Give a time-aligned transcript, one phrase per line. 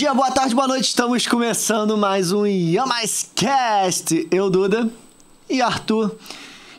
[0.00, 0.86] Bom dia, boa tarde, boa noite.
[0.86, 2.46] Estamos começando mais um
[3.34, 4.26] Cast.
[4.30, 4.88] Eu, Duda
[5.46, 6.16] e Arthur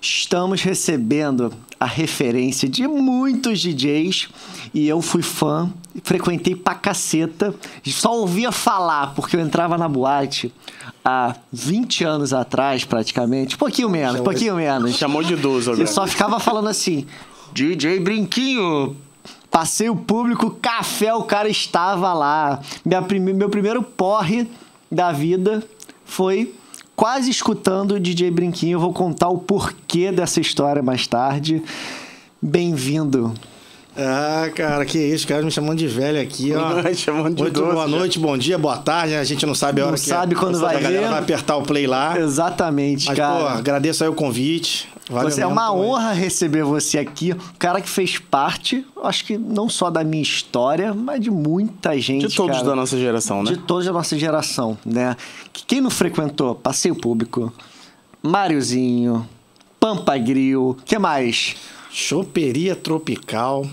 [0.01, 4.27] estamos recebendo a referência de muitos DJs
[4.73, 7.53] e eu fui fã, frequentei pra caceta,
[7.85, 10.51] só ouvia falar porque eu entrava na boate
[11.05, 14.97] há 20 anos atrás, praticamente, pouquinho menos, pouquinho menos.
[14.97, 15.87] Chamou de idoso agora.
[15.87, 17.05] E só ficava falando assim:
[17.53, 18.97] DJ Brinquinho.
[19.51, 22.59] Passeio público, café, o cara estava lá.
[22.85, 24.47] Minha prime- meu primeiro porre
[24.89, 25.61] da vida
[26.05, 26.55] foi
[26.95, 28.77] quase escutando o DJ Brinquinho.
[28.77, 31.61] Eu vou contar o porquê dessa história mais tarde.
[32.41, 33.33] Bem-vindo.
[33.97, 36.81] Ah, cara, que isso, cara me chamando de velho aqui, ó.
[36.95, 37.97] Chamando de Muito idoso, boa já.
[37.97, 39.13] noite, bom dia, boa tarde.
[39.13, 39.19] né?
[39.19, 41.09] A gente não sabe a hora Não que sabe quando a vai galera ver.
[41.09, 42.17] vai apertar o play lá.
[42.17, 43.37] Exatamente, Mas, cara.
[43.39, 44.87] pô, agradeço aí o convite.
[45.11, 49.37] Valeu Você é uma honra receber você aqui, um cara que fez parte, acho que
[49.37, 52.27] não só da minha história, mas de muita gente.
[52.27, 52.69] De todos cara.
[52.69, 53.51] da nossa geração, né?
[53.51, 55.17] De todos da nossa geração, né?
[55.51, 57.51] Que Quem não frequentou Passeio Público,
[58.23, 59.27] Máriozinho,
[59.77, 61.57] Pampa Grill, que mais?
[61.91, 63.67] Choperia Tropical,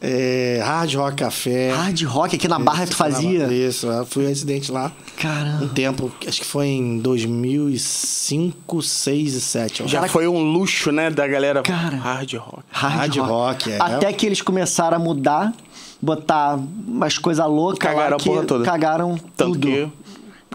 [0.00, 1.70] é, Hard Rock Café.
[1.72, 3.46] Hard Rock aqui na Barra tu fazia?
[3.52, 5.68] Isso, eu fui residente lá um Caramba.
[5.74, 9.88] tempo, acho que foi em 2005, 6 e 7.
[9.88, 11.96] Já foi um luxo, né, da galera Cara.
[11.96, 12.62] hard rock.
[12.70, 13.78] Hard rock, é.
[13.80, 15.52] Até que eles começaram a mudar,
[16.00, 18.64] botar umas coisas loucas Cagaram lá a que porra toda.
[18.64, 19.66] cagaram Tanto tudo.
[19.66, 19.88] que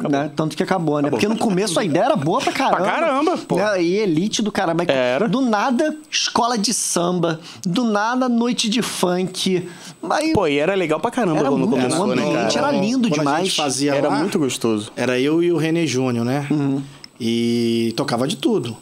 [0.10, 0.32] Né?
[0.36, 1.08] Tanto que acabou, né?
[1.08, 1.20] Acabou.
[1.20, 2.78] Porque no começo a ideia era boa pra caramba.
[2.84, 3.56] Pra caramba, pô.
[3.58, 3.84] Né?
[3.84, 4.84] E elite do caramba.
[4.88, 5.28] Era.
[5.28, 7.40] Do nada, escola de samba.
[7.66, 9.68] Do nada, noite de funk.
[10.10, 12.58] Aí, Pô, e era legal pra caramba Era quando muito- começou, o né, cara?
[12.58, 13.48] era lindo Quando A demais.
[13.48, 14.92] gente fazia Era lá, muito gostoso.
[14.96, 16.46] Era eu e o René Júnior, né?
[16.52, 16.82] Uhum.
[17.20, 18.76] E tocava de tudo.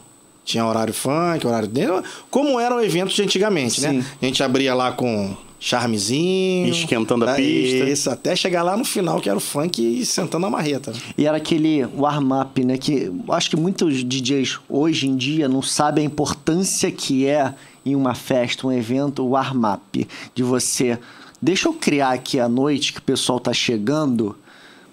[0.43, 2.03] Tinha horário funk, horário dentro.
[2.29, 3.99] Como eram eventos de antigamente, Sim.
[3.99, 4.05] né?
[4.21, 6.69] A gente abria lá com charmezinho.
[6.69, 7.35] Esquentando a né?
[7.35, 7.85] pista.
[7.85, 10.91] Isso, até chegar lá no final, que era o funk e sentando a marreta.
[11.15, 12.77] E era aquele warm-up, né?
[12.77, 17.53] Que acho que muitos DJs hoje em dia não sabem a importância que é
[17.85, 20.07] em uma festa, um evento, o warm-up.
[20.33, 20.97] De você.
[21.39, 24.29] Deixa eu criar aqui à noite que o pessoal tá chegando,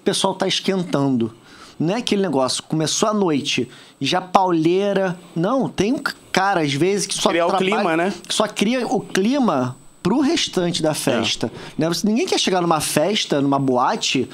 [0.00, 1.32] o pessoal tá esquentando.
[1.78, 3.68] Não é aquele negócio, começou a noite,
[4.00, 5.18] já pauleira.
[5.34, 6.02] Não, tem um
[6.32, 8.12] cara, às vezes, que só Criar o clima, né?
[8.26, 11.50] que só cria o clima pro restante da festa.
[11.76, 11.88] Né?
[11.88, 14.28] Você- Ninguém quer chegar numa festa, numa boate,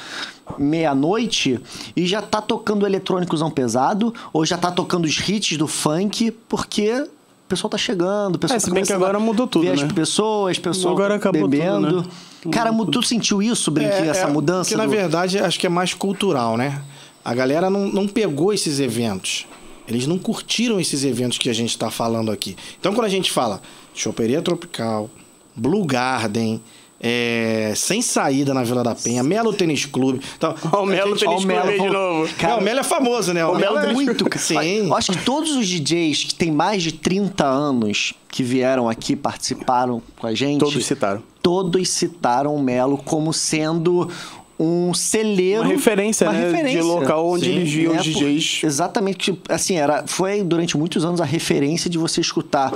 [0.58, 1.60] meia-noite,
[1.96, 6.90] e já tá tocando eletrônicozão pesado, ou já tá tocando os hits do funk, porque
[6.92, 7.08] o
[7.48, 9.82] pessoal tá chegando, o pessoal É, tá se bem que agora mudou tudo, ver as
[9.82, 9.88] né?
[9.94, 12.02] pessoas, as pessoas Agora acabou tudo, bebendo.
[12.02, 12.08] né?
[12.52, 14.70] Cara, mu- tu sentiu isso, Brinquinho, essa mudança?
[14.70, 16.82] Que na do- verdade acho que é mais cultural, né?
[17.24, 19.46] A galera não, não pegou esses eventos.
[19.88, 22.56] Eles não curtiram esses eventos que a gente está falando aqui.
[22.78, 23.60] Então, quando a gente fala
[23.94, 25.08] Choperia Tropical,
[25.56, 26.60] Blue Garden,
[27.00, 30.20] é, Sem Saída na Vila da Penha, Melo Tênis Clube.
[30.36, 32.34] Então, o Melo Tênis o Melo Clube aí de novo.
[32.36, 33.44] Cara, o Melo é famoso, né?
[33.44, 34.38] O Melo é Tênis muito.
[34.38, 34.86] Sim.
[34.86, 39.14] Eu acho que todos os DJs que têm mais de 30 anos que vieram aqui,
[39.14, 40.60] participaram com a gente.
[40.60, 41.22] Todos citaram.
[41.42, 44.10] Todos citaram o Melo como sendo
[44.58, 45.62] um celeiro.
[45.62, 48.60] Uma referência, né, de local onde eles viam né, os por- DJs.
[48.64, 49.18] Exatamente.
[49.32, 52.72] tipo, Assim, era, foi durante muitos anos a referência de você escutar.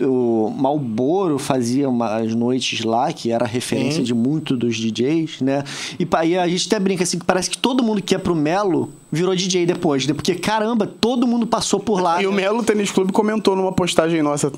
[0.00, 4.04] O Malboro fazia umas noites lá, que era referência Sim.
[4.04, 5.62] de muito dos DJs, né?
[5.98, 8.34] E e a gente até brinca assim, que parece que todo mundo que ia pro
[8.34, 10.14] Melo virou DJ depois, né?
[10.14, 12.22] Porque, caramba, todo mundo passou por lá.
[12.22, 14.50] E o Melo Tênis Clube comentou numa postagem nossa.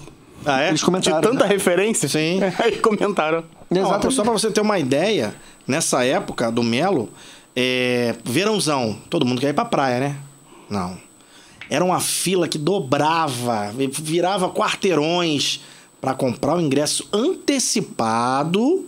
[0.45, 0.69] Ah, é?
[0.69, 1.21] Eles comentaram.
[1.21, 1.51] De tanta né?
[1.51, 2.09] referência.
[2.09, 2.41] Sim.
[2.59, 3.45] Aí comentaram.
[3.71, 4.15] Não, Exatamente.
[4.15, 5.35] só para você ter uma ideia,
[5.67, 7.09] nessa época do Melo,
[7.57, 10.17] é, verãozão, todo mundo quer ir pra praia, né?
[10.69, 11.04] Não.
[11.69, 15.61] Era uma fila que dobrava, virava quarteirões
[16.01, 18.87] para comprar o ingresso antecipado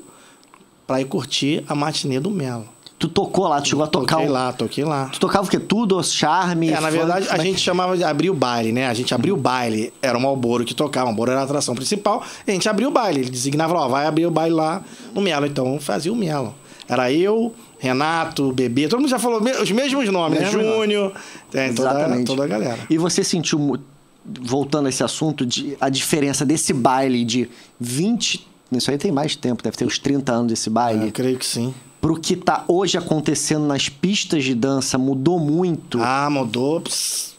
[0.86, 2.68] para ir curtir a matinê do Melo.
[2.98, 4.32] Tu tocou lá, tu chegou a tocar Toquei um...
[4.32, 5.10] lá, toquei lá.
[5.12, 5.58] Tu tocava o quê?
[5.58, 6.02] Tudo?
[6.02, 6.68] Charme?
[6.68, 8.86] É, na funk, verdade, a é gente chamava de abrir o baile, né?
[8.86, 9.92] A gente abria o baile.
[10.00, 12.24] Era o Malboro que tocava, o Malboro era a atração principal.
[12.46, 13.20] E a gente abria o baile.
[13.20, 14.82] Ele designava, ó, vai abrir o baile lá
[15.14, 15.44] no Melo.
[15.44, 16.54] Então, fazia o Melo.
[16.88, 20.50] Era eu, Renato, Bebê, todo mundo já falou os mesmos nomes, né?
[20.50, 20.64] Nome.
[20.64, 21.12] Júnior,
[21.50, 22.26] tem toda, Exatamente.
[22.26, 22.78] toda a galera.
[22.88, 23.78] E você sentiu,
[24.24, 28.46] voltando a esse assunto, de, a diferença desse baile de 20...
[28.72, 31.12] Isso aí tem mais tempo, deve ter uns 30 anos esse Eu baile.
[31.12, 31.72] creio que sim.
[32.00, 35.98] Pro que tá hoje acontecendo nas pistas de dança, mudou muito.
[36.02, 36.80] Ah, mudou.
[36.80, 37.35] pss,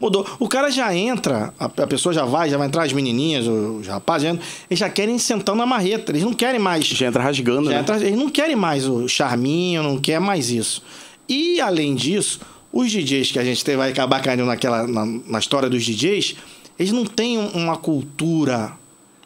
[0.00, 0.24] Mudou.
[0.38, 3.86] O cara já entra, a, a pessoa já vai, já vai entrar as menininhas, os
[3.86, 4.38] rapazes, já
[4.70, 6.12] eles já querem sentando na marreta.
[6.12, 7.80] Eles não querem mais Já entra rasgando, Já né?
[7.80, 10.82] entra- eles não querem mais o charminho, não quer mais isso.
[11.28, 12.40] E, além disso,
[12.72, 16.36] os DJs que a gente vai acabar caindo naquela, na, na história dos DJs,
[16.78, 18.72] eles não têm um- uma cultura,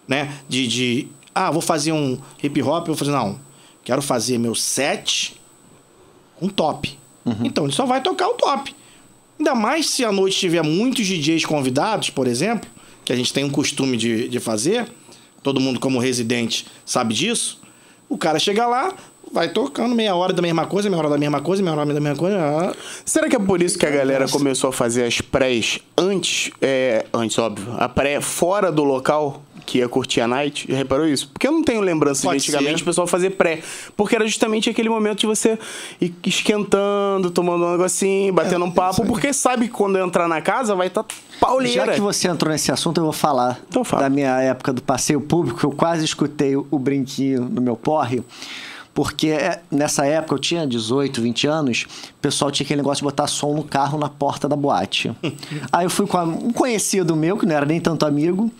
[0.08, 0.32] né?
[0.48, 3.38] De, de, ah, vou fazer um hip hop, vou fazer, não.
[3.84, 5.36] Quero fazer meu set
[6.40, 6.96] um top.
[7.44, 8.74] Então ele só vai tocar o top.
[9.38, 12.68] Ainda mais se a noite tiver muitos DJs convidados, por exemplo,
[13.04, 14.86] que a gente tem um costume de, de fazer,
[15.42, 17.60] todo mundo como residente sabe disso.
[18.08, 18.94] O cara chega lá,
[19.32, 22.00] vai tocando meia hora da mesma coisa, meia hora da mesma coisa, meia hora da
[22.00, 22.38] mesma coisa.
[22.38, 22.74] ah,
[23.04, 27.06] Será que é por isso que a galera começou a fazer as prés antes, é,
[27.12, 30.66] antes, óbvio, a pré fora do local que ia curtir a night?
[30.68, 31.28] Já reparou isso?
[31.28, 32.82] Porque eu não tenho lembrança Pode de antigamente ser.
[32.82, 33.60] o pessoal fazer pré.
[33.96, 35.58] Porque era justamente aquele momento de você
[36.00, 40.74] ir esquentando, tomando um negocinho, batendo um papo, porque sabe que quando entrar na casa
[40.74, 41.86] vai estar tá pauleira.
[41.86, 44.02] Já que você entrou nesse assunto, eu vou falar Então fala.
[44.02, 45.64] da minha época do passeio público.
[45.64, 48.22] Eu quase escutei o brinquinho no meu porre.
[48.94, 53.04] Porque é, nessa época eu tinha 18, 20 anos, o pessoal tinha aquele negócio de
[53.04, 55.10] botar som no carro na porta da boate.
[55.72, 58.50] Aí eu fui com um conhecido meu, que não era nem tanto amigo,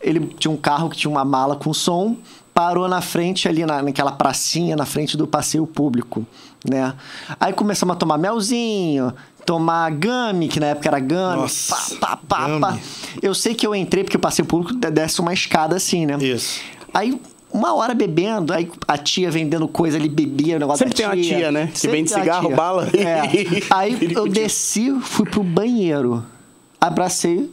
[0.00, 2.16] ele tinha um carro que tinha uma mala com som,
[2.54, 6.26] parou na frente ali, na, naquela pracinha, na frente do passeio público,
[6.68, 6.94] né?
[7.38, 9.12] Aí começamos a tomar melzinho,
[9.44, 12.78] tomar gami, que na época era gami, Nossa, pá, pá, pá, pá.
[13.22, 16.16] Eu sei que eu entrei porque o passeio público de- desce uma escada assim, né?
[16.20, 16.60] Isso.
[16.94, 17.20] Aí,
[17.52, 21.18] uma hora bebendo, aí a tia vendendo coisa ali, bebia o negócio Sempre da tem
[21.20, 21.70] uma tia, né?
[21.74, 22.56] Que vende cigarro, tia.
[22.56, 22.88] bala.
[22.94, 23.22] É.
[23.70, 26.24] Aí eu desci, fui pro banheiro,
[26.80, 27.50] abracei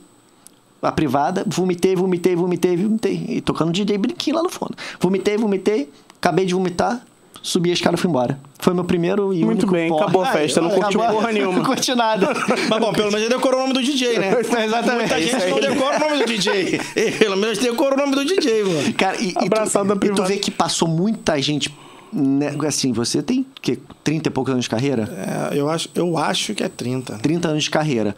[0.84, 3.26] a privada, vomitei, vomitei, vomitei, vomitei.
[3.30, 4.76] E tocando DJ brinquinho lá no fundo.
[5.00, 5.90] Vomitei, vomitei,
[6.20, 7.02] acabei de vomitar,
[7.42, 8.40] subi a escada e fui embora.
[8.60, 10.04] Foi meu primeiro e Muito único bem, porre.
[10.04, 11.58] acabou a festa, não curtiu porra nenhuma.
[11.58, 12.30] Não curti nada.
[12.70, 14.34] Mas bom, pelo menos decorou o nome do DJ, né?
[14.40, 15.10] Exatamente.
[15.10, 16.80] Muita gente não decora o nome do DJ.
[17.20, 18.94] Pelo menos decorou o nome do DJ, mano.
[18.94, 21.76] Cara, e, e, Abraçado tu, da e tu vê que passou muita gente.
[22.14, 22.56] Né?
[22.68, 25.52] Assim, você tem que 30 e poucos anos de carreira?
[25.52, 27.18] É, eu, acho, eu acho que é 30.
[27.18, 28.16] 30 anos de carreira.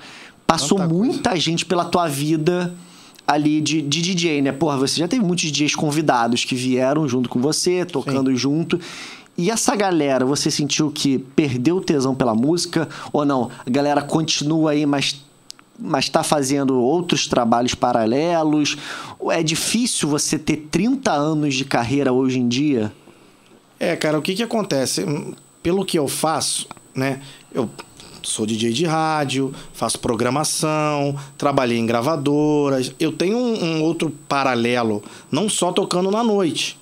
[0.55, 2.73] Passou Tanta muita gente pela tua vida
[3.27, 4.51] ali de, de DJ, né?
[4.51, 8.79] Porra, você já teve muitos DJs convidados que vieram junto com você, tocando junto.
[9.37, 13.49] E essa galera, você sentiu que perdeu o tesão pela música ou não?
[13.65, 15.23] A galera continua aí, mas
[15.77, 18.77] mas está fazendo outros trabalhos paralelos?
[19.29, 22.93] É difícil você ter 30 anos de carreira hoje em dia?
[23.77, 25.03] É, cara, o que que acontece?
[25.03, 26.65] Hum, Pelo que eu faço,
[26.95, 27.19] né?
[27.53, 27.69] Eu
[28.25, 32.93] sou DJ de rádio, faço programação, trabalhei em gravadoras.
[32.99, 36.77] Eu tenho um, um outro paralelo, não só tocando na noite.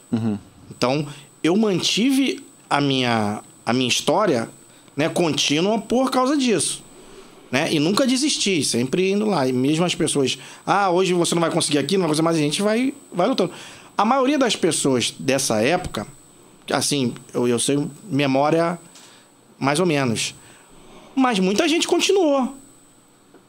[0.75, 1.05] Então,
[1.43, 4.49] eu mantive a minha, a minha história
[4.95, 6.83] né, contínua por causa disso.
[7.51, 7.71] Né?
[7.71, 9.47] E nunca desisti, sempre indo lá.
[9.47, 12.37] E mesmo as pessoas, ah, hoje você não vai conseguir aqui, não vai conseguir mais,
[12.37, 13.51] a gente vai, vai lutando.
[13.95, 16.07] A maioria das pessoas dessa época,
[16.71, 17.77] assim, eu, eu sei
[18.09, 18.79] memória
[19.59, 20.33] mais ou menos.
[21.15, 22.53] Mas muita gente continuou.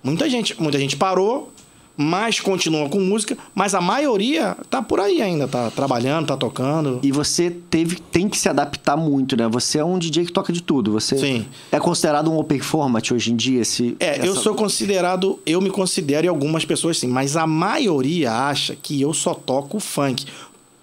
[0.02, 1.50] Muita gente, muita gente parou,
[1.96, 7.00] mas continua com música, mas a maioria tá por aí ainda, tá trabalhando, tá tocando.
[7.02, 9.48] E você teve, tem que se adaptar muito, né?
[9.48, 10.92] Você é um DJ que toca de tudo.
[10.92, 11.46] Você Sim.
[11.72, 13.62] é considerado um open format hoje em dia?
[13.62, 17.46] Esse, É, eu essa- sou considerado, eu me considero e algumas pessoas sim, mas a
[17.46, 20.26] maioria acha que eu só toco funk.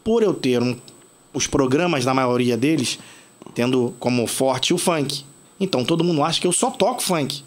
[0.03, 0.75] Por eu ter um-
[1.31, 2.97] os programas da maioria deles
[3.53, 5.23] tendo como forte o funk.
[5.61, 7.43] Então todo mundo acha que eu só toco funk.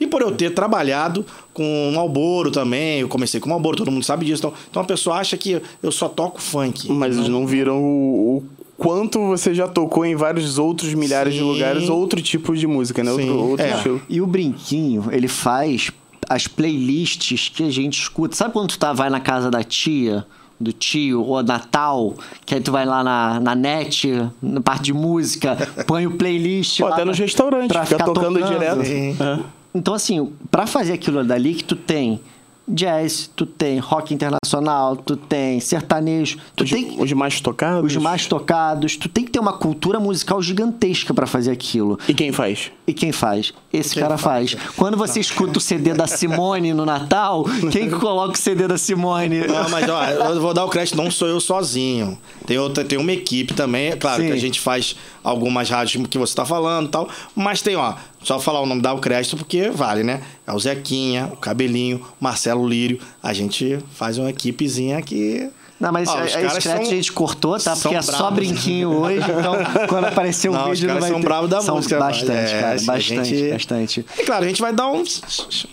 [0.00, 4.24] E por eu ter trabalhado com Malboro também, eu comecei com Malboro, todo mundo sabe
[4.24, 4.40] disso.
[4.40, 6.90] Então, então a pessoa acha que eu só toco funk.
[6.90, 8.44] Mas eles não viram o, o
[8.76, 11.46] quanto você já tocou em vários outros milhares de Sim.
[11.46, 13.10] lugares, outro tipo de música, né?
[13.10, 13.74] Sim, Outro, outro é.
[13.74, 14.00] estilo.
[14.08, 15.90] E o Brinquinho, ele faz
[16.28, 18.36] as playlists que a gente escuta.
[18.36, 20.24] Sabe quando tu tá, vai na casa da tia,
[20.60, 24.10] do tio, ou Natal, que aí tu vai lá na, na net,
[24.42, 28.12] na parte de música, põe o playlist Pô, lá até nos restaurantes, pra fica ficar
[28.12, 28.52] tocando tocando.
[28.52, 28.84] direto.
[28.84, 29.16] Sim.
[29.20, 29.38] É.
[29.74, 32.20] Então, assim, pra fazer aquilo dali que tu tem
[32.68, 37.90] jazz, tu tem rock internacional, tu tem sertanejo, tu Os, tem os mais tocados.
[37.96, 41.98] os mais tocados, tu tem que ter uma cultura musical gigantesca pra fazer aquilo.
[42.08, 42.70] E quem faz?
[42.86, 43.52] E quem faz?
[43.72, 44.56] Esse Quem cara faz.
[44.76, 48.78] Quando você escuta o CD da Simone no Natal, quem que coloca o CD da
[48.78, 49.46] Simone?
[49.46, 52.18] Não, mas ó, eu vou dar o crédito, não sou eu sozinho.
[52.46, 53.88] Tem, outra, tem uma equipe também.
[53.88, 54.28] É claro Sim.
[54.28, 57.08] que a gente faz algumas rádios que você tá falando e tal.
[57.34, 60.20] Mas tem, ó, só falar o nome, dar o crédito, porque vale, né?
[60.46, 62.98] É o Zequinha, o Cabelinho, o Marcelo Lírio.
[63.22, 65.48] A gente faz uma equipezinha aqui.
[65.80, 67.76] Não, mas Ó, a- os esse caras crédito são- a gente cortou, tá?
[67.76, 69.54] Porque é só brinquinho hoje, então
[69.88, 71.24] quando aparecer o Não, os vídeo não caras vai são ter...
[71.24, 74.06] bravos da são música, Bastante, é, cara, a bastante, gente- bastante.
[74.18, 75.22] E claro, a gente vai dar uns,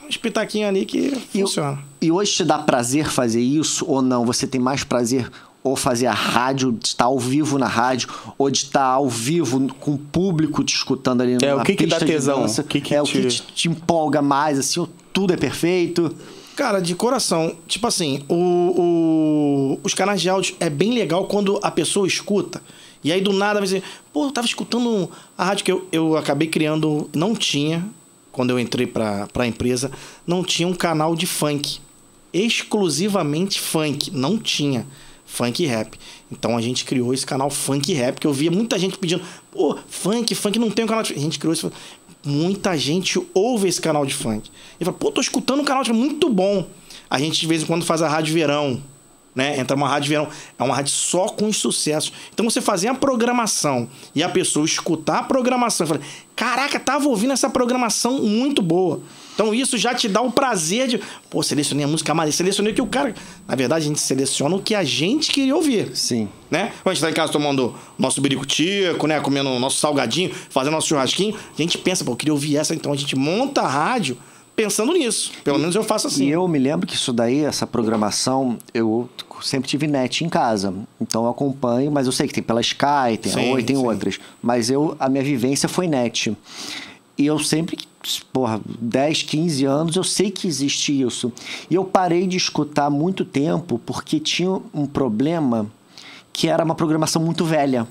[0.08, 1.80] uns pitaquinhos ali que E, funciona.
[2.00, 4.24] e hoje te dá prazer fazer isso ou não?
[4.28, 5.28] Você tem mais prazer
[5.66, 8.08] ou fazer a rádio, de estar ao vivo na rádio,
[8.38, 11.76] ou de estar ao vivo com o público te escutando ali É, na o que
[11.76, 12.42] que dá pista tesão?
[12.44, 12.62] dança?
[12.62, 15.38] O que que é o te- que te, te empolga mais, assim, ou tudo é
[15.38, 16.16] perfeito?
[16.56, 21.60] Cara, de coração, tipo assim, o, o- os canais de áudio é bem legal quando
[21.64, 22.62] a pessoa escuta
[23.04, 23.82] E aí do nada, você,
[24.14, 27.84] pô, eu tava escutando a rádio que eu, eu acabei criando, não tinha,
[28.32, 29.90] quando eu entrei pra, pra empresa,
[30.28, 31.80] não tinha um canal de funk.
[32.32, 34.86] Exclusivamente funk, não tinha
[35.26, 35.98] funk e rap.
[36.32, 39.24] Então a gente criou esse canal funk e rap, que eu via muita gente pedindo,
[39.52, 41.14] pô, funk, funk não tem um canal de...
[41.14, 41.70] A gente criou esse
[42.26, 44.50] muita gente ouve esse canal de funk.
[44.80, 46.68] E fala, pô, tô escutando um canal de muito bom.
[47.08, 48.82] A gente de vez em quando faz a rádio verão,
[49.36, 49.60] né?
[49.60, 50.28] Entra uma rádio verão,
[50.58, 52.12] é uma rádio só com os sucessos.
[52.34, 56.02] Então você fazer a programação e a pessoa escutar a programação e falar,
[56.36, 59.02] caraca, tava ouvindo essa programação muito boa.
[59.36, 61.00] Então isso já te dá o prazer de,
[61.30, 63.14] pô, selecionei a música mais, selecionei o que o cara.
[63.48, 65.96] Na verdade, a gente seleciona o que a gente queria ouvir.
[65.96, 66.28] Sim.
[66.50, 66.72] Né?
[66.82, 69.20] Quando a gente tá em casa tomando nosso biricutico, né?
[69.20, 72.94] Comendo nosso salgadinho, fazendo nosso churrasquinho, a gente pensa, pô, eu queria ouvir essa, então
[72.94, 74.18] a gente monta a rádio
[74.56, 75.32] pensando nisso.
[75.44, 76.28] Pelo menos eu faço assim.
[76.28, 79.10] E eu me lembro que isso daí, essa programação, eu
[79.42, 80.74] sempre tive net em casa.
[81.00, 83.76] Então eu acompanho, mas eu sei que tem pela Sky, tem Sim, a Oi, tem
[83.76, 83.86] sim.
[83.86, 84.20] outras.
[84.42, 86.36] Mas eu, a minha vivência foi net.
[87.18, 87.78] E eu sempre,
[88.32, 91.32] porra, 10, 15 anos, eu sei que existe isso.
[91.70, 95.68] E eu parei de escutar há muito tempo porque tinha um problema
[96.32, 97.88] que era uma programação muito velha.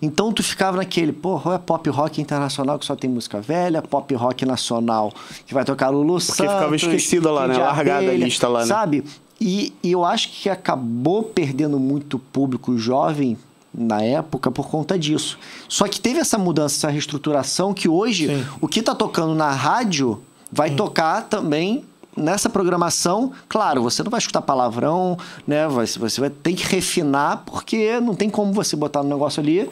[0.00, 4.14] Então tu ficava naquele, porra, é pop rock internacional que só tem música velha, pop
[4.14, 5.12] rock nacional
[5.46, 7.56] que vai tocar Lulu Porque ficava Santos, esquecido lá, né?
[7.56, 8.66] Largada a lista lá, né?
[8.66, 9.04] Sabe?
[9.40, 13.36] E, e eu acho que acabou perdendo muito público jovem
[13.78, 15.38] na época por conta disso.
[15.68, 18.46] Só que teve essa mudança, essa reestruturação que hoje Sim.
[18.60, 21.84] o que tá tocando na rádio vai tocar também
[22.16, 23.32] nessa programação.
[23.48, 25.68] Claro, você não vai escutar palavrão, né?
[25.68, 29.68] Vai- Você vai ter que refinar porque não tem como você botar no negócio ali.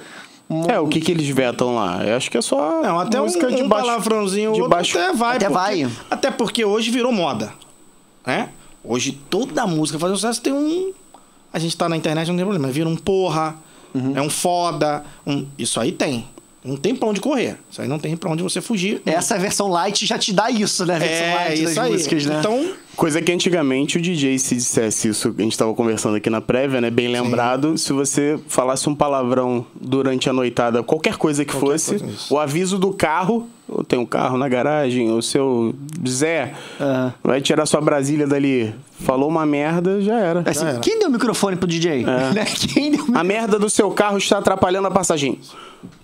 [0.50, 2.04] um- É, o que que eles vetam lá?
[2.04, 4.98] Eu acho que é só Não, até um, música de um baixo, palavrãozinho de baixo.
[4.98, 5.36] até vai.
[5.36, 5.90] Até porque- vai.
[6.10, 7.54] Até porque hoje virou moda,
[8.26, 8.50] né?
[8.84, 10.92] Hoje toda música fazer sucesso tem um...
[11.50, 12.70] A gente tá na internet, não tem problema.
[12.70, 13.54] Vira um porra,
[13.94, 14.12] Uhum.
[14.16, 15.46] é um foda, um...
[15.58, 16.26] Isso aí tem.
[16.64, 17.58] Não tem pra onde correr.
[17.70, 19.02] Isso aí não tem pra onde você fugir.
[19.04, 20.96] Essa versão light já te dá isso, né?
[20.96, 21.92] A versão é, light isso das aí.
[21.92, 22.36] músicas, né?
[22.40, 26.40] Então, Coisa que antigamente o DJ, se dissesse isso, a gente tava conversando aqui na
[26.40, 26.90] prévia, né?
[26.90, 31.98] Bem lembrado, se você falasse um palavrão durante a noitada, qualquer coisa que Qualquer fosse,
[31.98, 35.74] coisa, o aviso do carro, ou tem um carro na garagem, o seu
[36.08, 37.14] Zé, Aham.
[37.22, 38.72] vai tirar sua Brasília dali.
[39.00, 40.42] Falou uma merda, já era.
[40.46, 40.78] Assim, era.
[40.78, 42.04] quem deu o microfone pro DJ?
[42.34, 42.44] Né?
[42.44, 45.38] Quem deu o A merda do seu carro está atrapalhando a passagem.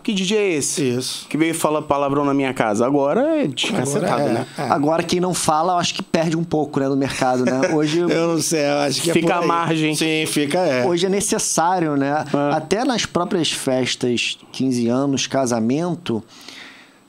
[0.02, 0.82] Que DJ é esse?
[0.82, 1.26] isso.
[1.28, 2.84] Que veio falar palavrão na minha casa.
[2.84, 4.46] Agora é descacetado, Agora é, né?
[4.58, 4.62] é.
[4.62, 7.72] Agora, quem não fala, eu acho que perde um pouco, né, no mercado, né?
[7.72, 9.94] Hoje, Eu não sei, eu acho que é Fica por à margem.
[9.94, 10.86] Sim, fica, é.
[10.86, 12.24] hoje é necessário, né?
[12.52, 16.22] Até nas próprias festas, 15 anos, casamento,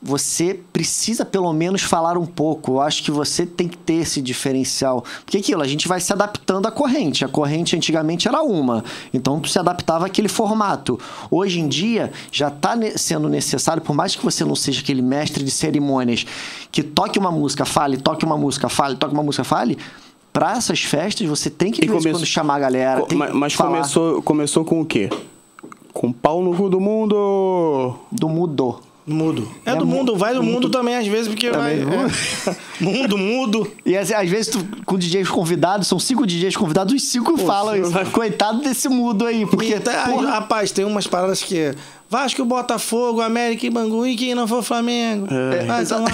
[0.04, 2.72] você precisa pelo menos falar um pouco.
[2.74, 5.04] Eu acho que você tem que ter esse diferencial.
[5.24, 7.24] Porque aquilo, a gente vai se adaptando à corrente.
[7.24, 8.84] A corrente antigamente era uma.
[9.14, 11.00] Então tu se adaptava àquele formato.
[11.30, 15.44] Hoje em dia já está sendo necessário, por mais que você não seja aquele mestre
[15.44, 16.26] de cerimônias
[16.72, 19.78] que toque uma música, fale, toque uma música, fale, toque uma música, fale.
[20.34, 23.02] Para essas festas, você tem que de começou- quando chamar a galera.
[23.02, 25.10] Co- mas mas começou, começou com o quê?
[25.94, 27.96] Com pau no cu do mundo.
[28.12, 28.80] do mudou.
[29.12, 29.48] Mudo.
[29.66, 31.80] É, É do mu- mundo, vai do mundo também, às vezes, porque vai.
[31.80, 32.56] Também é.
[32.84, 33.72] mundo, mudo.
[33.86, 37.76] E às, às vezes, tu, com DJs convidados, são cinco DJs convidados, os cinco falam
[37.76, 37.92] isso.
[38.12, 39.80] Coitado desse mudo aí, porque.
[39.80, 41.74] Tá, porra, rapaz, tem umas paradas que.
[42.12, 45.28] Vasco, Botafogo, América e Bangu e quem não for Flamengo.
[45.34, 45.64] É.
[45.64, 46.12] Vai tomar-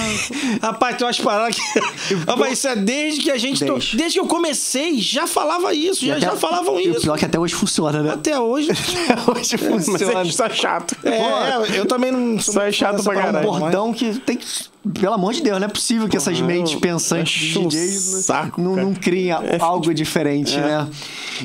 [0.61, 2.13] Rapaz, tem umas paradas que.
[2.29, 3.65] Rapaz, isso é desde que a gente.
[3.65, 3.97] to- Desde.
[3.97, 7.01] Desde, que eu comecei, já falava isso, já, até- já falavam e O isso.
[7.01, 8.11] pior é que até hoje funciona, né?
[8.13, 8.69] Até hoje.
[9.09, 10.21] Até hoje Mas funciona.
[10.21, 10.95] é só chato.
[11.03, 13.33] É, eu também não sou Só é chato pra dessa É um caralho.
[13.33, 14.45] parada, mas- bordão que tem que.
[14.93, 18.61] Pelo amor de Deus, não é possível que essas mentes pensantes de um DJs saco,
[18.61, 20.87] não, não criem algo diferente, né?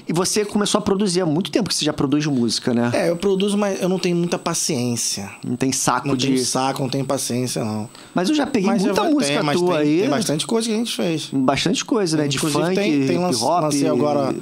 [0.08, 2.90] E você começou a produzir há muito tempo que você já produz música, né?
[2.94, 5.30] É, eu produzo, mas eu não tenho muita paciência.
[5.44, 6.28] Não tem saco Não de.
[6.28, 7.88] tenho saco, não tenho paciência, não.
[8.14, 10.00] Mas eu já peguei Mas muita música mas tua tem, aí.
[10.00, 11.28] Tem bastante coisa que a gente fez.
[11.32, 12.28] Bastante coisa, né?
[12.28, 13.62] De Inclusive, funk, tem, tem hip hop.
[13.62, 14.34] lancei agora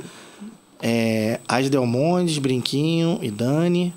[0.82, 3.92] é, As Delmondes, Brinquinho e Dani.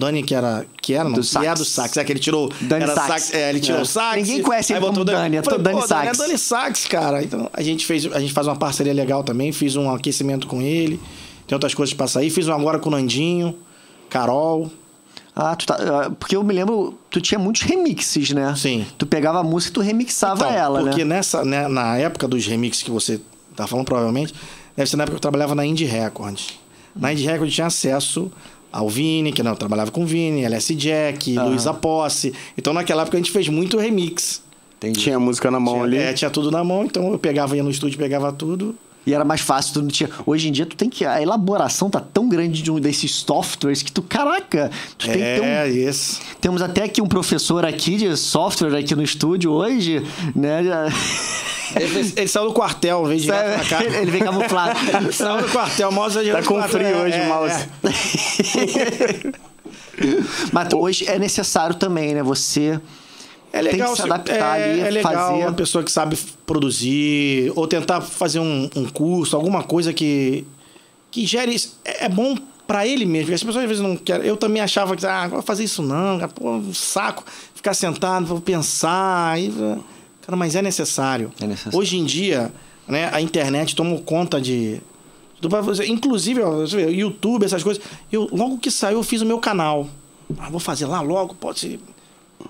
[0.00, 0.66] Dani, que era.
[0.82, 1.46] Que era, não, Do que sax.
[1.46, 1.96] é do sax.
[1.96, 2.50] É que ele tirou.
[2.62, 3.32] Dani era Sax.
[3.32, 3.82] É, ele tirou É.
[3.82, 4.16] o sax.
[4.16, 6.18] Ninguém conhece ele como Dani, é todo Dani pô, Dani Sax.
[6.18, 7.22] É Dani Sax, cara.
[7.22, 9.52] Então a gente, fez, a gente faz uma parceria legal também.
[9.52, 10.98] Fiz um aquecimento com ele.
[11.46, 12.30] Tem outras coisas pra sair.
[12.30, 13.56] Fiz um agora com o Nandinho,
[14.08, 14.70] Carol.
[15.34, 18.52] Ah, tu tá, ah, porque eu me lembro, tu tinha muitos remixes, né?
[18.56, 18.84] Sim.
[18.98, 21.16] Tu pegava a música e tu remixava Então, ela, porque né?
[21.16, 23.20] nessa, né, na época dos remixes que você
[23.54, 24.34] tá falando, provavelmente,
[24.76, 26.58] deve ser na época que eu trabalhava na Indie Records.
[26.96, 28.30] Na Indie Records tinha acesso
[28.72, 32.32] ao Vini, que não, eu trabalhava com o Vini, LS Jack, Luiz Aposse.
[32.56, 34.42] Então naquela época a gente fez muito remix.
[34.78, 35.00] Entendi.
[35.00, 35.98] Tinha música na mão Tinha, ali.
[35.98, 38.74] é, tinha tudo na mão, então eu pegava, ia no estúdio, pegava tudo
[39.06, 40.10] E era mais fácil, tu não tinha.
[40.26, 41.04] Hoje em dia, tu tem que.
[41.04, 45.18] A elaboração tá tão grande de um desses softwares que tu, caraca, tu tem que
[45.18, 45.44] ter um.
[45.44, 46.20] É, isso.
[46.40, 50.04] Temos até aqui um professor aqui de software aqui no estúdio hoje,
[50.34, 50.60] né?
[51.76, 53.84] Ele, ele saiu do quartel, veio direto pra cá.
[54.00, 54.78] Ele vem camuflado.
[55.12, 56.80] Saiu do quartel, o mouse é Tá com quartel.
[56.80, 57.68] frio É, hoje é, o mouse.
[60.52, 62.22] Mas hoje é necessário também, né?
[62.22, 62.80] Você
[63.52, 65.42] É legal, tem que se adaptar é, ali, é legal fazer.
[65.42, 66.16] uma pessoa que sabe
[66.46, 70.44] produzir ou tentar fazer um, um curso, alguma coisa que
[71.10, 71.76] que gere isso.
[71.84, 73.34] é, é bom pra ele mesmo.
[73.34, 74.24] As pessoas às vezes não querem.
[74.26, 78.40] Eu também achava que ah, vou fazer isso não, pô, um saco ficar sentado, vou
[78.40, 79.52] pensar, aí,
[80.22, 81.32] cara, mas é necessário.
[81.40, 81.76] É necessário.
[81.76, 82.52] Hoje em dia,
[82.86, 84.80] né, a internet tomou conta de
[85.40, 87.82] do- pra você- Inclusive, ó, YouTube, essas coisas.
[88.12, 89.88] Eu, logo que saiu, eu fiz o meu canal.
[90.38, 91.80] Ah, vou fazer lá logo, pode ser.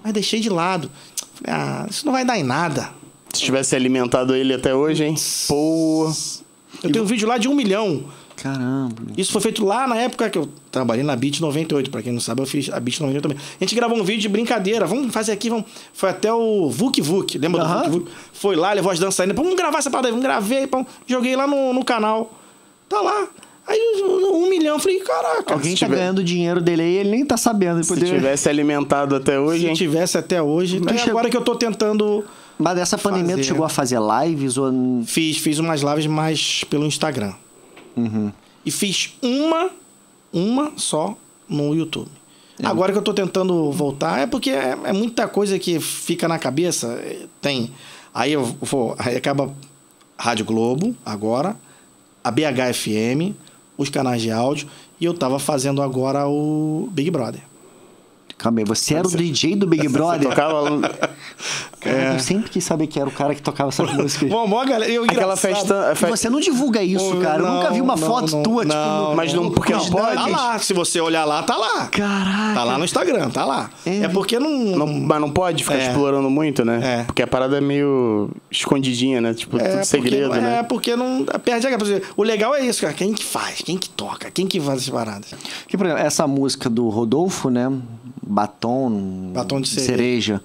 [0.03, 0.91] Mas deixei de lado.
[1.35, 2.91] Falei, ah, isso não vai dar em nada.
[3.33, 5.15] Se tivesse alimentado ele até hoje, hein?
[5.47, 6.11] Pô.
[6.83, 8.05] Eu tenho um vídeo lá de um milhão.
[8.37, 9.03] Caramba.
[9.19, 11.91] Isso foi feito lá na época que eu trabalhei na Beat 98.
[11.91, 13.39] Pra quem não sabe, eu fiz a Beat 98 também.
[13.39, 14.87] A gente gravou um vídeo de brincadeira.
[14.87, 15.67] Vamos fazer aqui, vamos.
[15.93, 17.37] Foi até o Vuk Vuk.
[17.37, 17.83] Lembra Aham.
[17.83, 18.13] do Vuk Vuk?
[18.33, 19.37] Foi lá, levou as dançarinas.
[19.37, 20.13] Vamos gravar essa parada aí.
[20.13, 22.33] Vamos gravei, pô, joguei lá no, no canal.
[22.89, 23.29] Tá lá.
[23.71, 24.75] Aí um milhão.
[24.77, 25.55] Eu falei, caraca.
[25.55, 27.83] Alguém tá tiver- ganhando dinheiro dele aí, ele nem tá sabendo.
[27.85, 28.07] Se Poder...
[28.07, 29.75] tivesse alimentado até hoje, Se hein?
[29.75, 30.79] tivesse até hoje.
[30.79, 32.25] Então, chegou- agora que eu tô tentando.
[32.59, 33.45] Mas dessa pandemia tu Fazer.
[33.45, 34.73] chegou a fazer lives ou.
[35.07, 37.33] Fiz, fiz umas lives mais pelo Instagram.
[37.97, 38.31] Uhum.
[38.67, 39.71] E fiz uma,
[40.33, 41.17] uma só
[41.49, 42.09] no YouTube.
[42.63, 46.39] Agora que eu tô tentando voltar, é porque é, é muita coisa que fica na
[46.39, 46.89] cabeça.
[47.03, 47.71] é, Tem.
[48.13, 48.95] Aí eu vou.
[48.99, 49.51] Aí acaba
[50.19, 51.57] Rádio Globo, agora,
[52.23, 53.35] a BHFM,
[53.83, 54.69] os canais de áudio,
[55.01, 57.41] e eu tava fazendo agora o Big Brother.
[58.37, 60.29] Calma aí, você era o DJ do Big Brother?
[60.29, 60.81] Tocava
[61.81, 64.27] Cara, Eu sempre quis saber que era o cara que tocava essa música.
[64.27, 64.91] Bom, bom, galera.
[64.91, 65.89] Eu, aquela festa.
[65.89, 67.43] a E fe- você não divulga isso, cara.
[67.43, 69.17] Eu nunca vi uma não, foto não, tua, não, tipo.
[69.17, 70.15] mas não- porque não pode?
[70.17, 70.59] Tá lá.
[70.59, 71.87] Se você olhar lá, tá lá.
[71.87, 72.55] Caraca.
[72.55, 73.71] Tá lá no Instagram, tá lá.
[73.87, 74.01] É.
[74.05, 74.51] É, porque não.
[74.51, 75.87] Não, mas não pode ficar É.
[75.89, 77.01] explorando muito, né?
[77.01, 77.05] É.
[77.05, 79.33] Porque a parada é meio escondidinha, né?
[79.35, 80.59] Tipo, tudo segredo, porque, né?
[80.59, 81.25] É, porque não.
[81.43, 82.03] Perde a graça.
[82.17, 82.93] O legal é isso, cara.
[82.93, 83.63] Quem que faz?
[83.63, 84.31] Quem que toca?
[84.31, 85.31] Quem que faz essas paradas?
[85.67, 87.71] Que, por exemplo, essa música do Rodolfo, né?
[88.23, 89.33] Batom.
[89.33, 90.41] Batom de cereja.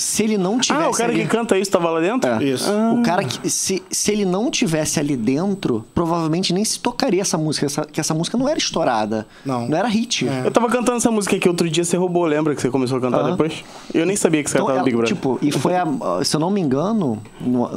[0.00, 0.84] Se ele não tivesse.
[0.86, 1.20] Ah, o cara ali...
[1.22, 2.30] que canta isso tava lá dentro?
[2.30, 2.42] É.
[2.42, 2.70] Isso.
[2.98, 3.50] O cara que.
[3.50, 7.66] Se, se ele não tivesse ali dentro, provavelmente nem se tocaria essa música.
[7.66, 9.26] Essa, que essa música não era estourada.
[9.44, 9.68] Não.
[9.68, 10.26] Não era hit.
[10.26, 10.46] É.
[10.46, 13.00] Eu tava cantando essa música aqui outro dia, você roubou, lembra que você começou a
[13.00, 13.62] cantar depois?
[13.92, 15.14] Eu nem sabia que você Então, cantava ela- Big Brother.
[15.14, 15.84] tipo, e foi a,
[16.24, 17.68] se eu não me engano, no-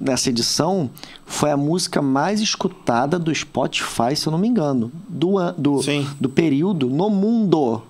[0.00, 0.88] nessa edição,
[1.26, 6.06] foi a música mais escutada do Spotify, se eu não me engano, do, do, Sim.
[6.20, 7.82] do período no mundo.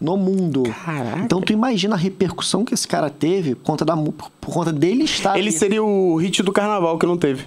[0.00, 0.62] No mundo.
[0.84, 1.18] Caraca.
[1.20, 5.04] Então tu imagina a repercussão que esse cara teve por conta, da, por, conta dele
[5.04, 5.58] estar Ele ali.
[5.58, 7.44] seria o hit do carnaval que não teve.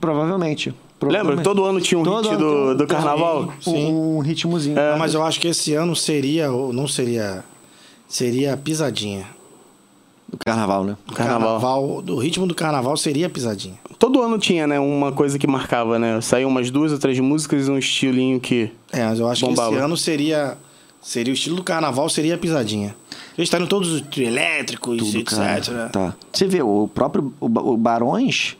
[0.00, 0.74] Provavelmente.
[1.02, 1.38] Lembra?
[1.38, 3.50] Todo ano tinha um Todo hit do, do carnaval?
[3.62, 3.74] Sim.
[3.74, 3.90] É.
[3.90, 4.76] Um, um ritmozinho.
[4.76, 6.52] Não, mas eu acho que esse ano seria.
[6.52, 7.42] ou Não seria.
[8.06, 9.24] Seria pisadinha.
[10.28, 10.96] Do carnaval, né?
[11.06, 12.02] Do Carnaval.
[12.02, 13.74] Do ritmo do carnaval seria pisadinha.
[13.98, 14.78] Todo ano tinha, né?
[14.78, 16.20] Uma coisa que marcava, né?
[16.20, 18.70] Saiu umas duas ou três músicas e um estilinho que.
[18.92, 19.70] É, mas eu acho Bombava.
[19.70, 20.56] que esse ano seria.
[21.02, 22.94] Seria o estilo do carnaval, seria a pisadinha.
[23.36, 25.34] Eles estão em todos elétricos, Tudo, etc.
[25.38, 25.88] cara.
[25.88, 26.14] Tá.
[26.32, 28.56] Você vê, o próprio o, Ba- o Barões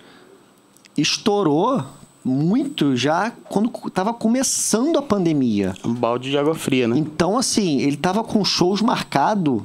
[0.96, 1.84] estourou
[2.24, 5.74] muito já quando tava começando a pandemia.
[5.84, 6.96] Um balde de água fria, né?
[6.98, 9.64] Então, assim, ele tava com shows marcado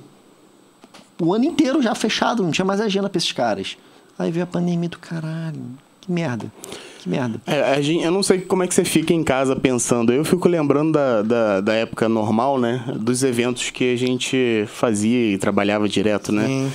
[1.19, 3.77] o ano inteiro já fechado, não tinha mais agenda pra esses caras.
[4.19, 5.61] Aí veio a pandemia do caralho.
[6.01, 6.51] Que merda.
[7.05, 7.39] Que merda.
[7.45, 10.11] É, gente, eu não sei como é que você fica em casa pensando.
[10.11, 12.83] Eu fico lembrando da, da, da época normal, né?
[12.95, 16.47] Dos eventos que a gente fazia e trabalhava direto, né?
[16.47, 16.71] Sim.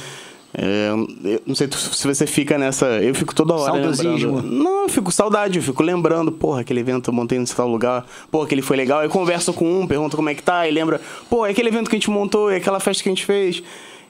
[0.55, 0.90] É,
[1.25, 2.87] eu não sei se você fica nessa.
[3.03, 4.37] Eu fico toda hora Saudosismo.
[4.37, 4.62] lembrando.
[4.62, 8.07] Não, eu fico saudade, eu fico lembrando, porra, aquele evento eu montei nesse tal lugar,
[8.31, 9.01] pô, aquele foi legal.
[9.01, 11.69] Aí eu converso com um, pergunto como é que tá, e lembra, pô, é aquele
[11.69, 13.62] evento que a gente montou, é aquela festa que a gente fez.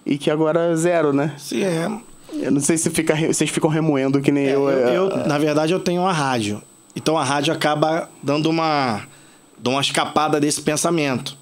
[0.04, 1.34] E que agora é zero, né?
[1.38, 1.90] Sim, é.
[2.34, 4.68] Eu não sei se fica, vocês ficam remoendo que nem É, eu.
[4.68, 6.62] eu, é, eu, na verdade, eu tenho uma rádio.
[6.94, 9.02] Então a rádio acaba dando uma.
[9.58, 11.36] dá uma escapada desse pensamento.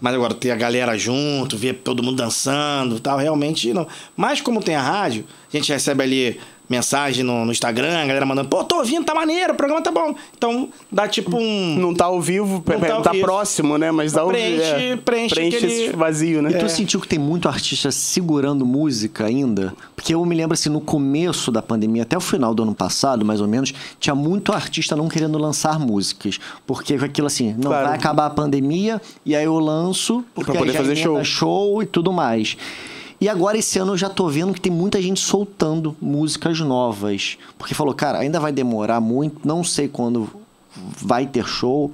[0.00, 3.86] Mas agora ter a galera junto, ver todo mundo dançando e tal, realmente não.
[4.16, 8.26] Mas como tem a rádio, a gente recebe ali mensagem no, no Instagram, a galera
[8.26, 10.14] mandando, pô, tô ouvindo, tá maneiro, o programa tá bom.
[10.36, 11.76] Então dá tipo um.
[11.78, 13.24] Não tá ao vivo, Não tá, tá- isso.
[13.24, 13.90] próximo, né?
[13.90, 16.50] Mas dá o Preenche- preenche aquele- esse vazio, né?
[16.50, 19.72] E tu sentiu que tem muito artista segurando música ainda?
[19.94, 23.24] Porque eu me lembro assim, no começo da pandemia, até o final do ano passado,
[23.24, 26.38] mais ou menos, tinha muito artista não querendo lançar músicas.
[26.66, 27.86] Porque aquilo assim, não Claro.
[27.88, 31.22] vai acabar a pandemia, e aí eu lanço, porque Pra poder fazer show.
[31.24, 32.56] show e tudo mais.
[33.20, 37.38] E agora esse ano eu já tô vendo que tem muita gente soltando músicas novas.
[37.56, 40.28] Porque falou, cara, ainda vai demorar muito, não sei quando
[40.76, 41.92] vai ter show.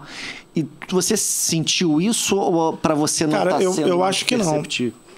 [0.54, 4.37] E você sentiu isso ou pra você não Cara, tá eu, sendo eu acho que
[4.37, 4.62] não.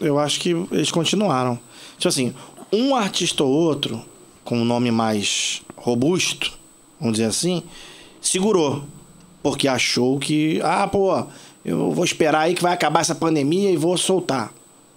[0.01, 1.59] Eu acho que eles continuaram.
[1.97, 2.35] Tipo assim,
[2.73, 4.03] um artista ou outro,
[4.45, 6.53] com um nome mais robusto,
[7.01, 7.63] vamos dizer assim,
[8.21, 8.85] segurou.
[9.43, 11.27] Porque achou que, ah, pô,
[11.65, 14.53] eu vou esperar aí que vai acabar essa pandemia e vou soltar.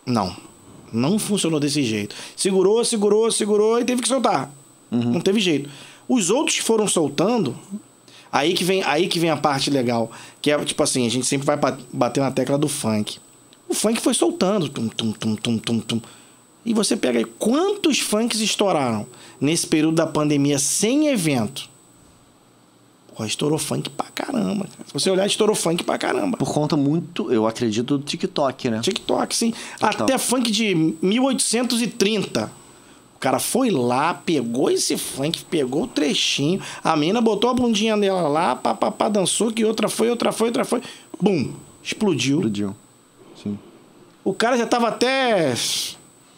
[0.06, 0.36] Não.
[0.91, 2.15] Não funcionou desse jeito.
[2.36, 4.52] Segurou, segurou, segurou e teve que soltar.
[4.89, 5.69] Não teve jeito.
[6.08, 7.58] Os outros que foram soltando,
[8.32, 10.10] aí que vem, aí que vem a parte legal,
[10.41, 13.17] que é tipo assim, a gente sempre vai ba- bater na tecla do funk.
[13.67, 16.02] O funk foi soltando, tum, tum, tum, tum, tum, tum.
[16.65, 19.06] E você pega aí quantos funks estouraram
[19.39, 21.69] nesse período da pandemia sem evento?
[23.18, 24.66] Pô, estourou funk pra caramba.
[24.66, 24.86] cara.
[24.86, 26.38] Se você olhar, estourou funk pra caramba.
[26.38, 28.80] Por conta muito, eu acredito, do TikTok, né?
[28.82, 29.52] TikTok, sim.
[29.52, 30.04] TikTok.
[30.04, 32.52] Até funk de 1830.
[33.16, 37.98] O cara foi lá, pegou esse funk, pegou o trechinho, a menina botou a bundinha
[37.98, 40.84] dela lá, papapá, dançou, que outra foi, outra foi, outra foi.
[41.20, 41.54] Bum!
[41.84, 42.38] Explodiu.
[42.38, 42.76] Explodiu.
[43.42, 43.58] Sim.
[44.24, 45.56] O cara já tava até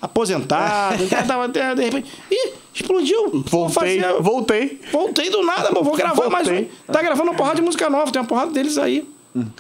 [0.02, 2.10] aposentado, o cara tava até, de repente.
[2.32, 3.44] Ih, explodiu!
[3.46, 4.82] Voltei, fazer- voltei.
[4.92, 6.52] Voltei do nada, mas vou gravar mais um.
[6.52, 6.72] Voltei.
[6.92, 9.08] Tá gravando uma porrada de música nova, tem uma porrada deles aí.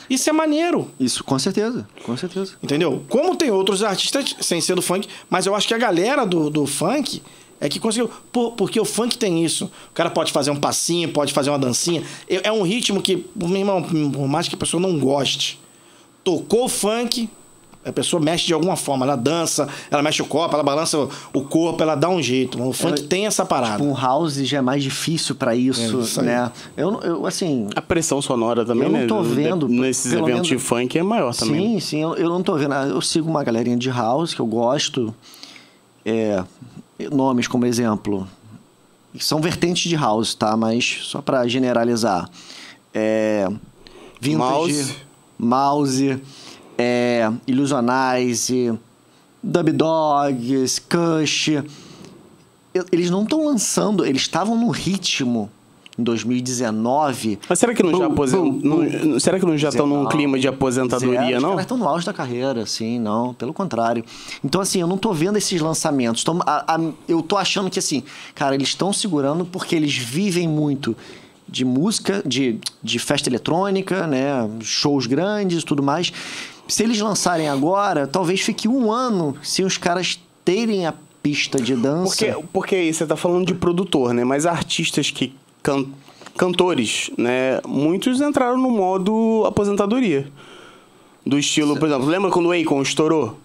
[0.10, 0.89] Isso é maneiro.
[0.99, 1.88] Isso, com certeza.
[2.04, 2.54] Com certeza.
[2.62, 3.04] Entendeu?
[3.08, 6.49] Como tem outros artistas sem ser do funk, mas eu acho que a galera do,
[6.49, 7.21] do funk
[7.62, 8.10] é que conseguiu.
[8.32, 9.65] Por- porque o funk tem isso.
[9.91, 12.04] O cara pode fazer um passinho, pode fazer uma dancinha.
[12.28, 15.60] É é um ritmo que, meu irmão, por mais que a pessoa não goste,
[16.23, 17.30] tocou o funk,
[17.86, 19.06] a pessoa mexe de alguma forma.
[19.06, 20.98] Ela dança, ela mexe o copo, ela balança
[21.34, 22.62] o- corpo, ela dá um jeito.
[22.62, 23.82] O funk tem essa parada.
[23.84, 26.52] Um house já é mais difícil pra isso, É, né?
[26.78, 29.08] Eu, eu, assim, A pressão sonora também, Eu não né?
[29.08, 31.74] tô de- vendo, Nesses eventos menos- de funk é maior também.
[31.74, 32.74] Sim, sim, eu, eu não tô vendo.
[32.74, 35.13] Ah, Eu sigo uma galerinha de house que eu gosto.
[36.06, 36.44] É,
[37.12, 38.28] nomes como exemplo.
[39.20, 40.56] São vertentes de house, tá?
[40.56, 42.30] Mas só pra generalizar.
[42.94, 43.48] É,
[44.22, 44.96] vintage, Mouse.
[45.38, 46.20] Mouse,
[46.82, 48.74] é, Illusionize,
[49.44, 51.50] Dub Dogs, Kush.
[52.92, 55.50] Eles não estão lançando, eles estavam no ritmo
[55.98, 57.39] em 2019.
[57.50, 60.48] Mas será que não já Bum, não- Será que não já estão num clima de
[60.48, 61.50] aposentadoria, Zero, Os não?
[61.50, 64.06] caras estão no auge da carreira, sim, não, pelo contrário.
[64.44, 66.22] Então, assim, eu não tô vendo esses lançamentos.
[66.22, 70.48] Então, a- a- eu tô achando que, assim, cara, eles estão segurando porque eles vivem
[70.48, 70.96] muito
[71.48, 74.48] de música, de, de festa eletrônica, né?
[74.62, 76.13] Shows grandes e tudo mais.
[76.70, 81.76] Se eles lançarem agora, talvez fique um ano sem os caras terem a pista de
[81.76, 82.16] dança.
[82.26, 84.24] Porque, porque aí você tá falando de produtor, né?
[84.24, 85.86] Mas artistas que can-
[86.38, 87.60] cantores, né?
[87.68, 90.28] Muitos entraram no modo aposentadoria.
[91.26, 93.38] Do estilo, por exemplo, lembra quando o Akon estourou?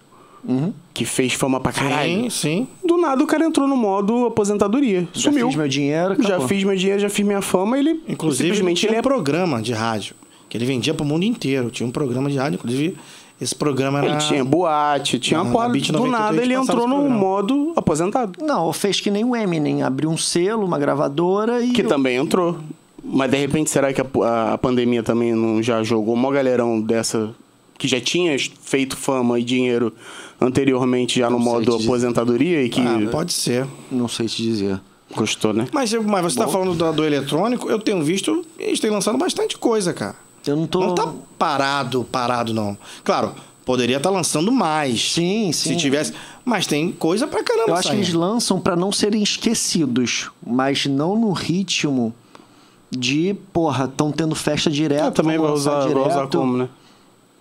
[0.47, 0.71] Uhum.
[0.93, 2.23] Que fez fama pra caralho.
[2.23, 2.67] Sim, sim.
[2.85, 5.07] Do nada o cara entrou no modo aposentadoria.
[5.11, 5.47] Já Sumiu.
[5.47, 6.47] fiz meu dinheiro, Já acabou.
[6.47, 9.01] fiz meu dinheiro, já fiz minha fama, ele Inclusive, ele simplesmente tinha ele um é
[9.01, 10.15] programa de rádio
[10.49, 11.69] que ele vendia pro mundo inteiro.
[11.71, 12.95] Tinha um programa de rádio, inclusive
[13.41, 14.07] esse programa era.
[14.09, 15.67] Ele tinha boate, tinha uma porra.
[15.67, 18.43] Do 93 nada ele entrou no modo aposentado.
[18.43, 21.71] Não, fez que nem o Eminem, abriu um selo, uma gravadora e...
[21.71, 22.57] Que também entrou.
[23.03, 27.35] Mas de repente, será que a, a pandemia também não já jogou uma galerão dessa
[27.77, 29.93] que já tinha feito fama e dinheiro
[30.39, 33.65] anteriormente já no Não sei modo aposentadoria e que Ah, pode ser.
[33.91, 34.79] Não sei te dizer.
[35.13, 35.67] custou, né?
[35.73, 39.17] Mas, eu- mas você tá falando do, do eletrônico, eu tenho visto, eles têm lançado
[39.17, 40.15] bastante coisa, cara.
[40.45, 40.79] Eu não tô...
[40.79, 42.77] Não tá parado, parado, não.
[43.03, 43.33] Claro,
[43.65, 45.13] poderia estar lançando mais.
[45.13, 45.69] Sim, sim.
[45.69, 46.13] Se tivesse.
[46.43, 50.85] Mas tem coisa pra caramba Eu acho que eles lançam pra não serem esquecidos, mas
[50.85, 52.13] não no ritmo
[52.91, 55.05] de, porra, estão tendo festa direto.
[55.07, 56.37] Ah, também vai usar, lançar vai usar direto.
[56.37, 56.69] como, né?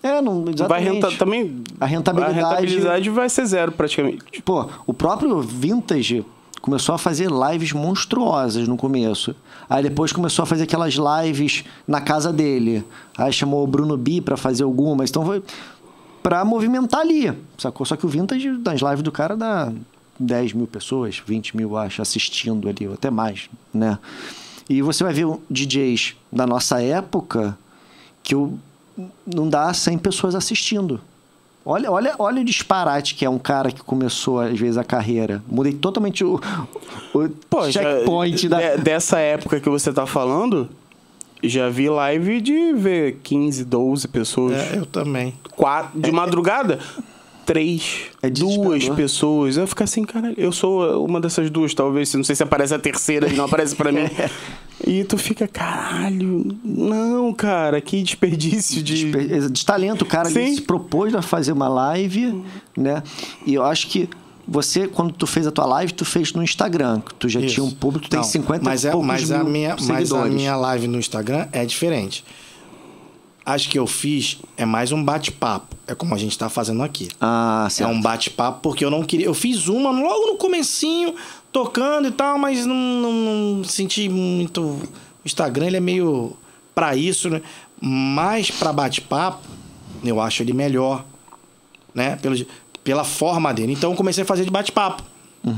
[0.03, 0.93] É, não, Vai exatamente.
[0.93, 1.63] renta, também.
[1.81, 4.23] A rentabilidade- A rentabilidade vai ser zero praticamente.
[4.45, 6.25] Pô, o próprio Vintage
[6.65, 9.37] começou a fazer lives monstruosas no começo.
[9.69, 12.83] Aí depois começou a fazer aquelas lives na casa dele.
[13.19, 15.11] Aí chamou o Bruno B pra fazer algumas.
[15.11, 15.43] Então foi
[16.23, 17.85] pra movimentar ali, sacou?
[17.85, 19.71] Só que o Vintage, nas lives do cara, dá
[20.19, 23.99] 10 mil pessoas, 20 mil, acho, assistindo ali, ou até mais, né?
[24.67, 27.59] E você vai ver DJs da nossa época
[28.23, 28.35] que
[29.27, 30.99] não dá 100 pessoas assistindo.
[31.67, 35.43] Olha, olha, olha o disparate que é um cara que começou, às vezes, a carreira.
[35.49, 36.39] Mudei totalmente o,
[37.15, 38.77] o Pô, já- checkpoint da.
[38.77, 40.69] de- dessa época que você tá falando,
[41.43, 44.57] já vi live de ver 15, 12 pessoas.
[44.57, 45.35] É, eu também.
[45.57, 46.79] Quatro, de madrugada,
[47.47, 49.57] três, É duas pessoas.
[49.57, 52.13] Eu fico assim, caralho, eu sou uma dessas duas, talvez.
[52.15, 54.09] Não sei se aparece a terceira e não aparece pra mim.
[54.87, 59.11] E tu fica, caralho, não, cara, que desperdício de.
[59.11, 60.55] Desper- De talento, o cara Sim.
[60.57, 62.43] se propôs a fazer uma live,
[62.77, 63.03] né?
[63.47, 64.09] E eu acho que
[64.47, 67.01] você, quando tu fez a tua live, tu fez no Instagram.
[67.01, 67.55] que Tu já Isso.
[67.55, 69.91] tinha um público, tu tem Não, 50 mas é, poucos mas a mil minha, Mas
[69.91, 70.35] a seguidores.
[70.35, 72.23] minha live no Instagram é diferente.
[73.47, 75.77] As que eu fiz é mais um bate-papo.
[75.87, 77.09] É como a gente tá fazando aqui.
[77.21, 77.91] Ah, É certo.
[77.91, 79.27] um bate-papo porque eu não queria.
[79.27, 81.15] Eu fiz uma logo no comecinho,
[81.55, 83.13] tocando e tal, mas não, não-
[83.59, 84.61] não senti muito.
[84.63, 84.83] O
[85.25, 86.37] Instagram ele é meio
[86.75, 87.41] pra isso, né?
[87.81, 89.39] Mais pra bate-papo,
[90.05, 91.05] eu acho ele melhor,
[91.95, 92.17] né?
[92.17, 92.37] Pelo,
[92.83, 93.73] pela forma dele.
[93.73, 95.03] Então eu comecei a fazer de bate-papo.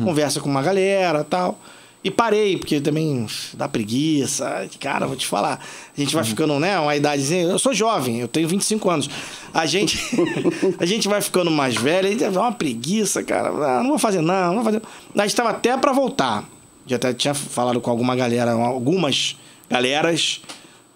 [0.05, 1.59] Conversa com uma galera tal.
[2.07, 4.71] E parei, porque também dá preguiça.
[4.79, 5.59] Cara, vou te falar.
[5.93, 6.79] A gente vai ficando, né?
[6.79, 7.43] Uma idadezinha.
[7.43, 9.11] Eu sou jovem, eu tenho 25 anos.
[9.53, 9.99] A gente,
[10.79, 13.49] a gente vai ficando mais velho, aí dá uma preguiça, cara.
[13.49, 14.83] Ah, não vou fazer, não, não vou fazer.
[15.17, 16.49] A gente estava até para voltar.
[16.87, 19.37] Já até tinha falado com alguma galera, algumas
[19.69, 20.41] galeras,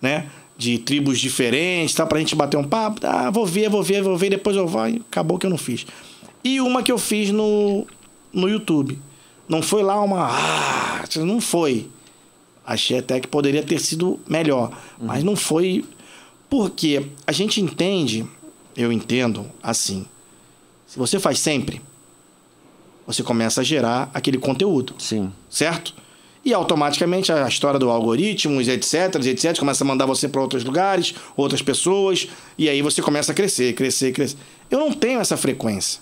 [0.01, 0.29] né?
[0.57, 2.07] De tribos diferentes, tá?
[2.07, 3.05] Pra gente bater um papo.
[3.05, 4.89] Ah, vou ver, vou ver, vou ver, depois eu vou.
[4.89, 5.85] E Acabou que eu não fiz.
[6.45, 7.85] E uma que eu fiz no,
[8.33, 9.10] no YouTube.
[9.51, 10.29] Não foi lá uma.
[10.31, 11.89] Ah, não foi.
[12.65, 14.71] Achei até que poderia ter sido melhor.
[14.97, 15.85] Mas não foi.
[16.49, 18.25] Porque a gente entende,
[18.77, 20.07] eu entendo assim.
[20.87, 21.83] Se você faz sempre,
[23.05, 25.33] você começa a gerar aquele conteúdo Sim.
[25.49, 25.95] certo?
[26.45, 31.15] E automaticamente a história do algoritmos, etc, etc, começa a mandar você para outros lugares,
[31.37, 34.37] outras pessoas, e aí você começa a crescer, crescer, crescer.
[34.71, 36.01] Eu não tenho essa frequência.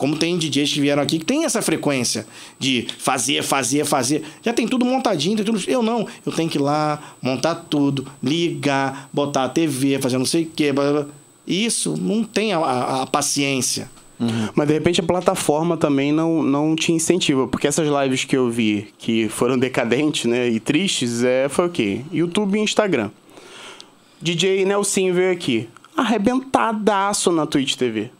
[0.00, 2.26] Como tem DJs que vieram aqui que tem essa frequência
[2.58, 4.22] de fazer, fazer, fazer.
[4.42, 5.62] Já tem tudo montadinho, tem tudo.
[5.68, 6.06] Eu não.
[6.24, 10.46] Eu tenho que ir lá, montar tudo, ligar, botar a TV, fazer não sei o
[10.56, 10.72] quê.
[10.72, 11.06] blá, blá.
[11.46, 13.90] Isso não tem a, a- a paciência.
[14.54, 18.50] Mas de repente a plataforma também não, não te incentiva, porque essas lives que eu
[18.50, 22.00] vi que foram decadentes, né, e tristes, é, foi o quê?
[22.12, 23.10] YouTube e Instagram.
[24.20, 28.10] DJ Nelsinho veio aqui, arrebentadaço na Twitch TV.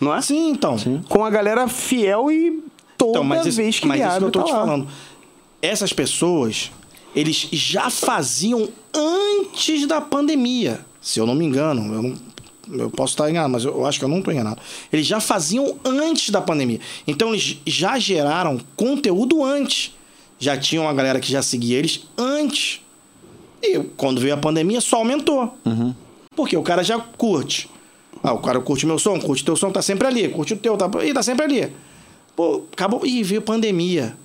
[0.00, 0.20] Não é?
[0.22, 0.76] Sim, então.
[1.08, 2.62] Com a galera fiel e
[2.96, 4.60] toda Então, mas isso, vez que mas isso que eu tô tá te lá.
[4.60, 4.88] falando.
[5.62, 6.70] Essas pessoas,
[7.14, 10.84] eles já faziam antes da pandemia.
[11.00, 12.14] Se eu não me engano, eu, não-
[12.84, 14.60] eu posso estar enganado, mas eu, eu acho que eu não estou enganado.
[14.92, 16.80] Eles já faziam antes da pandemia.
[17.06, 19.94] Então, eles já geraram conteúdo antes.
[20.38, 22.80] Já tinha uma galera que já seguia eles antes.
[23.62, 25.54] E quando veio a pandemia, só aumentou.
[26.34, 27.68] Porque o cara já curte.
[28.22, 30.28] Ah, o cara curte meu som, curte teu som, tá sempre ali.
[30.28, 31.72] Curte o teu, tá, e tá sempre ali.
[32.36, 33.04] Pô, acabou.
[33.04, 34.16] Ih, veio pandemia.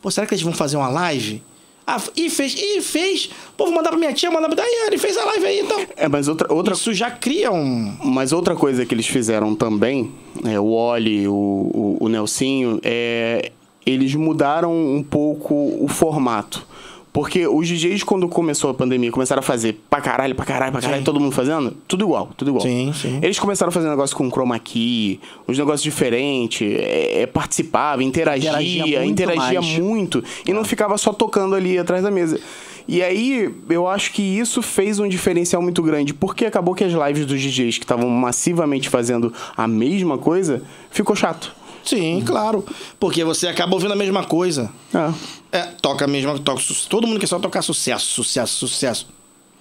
[0.00, 1.42] Pô, será que eles vão fazer uma live?
[1.86, 3.30] Ah, e fez, e fez.
[3.56, 4.62] Pô, vou mandar pra minha tia, mandar pra.
[4.62, 5.86] Aí, ele fez a live aí, então.
[5.96, 7.96] É, mas outra, outra, Isso já cria um.
[8.04, 10.12] Mas outra coisa que eles fizeram também,
[10.44, 13.50] é, o Oli, o, o, o Nelsinho, é,
[13.84, 16.66] eles mudaram um pouco o formato.
[17.12, 20.80] Porque os DJs, quando começou a pandemia, começaram a fazer pra caralho, pra caralho, pra
[20.80, 21.04] caralho, Sim.
[21.04, 22.62] todo mundo fazendo, tudo igual, tudo igual.
[22.62, 23.18] Sim, sim.
[23.20, 28.50] Eles começaram a fazer negócio com chroma key, uns negócios diferentes, é, é, participava, interagia,
[28.50, 30.42] Interagia interagia, muito muito, mais.
[30.46, 32.40] e não ficava só tocando ali atrás da mesa.
[32.88, 36.92] E aí, eu acho que isso fez um diferencial muito grande, porque acabou que as
[36.92, 41.54] lives dos DJs que estavam massivamente fazendo a mesma coisa, ficou chato.
[41.84, 42.64] Sim, claro.
[42.98, 44.70] Porque você acaba ouvindo a mesma coisa.
[44.94, 45.58] É.
[45.58, 46.38] É, toca a mesma.
[46.38, 49.06] Toca, su- todo mundo quer só tocar sucesso, sucesso, sucesso.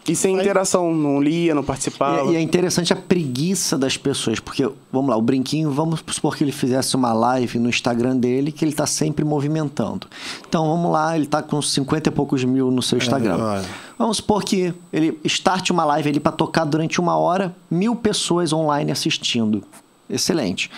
[0.07, 2.31] E sem interação, não lia, não participava.
[2.31, 6.35] E, e é interessante a preguiça das pessoas, porque, vamos lá, o Brinquinho, vamos supor
[6.35, 10.07] que ele fizesse uma live no Instagram dele, que ele tá sempre movimentando.
[10.47, 13.37] Então, vamos lá, ele tá com 50 e poucos mil no seu Instagram.
[13.37, 13.65] olha.
[13.95, 18.51] Vamos supor que ele starte uma live ali para tocar durante uma hora, mil pessoas
[18.51, 19.63] online assistindo.
[20.09, 20.71] Excelente.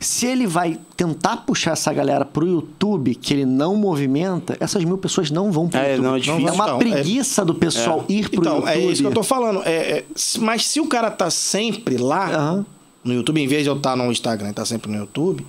[0.00, 4.98] Se ele vai tentar puxar essa galera pro YouTube, que ele não movimenta, essas mil
[4.98, 6.04] pessoas não vão pro É, YouTube.
[6.04, 6.48] não, é difícil.
[6.48, 8.70] é uma Não, é- preguiça do pessoal ir pro então, YouTube.
[8.72, 9.62] é isso que eu tô falando.
[9.64, 10.04] É, é,
[10.40, 12.66] mas se o cara tá sempre lá Aham.
[13.02, 15.46] no YouTube, em vez de eu estar no Instagram, tá sempre no YouTube,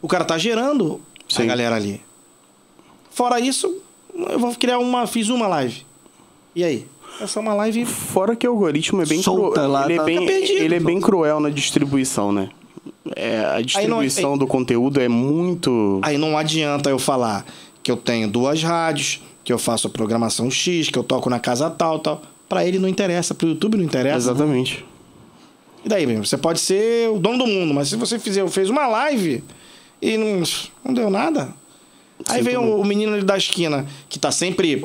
[0.00, 1.00] o cara tá gerando
[1.30, 1.46] a Sim.
[1.46, 2.00] galera ali.
[3.10, 3.82] Fora isso,
[4.14, 5.06] eu vou criar uma.
[5.06, 5.84] Fiz uma live.
[6.54, 6.86] E aí?
[7.20, 7.84] Essa é uma live.
[7.84, 9.68] Fora que o algoritmo é bem Solta cruel.
[9.70, 10.62] lá, ele, tá- é bem, fica perdido.
[10.64, 12.48] ele é bem cruel na distribuição, né?
[13.16, 16.00] É, a distribuição do conteúdo é muito.
[16.02, 17.44] Aí não adianta eu falar
[17.82, 21.38] que eu tenho duas rádios, que eu faço a programação X, que eu toco na
[21.38, 22.22] casa tal, tal.
[22.48, 24.30] Pra ele não interessa, pro YouTube não interessa.
[24.30, 24.84] Exatamente.
[25.84, 28.68] E daí, bem, você pode ser o dono do mundo, mas se você fizer, fez
[28.68, 29.42] uma live
[30.00, 30.42] e não,
[30.84, 31.54] não deu nada.
[32.28, 34.84] Aí Sinto vem o, o menino ali da esquina, que tá sempre.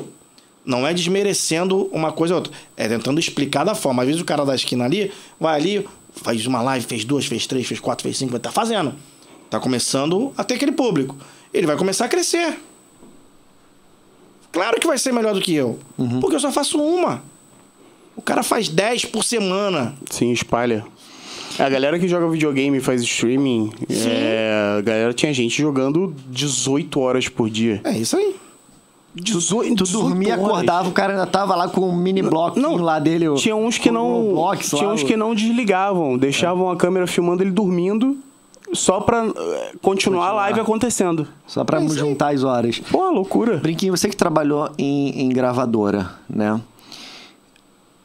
[0.65, 2.53] Não é desmerecendo uma coisa ou outra.
[2.75, 4.01] É tentando explicar da forma.
[4.01, 7.45] Às vezes o cara da esquina ali vai ali, faz uma live, fez duas, fez
[7.47, 8.93] três, fez quatro, fez cinco, tá fazendo.
[9.49, 11.15] Tá começando a ter aquele público.
[11.53, 12.59] Ele vai começar a crescer.
[14.51, 15.79] Claro que vai ser melhor do que eu.
[16.19, 17.21] Porque eu só faço uma.
[18.15, 19.93] O cara faz 10 por semana.
[20.09, 20.85] Sim, espalha.
[21.59, 26.99] A galera que joga videogame e faz streaming, é, a galera tinha gente jogando 18
[26.99, 27.79] horas por dia.
[27.83, 28.35] É isso aí.
[29.15, 32.99] 18, Tu dormia, acordava, o cara ainda tava lá com o mini bloco Não, lá
[32.99, 33.33] dele.
[33.35, 34.11] Tinha uns que não.
[34.27, 38.17] Roblox lá, tinha uns o- que não desligavam, deixavam a câmera filmando ele dormindo
[38.73, 41.27] só pra eh, continuar a live acontecendo.
[41.47, 42.79] Só pra É juntar as horas.
[42.91, 43.57] Pô, loucura.
[43.57, 46.59] Brinquinho, você que trabalhou em, em gravadora, né?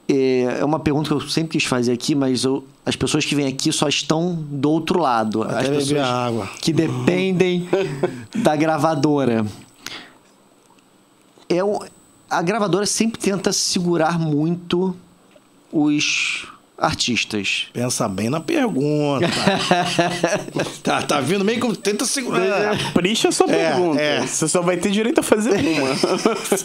[0.09, 3.35] É é uma pergunta que eu sempre quis fazer aqui, mas eu- as pessoas que
[3.35, 5.42] vêm aqui só estão do outro lado.
[5.42, 6.49] Até as pessoas a água.
[6.61, 7.68] que dependem
[8.35, 9.46] da gravadora.
[11.51, 11.81] É o-
[12.31, 14.97] a gravadora sempre tenta segurar muito
[15.73, 16.47] os
[16.79, 17.67] artistas.
[17.75, 19.27] Pensa bem na pergunta.
[20.83, 22.93] tá, tá vindo meio como tenta segurar.
[22.95, 24.01] Pricha a sua É, pergunta.
[24.01, 24.27] é.
[24.27, 25.51] Você só vai ter direito a fazer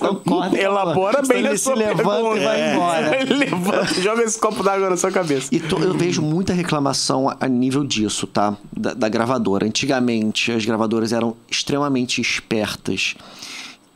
[0.02, 0.15] uma.
[0.19, 2.38] corta, Elabora bem ele a se sua levanta pergunta.
[2.39, 3.21] e vai embora.
[3.21, 5.50] Ele levanta, joga esse copo d'água na sua cabeça.
[5.52, 8.56] E to- eu vejo muita reclamação a- a nível disso, tá?
[8.71, 9.65] Da, da gravadora.
[9.65, 13.15] Antigamente, as gravadoras eram extremamente espertas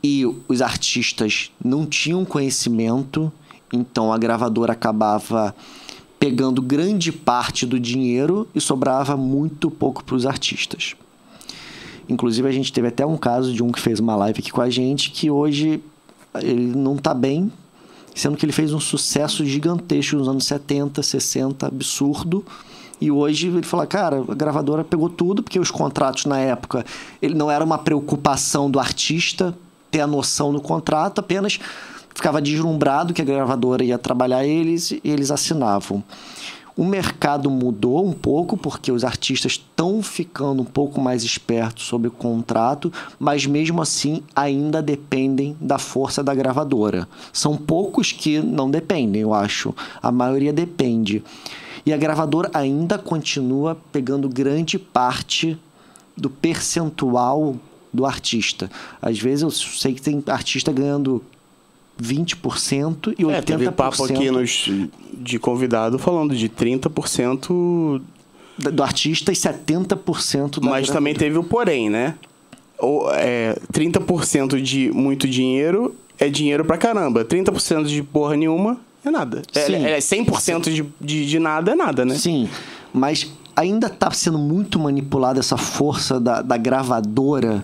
[0.02, 3.30] e os artistas não tinham conhecimento,
[3.72, 5.54] então a gravadora acabava
[6.18, 10.94] pegando grande parte do dinheiro e sobrava muito pouco para os artistas.
[12.08, 14.60] Inclusive, a gente teve até um caso de um que fez uma live aqui com
[14.60, 15.82] a gente que hoje
[16.34, 17.50] ele não tá bem,
[18.14, 22.44] sendo que ele fez um sucesso gigantesco nos anos 70, 60, absurdo.
[23.00, 26.84] E hoje ele fala, cara, a gravadora pegou tudo, porque os contratos na época,
[27.22, 29.56] ele não era uma preocupação do artista
[29.90, 31.58] ter a noção do contrato, apenas
[32.14, 36.02] ficava deslumbrado que a gravadora ia trabalhar eles e eles assinavam.
[36.76, 42.08] O mercado mudou um pouco porque os artistas estão ficando um pouco mais espertos sobre
[42.08, 47.06] o contrato, mas mesmo assim ainda dependem da força da gravadora.
[47.32, 49.74] São poucos que não dependem, eu acho.
[50.02, 51.22] A maioria depende.
[51.84, 55.58] E a gravadora ainda continua pegando grande parte
[56.16, 57.56] do percentual
[57.92, 58.70] do artista.
[59.00, 61.22] Às vezes eu sei que tem artista ganhando
[62.00, 63.30] 20% e 80%.
[63.32, 64.70] É, teve papo aqui nos,
[65.14, 68.00] de convidado falando de 30%,
[68.58, 72.14] da- do artista e 70% da mas também teve o porém, né?
[72.78, 77.24] O, é, 30% de muito dinheiro é dinheiro pra caramba.
[77.24, 79.42] 30% de porra nenhuma é nada.
[79.54, 79.74] É, Sim.
[79.84, 82.14] é 100% de, de, de nada é nada, né?
[82.14, 82.48] Sim,
[82.92, 87.62] mas ainda está sendo muito manipulada essa força da, da gravadora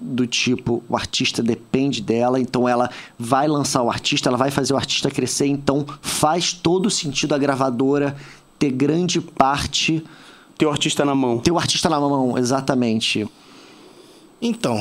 [0.00, 4.72] do tipo, o artista depende dela, então ela vai lançar o artista, ela vai fazer
[4.72, 8.16] o artista crescer, então faz todo sentido a gravadora
[8.58, 10.04] ter grande parte,
[10.56, 11.38] Ter o artista na mão.
[11.38, 13.28] ter o artista na mão, exatamente.
[14.40, 14.80] Então,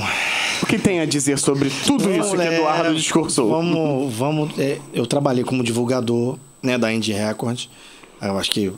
[0.62, 3.50] O que tem a dizer sobre tudo isso que é, Eduardo discursou?
[3.50, 4.58] Vamos, vamos.
[4.60, 7.66] é, eu trabalhei como divulgador né, da Indie Record.
[8.22, 8.72] Eu acho que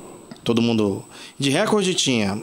[0.44, 1.04] todo mundo.
[1.40, 2.42] Indie Record tinha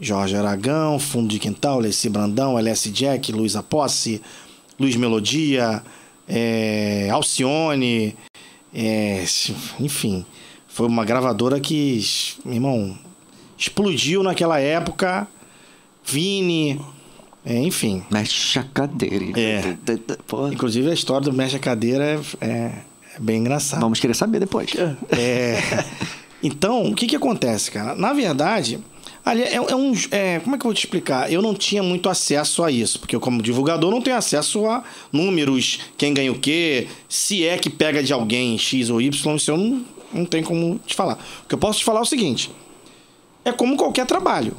[0.00, 4.20] Jorge Aragão, Fundo de Quintal, Leci Brandão, LS Jack, Luiz Aposse,
[4.78, 5.82] Luiz Melodia,
[6.28, 8.14] é, Alcione,
[8.74, 9.24] é,
[9.80, 10.24] enfim.
[10.68, 12.04] Foi uma gravadora que,
[12.44, 12.96] irmão,
[13.56, 15.26] explodiu naquela época.
[16.04, 16.78] Vini,
[17.44, 18.04] é, enfim.
[18.10, 19.24] Mexe a cadeira.
[19.40, 19.76] É.
[20.52, 22.72] Inclusive a história do Mexe a Cadeira é, é-
[23.16, 23.80] é bem engraçada.
[23.80, 24.70] vamos querer saber depois.
[25.10, 25.84] É.
[26.42, 27.94] Então, o que que acontece, cara?
[27.96, 28.78] Na verdade,
[29.26, 29.92] ali é, é um.
[30.12, 31.30] é, como é que eu vou te explicar?
[31.30, 34.84] Eu não tinha muito acesso a isso, porque eu, como divulgador, não tenho acesso a
[35.12, 39.50] números, quem ganha o quê, se é que pega de alguém X ou Y, isso
[39.50, 41.18] eu não, não tenho como te falar.
[41.44, 42.52] O que eu posso te falar é o seguinte:
[43.44, 44.56] é como qualquer trabalho,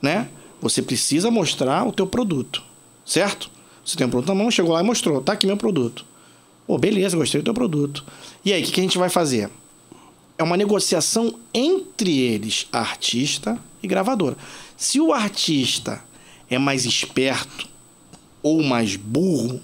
[0.00, 0.28] né?
[0.62, 2.62] Você precisa mostrar o teu produto,
[3.04, 3.50] certo?
[3.84, 6.06] Você tem um produto na mão, chegou lá e mostrou, tá aqui meu produto.
[6.66, 8.04] Pô, beleza, gostei do teu produto.
[8.44, 9.50] E aí, o que, que a gente vai fazer?
[10.38, 14.36] É uma negociação entre eles, artista e gravadora.
[14.76, 16.02] Se o artista
[16.48, 17.68] é mais esperto
[18.42, 19.60] ou mais burro,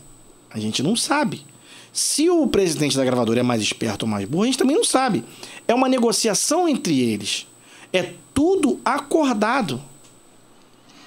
[0.51, 1.45] a gente não sabe.
[1.93, 4.85] Se o presidente da gravadora é mais esperto ou mais burro, a gente também não
[4.85, 5.25] sabe.
[5.67, 7.47] É uma negociação entre eles.
[7.93, 9.83] É tudo acordado.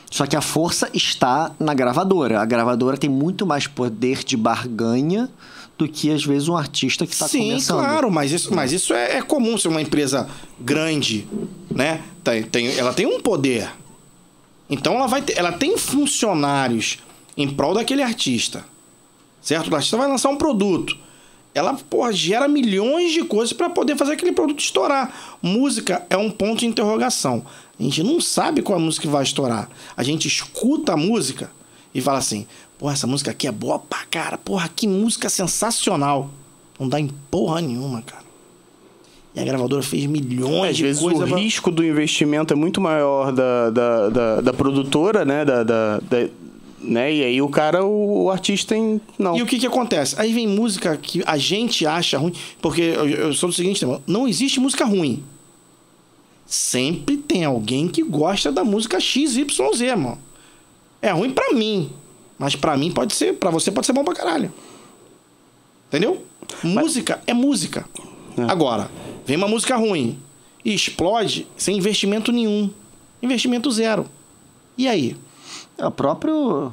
[0.09, 2.41] Só que a força está na gravadora.
[2.41, 5.29] A gravadora tem muito mais poder de barganha
[5.77, 7.77] do que, às vezes, um artista que está Sim, começando.
[7.79, 10.27] claro, mas isso, mas isso é, é comum ser uma empresa
[10.59, 11.27] grande,
[11.69, 12.01] né?
[12.23, 13.69] Tem, tem- ela tem um poder.
[14.69, 16.97] Então ela vai ter, ela tem funcionários
[17.37, 18.65] em prol daquele artista.
[19.41, 19.71] Certo?
[19.71, 20.97] O artista vai lançar um produto.
[21.59, 25.37] Ela, porra, gera milhões de coisas para poder fazer aquele produto estourar.
[25.41, 27.45] Música é um ponto de interrogação.
[27.79, 29.69] A gente não sabe qual a música que vai estourar.
[29.95, 31.51] A gente escuta a música
[31.93, 32.45] e fala assim:
[32.77, 36.29] porra, essa música aqui é boa pra cara, porra, que música sensacional.
[36.79, 38.23] Não dá em porra nenhuma, cara.
[39.35, 41.21] E a gravadora fez milhões Às de vezes coisas.
[41.23, 45.45] o pra- risco do investimento é muito maior da, da, da, da produtora, né?
[45.45, 46.29] Da, da, da-
[46.81, 47.13] né?
[47.13, 48.99] E aí o cara, o, o artista em.
[49.17, 49.37] Não.
[49.37, 50.15] E o que que acontece?
[50.19, 54.01] Aí vem música que a gente acha ruim, porque eu, eu sou do seguinte, irmão,
[54.07, 55.23] não existe música ruim.
[56.45, 59.45] Sempre tem alguém que gosta da música XYZ,
[59.97, 60.17] mano.
[61.01, 61.91] É ruim pra mim,
[62.37, 64.51] mas pra mim pode ser, pra você pode ser bom pra caralho.
[65.87, 66.23] Entendeu?
[66.63, 67.87] Música é música.
[68.47, 68.89] Agora,
[69.25, 70.17] vem uma música ruim
[70.63, 72.69] e explode sem investimento nenhum.
[73.21, 74.05] Investimento zero.
[74.77, 75.15] E aí?
[75.79, 76.71] É o próprio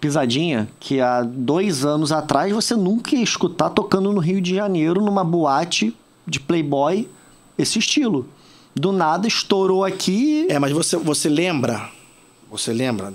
[0.00, 5.00] Pisadinha, que há dois anos atrás você nunca ia escutar tocando no Rio de Janeiro,
[5.00, 5.94] numa boate
[6.26, 7.08] de playboy,
[7.56, 8.28] esse estilo.
[8.74, 10.46] Do nada estourou aqui.
[10.48, 11.88] É, mas você, você lembra?
[12.50, 13.12] Você lembra?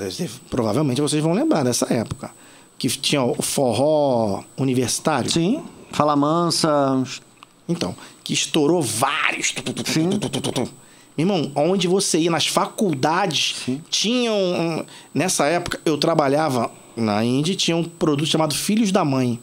[0.50, 2.32] Provavelmente vocês vão lembrar dessa época.
[2.78, 5.32] Que tinha o forró universitário.
[5.32, 7.04] Sim, Fala Mansa.
[7.70, 9.52] Então, que estourou vários.
[9.52, 10.70] tu,
[11.18, 13.56] Meu irmão, onde você ia nas faculdades,
[13.90, 14.36] tinham.
[14.36, 19.40] um- Nessa época, eu trabalhava na Indy, tinha um produto chamado Filhos da Mãe.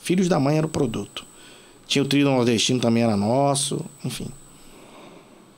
[0.00, 1.24] Filhos da Mãe era o produto.
[1.86, 4.26] Tinha o trio nordestino também era nosso, enfim.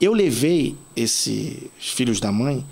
[0.00, 2.64] Eu levei esses Filhos da Mãe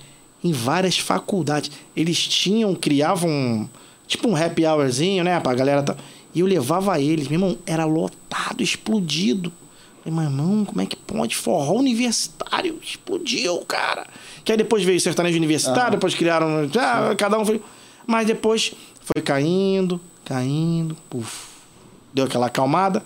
[0.44, 1.70] em várias faculdades.
[1.96, 3.68] Eles tinham, criavam
[4.06, 5.82] tipo um happy hourzinho, né, pra galera.
[5.82, 5.96] Tá...
[6.34, 9.50] E eu levava eles, meu irmão, era lotado, explodido.
[10.02, 11.36] Falei, mas irmão, como é que pode?
[11.36, 14.06] Forró universitário, explodiu, cara.
[14.44, 16.68] Que aí depois veio o sertanejo universitário, depois criaram.
[16.76, 17.62] Ah, cada um foi.
[18.04, 21.46] Mas depois foi caindo, caindo, puf.
[22.12, 23.02] Deu aquela acalmada.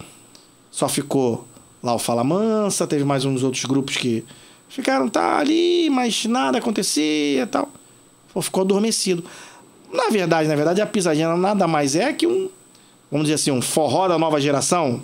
[0.70, 1.46] Só ficou
[1.82, 4.24] lá o Fala Mansa, teve mais uns outros grupos que
[4.68, 7.68] ficaram tá ali, mas nada acontecia e tal.
[8.32, 9.22] Pô, Ficou adormecido.
[9.92, 12.48] Na verdade, na verdade, a pisadinha nada mais é que um,
[13.10, 15.02] vamos dizer assim, um forró da nova geração.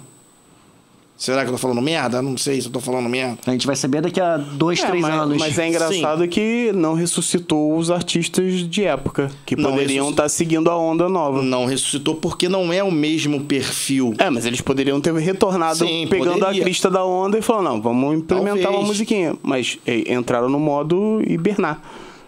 [1.22, 2.20] Será que eu tô falando merda?
[2.20, 3.38] Não sei se eu tô falando merda.
[3.46, 5.38] A gente vai saber daqui a dois, É, três mas, anos.
[5.38, 10.28] mas é engraçado que não ressuscitou os artistas de época, que Não poderiam ressusc- estar
[10.28, 11.40] seguindo a onda nova.
[11.40, 14.14] Não ressuscitou porque não é o mesmo perfil.
[14.18, 16.60] É, mas eles poderiam ter retornado Sim, pegando poderia.
[16.60, 18.80] a crista da onda e falando, não, vamos implementar Talvez.
[18.80, 19.36] uma musiquinha.
[19.44, 21.80] Mas entraram no modo hibernar.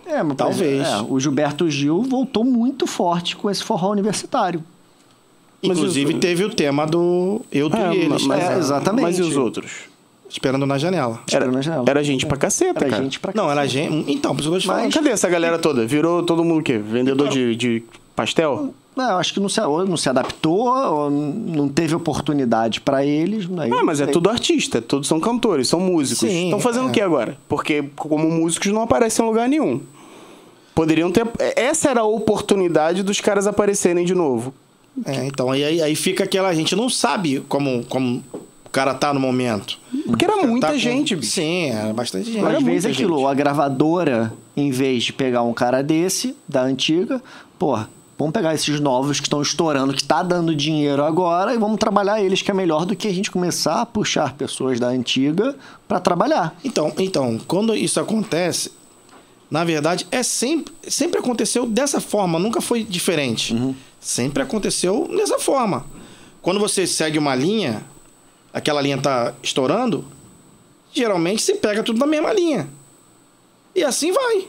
[0.07, 0.87] É, mas, Talvez.
[0.87, 4.63] é, o Gilberto Gil voltou muito forte com esse forró universitário.
[5.67, 8.27] Mas Inclusive os- teve o tema do Eu, Tu É, e Eles.
[8.27, 9.03] mas, É, exatamente.
[9.03, 9.71] Mas e os outros?
[10.29, 11.21] Esperando na janela.
[11.31, 11.85] Era, na janela.
[11.89, 13.03] era gente pra caceta, Era cara.
[13.03, 14.11] gente pra Não, era gente.
[14.12, 14.93] Então, por isso que eu tô te falando.
[14.93, 15.87] Cadê essa galera toda?
[15.87, 16.77] Virou todo mundo o quê?
[16.79, 17.83] Vendedor de, de
[18.17, 18.75] pastel?
[18.97, 23.05] Não, eu acho que não se, ou não se adaptou, ou não teve oportunidade pra
[23.05, 23.49] eles.
[23.59, 26.29] aí Ah, mas é tudo artista, todos são cantores, são músicos.
[26.29, 26.91] Sim, Estão fazendo é.
[26.91, 27.37] o que agora?
[27.49, 29.81] Porque como músicos não aparecem em lugar nenhum.
[30.75, 31.27] Poderiam ter.
[31.55, 34.53] Essa era a oportunidade dos caras aparecerem de novo.
[35.05, 36.49] É, então, aí, aí, aí fica aquela.
[36.49, 38.23] A gente não sabe como, como
[38.65, 39.79] o cara tá no momento.
[40.07, 41.33] Porque era cara muita tá com- gente, bicho.
[41.33, 42.45] Sim, era bastante gente.
[42.45, 43.27] Era Às vezes é aquilo, gente.
[43.29, 47.21] a gravadora, em vez de pegar um cara desse, da antiga,
[47.59, 51.79] porra, vamos pegar esses novos que estão estourando, que tá dando dinheiro agora, e vamos
[51.79, 55.57] trabalhar eles, que é melhor do que a gente começar a puxar pessoas da antiga
[55.89, 56.57] pra trabalhar.
[56.65, 58.71] Então, então, quando isso acontece,
[59.51, 63.55] na verdade, é sempre, sempre aconteceu dessa forma, nunca foi diferente.
[64.05, 65.87] Sempre aconteceu dessa forma.
[66.43, 67.83] Quando você segue uma linha,
[68.53, 70.05] aquela linha tá estourando,
[70.93, 72.69] geralmente se pega tudo na mesma linha.
[73.75, 74.47] E assim vai.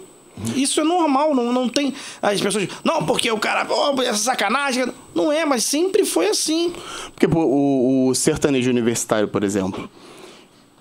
[0.58, 1.94] Isso é normal, não, não tem.
[2.22, 4.92] As pessoas dizem, não, porque o cara, oh, essa sacanagem.
[5.16, 6.74] Não é, mas sempre foi assim.
[7.14, 9.90] Porque o, o sertanejo universitário, por exemplo,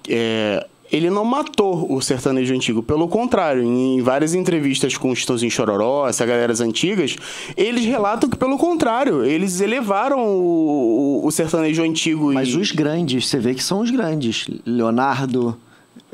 [0.09, 0.67] é,
[0.97, 2.83] ele não matou o sertanejo antigo.
[2.83, 7.17] Pelo contrário, em várias entrevistas com o Chitãozinho Chororó, essa galera antigas,
[7.57, 12.33] eles relatam que, pelo contrário, eles elevaram o, o- o sertanejo antigo.
[12.33, 12.57] Mas e...
[12.57, 14.47] os grandes, você vê que são os grandes.
[14.65, 15.57] Leonardo,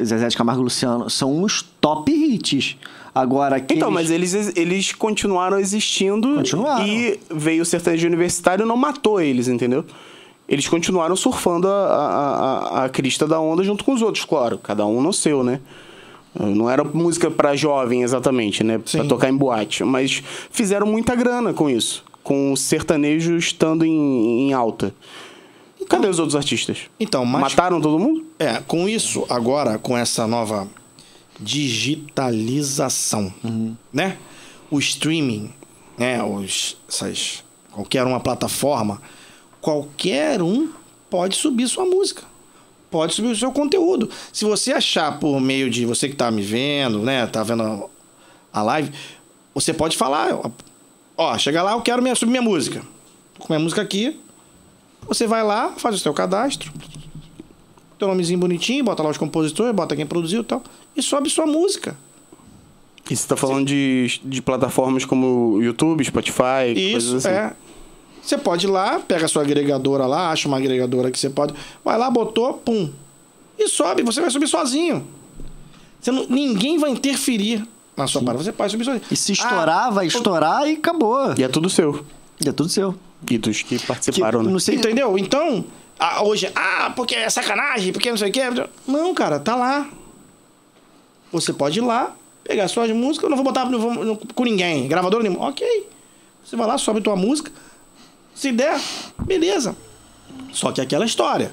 [0.03, 2.77] Zezé de Camargo Luciano, são os top hits.
[3.15, 3.59] Agora.
[3.69, 6.87] Então, mas eles, eles continuaram existindo Continuaram.
[6.87, 9.85] e veio o sertanejo universitário e não matou eles, entendeu?
[10.51, 14.59] Eles continuaram surfando a, a, a, a crista da onda junto com os outros, claro.
[14.59, 15.61] Cada um no seu, né?
[16.35, 18.79] Não era música pra jovem exatamente, né?
[18.79, 19.07] Pra Sim.
[19.07, 19.85] tocar em boate.
[19.85, 20.21] Mas
[20.51, 22.05] fizeram muita grana com isso.
[22.25, 24.93] Com o sertanejo estando em, em alta.
[25.89, 26.79] Cadê os outros artistas?
[26.99, 28.27] Então, mas Mataram todo mundo?
[28.39, 30.69] É, com isso, agora, com essa nova
[31.39, 33.33] digitalização,
[33.93, 34.17] né?
[34.71, 35.53] O streaming,
[35.97, 36.23] né?
[36.23, 37.43] Os, essas,
[37.73, 39.01] qualquer uma plataforma,
[39.61, 40.71] qualquer um
[41.09, 42.23] pode subir sua música.
[42.91, 44.11] Pode subir o seu conteúdo.
[44.33, 47.27] Se você achar por meio de você que tá me vendo, né?
[47.27, 47.89] Tá vendo
[48.53, 48.91] a live,
[49.55, 50.39] você pode falar.
[51.17, 52.83] Ó, chega lá, eu quero minha, subir minha música.
[53.35, 54.19] Tô com minha música aqui.
[55.07, 56.73] Você vai lá, faz o seu cadastro.
[57.99, 60.63] Teu nomezinho bonitinho, bota lá os compositores, bota quem produziu e tal.
[60.97, 61.97] E sobe sua música.
[63.09, 67.37] E você tá falando de, de plataformas como YouTube, Spotify, Isso, coisas assim.
[67.37, 67.53] é.
[68.23, 71.55] Você pode ir lá, pega a sua agregadora lá, acha uma agregadora que você pode.
[71.85, 72.91] Vai lá, botou, pum.
[73.59, 75.07] E sobe, você vai subir sozinho.
[76.01, 77.67] Você não- ninguém vai interferir
[77.97, 78.43] na sua parada.
[78.45, 79.03] Você pode subir sozinho.
[79.11, 81.35] E se Ah, estourar, vai estourar e acabou.
[81.37, 82.05] E é tudo seu.
[82.45, 82.95] E é tudo seu.
[83.31, 84.51] E dos que Que- participaram, né?
[84.51, 85.19] não sei, Entendeu?
[85.19, 85.65] Então,
[85.99, 88.43] ah, hoje, ah, porque é sacanagem, porque não sei o quê.
[88.87, 89.89] Não, cara, tá lá.
[91.33, 94.89] Você pode ir lá, pegar suas músicas, eu não vou botar no- no- com ninguém,
[94.89, 95.41] gravador nenhum.
[95.41, 95.87] Ok.
[96.45, 97.53] Você vai lá, sobe tua música.
[98.41, 98.81] Se der,
[99.27, 99.77] beleza.
[100.51, 101.53] Só que é aquela história.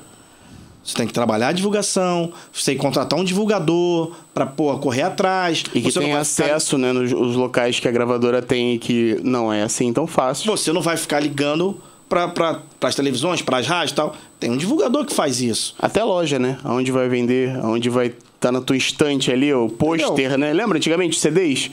[0.81, 5.01] Você tem que trabalhar a divulgação, você tem que contratar um divulgador pra, pô, correr
[5.01, 5.65] atrás.
[5.75, 8.75] E que você tem vai ficar- acesso, né, nos os locais que a gravadora tem
[8.75, 10.49] e que não é assim tão fácil.
[10.49, 11.77] Você não vai ficar ligando
[12.07, 14.15] para pra, as televisões, para as rádios e tal.
[14.39, 15.75] Tem um divulgador que faz isso.
[15.77, 16.57] Até loja, né?
[16.63, 20.53] Aonde vai vender, aonde vai estar na tua estante ali, o pôster, né?
[20.53, 21.69] Lembra antigamente CDs?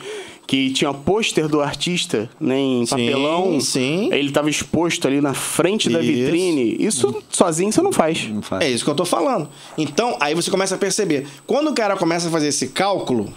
[0.47, 2.59] Que tinha pôster do artista, né?
[2.59, 3.61] Em Sim, papelão.
[3.61, 4.11] sim.
[4.13, 6.13] Aí Ele tava exposto ali na frente da Isso.
[6.13, 6.77] vitrine.
[6.79, 8.29] Isso sozinho você não faz.
[8.29, 8.63] Não faz.
[8.63, 9.49] É isso que eu tô falando.
[9.79, 11.27] Então, aí você começa a perceber.
[11.47, 13.33] Quando o cara começa a fazer esse cálculo,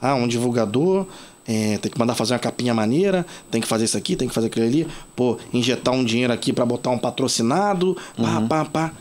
[0.00, 1.04] ah, um divulgador,
[1.46, 4.34] é, tem que mandar fazer uma capinha maneira, tem que fazer isso aqui, tem que
[4.34, 8.92] fazer aquilo ali, pô, injetar um dinheiro aqui pra botar um patrocinado, pá, pá, pá.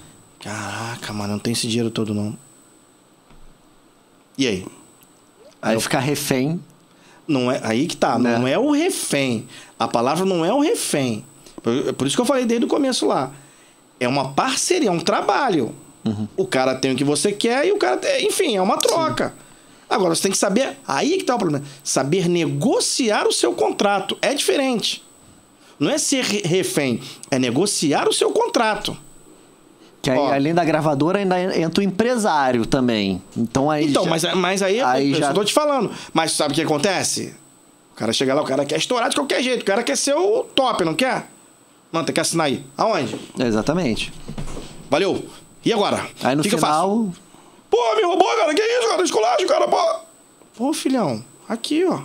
[0.41, 2.37] Caraca, mano, eu não tenho esse dinheiro todo não.
[4.37, 4.65] E aí?
[5.61, 6.59] Aí fica refém.
[7.27, 8.37] Não é aí que tá, Né?
[8.37, 9.47] não é o refém.
[9.77, 11.25] A palavra não é o refém.
[11.61, 13.31] Por, por isso que eu falei desde o começo lá.
[13.99, 15.75] É uma parceria, é um trabalho.
[16.37, 19.33] O cara tem o que você quer e o cara tem, enfim, é uma troca.
[19.89, 24.17] Agora você tem que saber, aí que tá o problema, saber negociar o seu contrato.
[24.21, 25.03] É diferente.
[25.77, 28.95] Não é ser re- refém, é negociar o seu contrato.
[30.07, 30.33] Que aí, Ó.
[30.33, 33.21] além da gravadora, ainda entra o empresário também.
[33.35, 33.87] Então aí.
[33.89, 35.91] Então, já- mas, mas aí, aí eu já- tô te falando.
[36.13, 37.35] Mas sabe o que acontece?
[37.91, 39.63] O cara chega lá, o cara quer estourar de qualquer jeito.
[39.63, 41.27] O cara quer ser o top, não quer?
[41.91, 42.63] Mano, tem que assinar aí.
[42.77, 43.19] Aonde?
[43.37, 44.13] Exatamente.
[44.89, 45.25] Valeu.
[45.65, 46.07] E agora?
[46.23, 47.09] Aí no que que final.
[47.69, 48.53] Pô, me roubou, cara.
[48.53, 49.03] Que isso, cara?
[49.03, 49.99] Esculacho, cara, pô.
[50.55, 51.21] Pô, filhão.
[51.49, 51.99] Aqui, ó.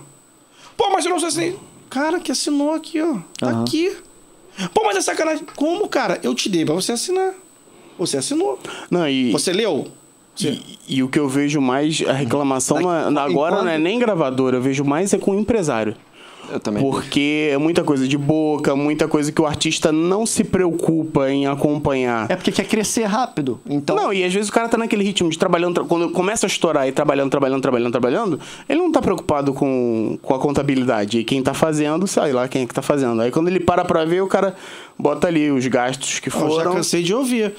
[0.76, 1.56] Pô, mas eu não sei assim.
[1.88, 3.18] Cara, que assinou aqui, ó.
[3.38, 3.62] Tá Aham.
[3.62, 3.96] aqui.
[4.74, 5.46] Pô, mas é sacanagem.
[5.54, 6.18] Como, cara?
[6.24, 7.32] Eu te dei pra você assinar.
[7.98, 8.58] Você assinou.
[8.90, 9.86] Não, e, Você leu?
[10.40, 13.98] e, e o que eu vejo mais, a reclamação Daqui- na- agora não é nem
[13.98, 15.94] gravadora, eu vejo mais é com o empresário.
[16.52, 16.82] Eu também.
[16.82, 21.46] Porque é muita coisa de boca, muita coisa que o artista não se preocupa em
[21.46, 22.28] acompanhar.
[22.30, 23.60] É porque quer crescer rápido.
[23.64, 23.94] Então.
[23.94, 26.48] Não, e às vezes o cara tá naquele ritmo de trabalhando, tra- quando começa a
[26.48, 31.20] estourar e trabalhando, trabalhando, trabalhando, trabalhando, ele não tá preocupado com, com a contabilidade.
[31.20, 33.22] E quem tá fazendo, sei lá quem é que tá fazendo.
[33.22, 34.54] Aí quando ele para pra ver, o cara
[34.98, 36.72] bota ali os gastos que Eu já foram.
[36.74, 37.54] cansei de ouvir.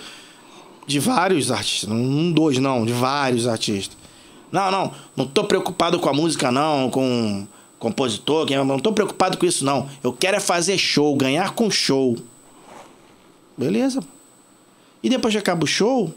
[0.86, 1.90] De vários artistas.
[1.90, 2.86] Não um, dois, não.
[2.86, 3.98] De vários artistas.
[4.52, 4.92] Não, não.
[5.16, 6.90] Não tô preocupado com a música, não.
[6.90, 7.48] Com
[7.80, 8.50] compositor.
[8.66, 9.90] Não tô preocupado com isso, não.
[10.04, 11.16] Eu quero é fazer show.
[11.16, 12.18] Ganhar com show.
[13.58, 14.02] Beleza.
[15.02, 16.14] E depois que acaba o show,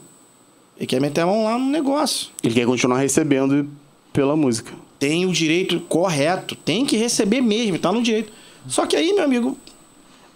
[0.77, 2.29] ele quer meter a mão lá no negócio.
[2.43, 3.69] Ele quer continuar recebendo
[4.13, 4.73] pela música.
[4.99, 6.55] Tem o direito correto.
[6.55, 7.77] Tem que receber mesmo.
[7.77, 8.31] Tá no direito.
[8.67, 9.57] Só que aí, meu amigo...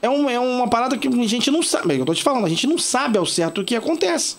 [0.01, 1.97] É, um, é uma parada que a gente não sabe.
[1.99, 4.35] Eu tô te falando, a gente não sabe ao certo o que acontece.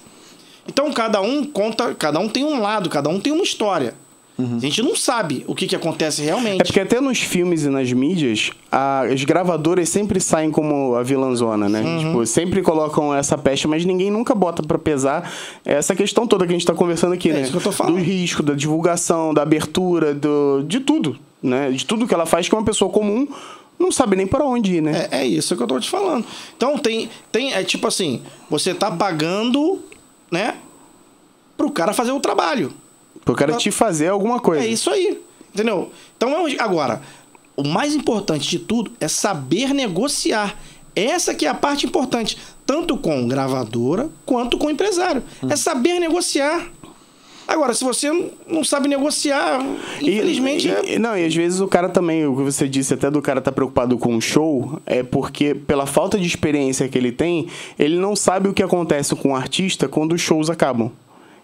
[0.66, 3.94] Então cada um conta, cada um tem um lado, cada um tem uma história.
[4.38, 6.62] A gente não sabe o que, que acontece realmente.
[6.62, 11.02] É porque até nos filmes e nas mídias, a- as gravadoras sempre saem como a
[11.04, 11.80] vilãzona, né?
[11.80, 11.98] Uhum.
[11.98, 15.30] Tipo, sempre colocam essa peste, mas ninguém nunca bota pra pesar
[15.64, 17.42] essa questão toda que a gente tá conversando aqui, É né?
[17.42, 17.94] isso que eu tô falando.
[17.94, 21.70] Do risco, da divulgação, da abertura, do, de tudo, né?
[21.70, 23.28] De tudo que ela faz que uma pessoa comum
[23.82, 25.08] não sabe nem para onde ir, né?
[25.10, 26.24] É, é isso que eu tô te falando.
[26.56, 29.82] Então tem, tem é tipo assim, você tá pagando,
[30.30, 30.56] né,
[31.56, 32.72] pro cara fazer o trabalho.
[33.24, 34.64] Pro cara te fazer alguma coisa.
[34.64, 35.20] É isso aí,
[35.54, 35.92] entendeu?
[36.16, 37.02] Então é agora,
[37.56, 40.58] o mais importante de tudo é saber negociar.
[40.94, 45.22] Essa que é a parte importante, tanto com gravadora quanto com empresário.
[45.48, 46.68] É saber negociar.
[47.46, 48.10] Agora, se você
[48.46, 49.60] não- sabe negociar,
[50.00, 50.68] infelizmente.
[50.68, 53.10] e- é- e- não, e às vezes o cara também, o que você disse até
[53.10, 57.12] do cara estar preocupado com o show, é porque, pela falta de experiência que ele
[57.12, 60.90] tem, ele não sabe o que acontece com o artista quando os shows acabam.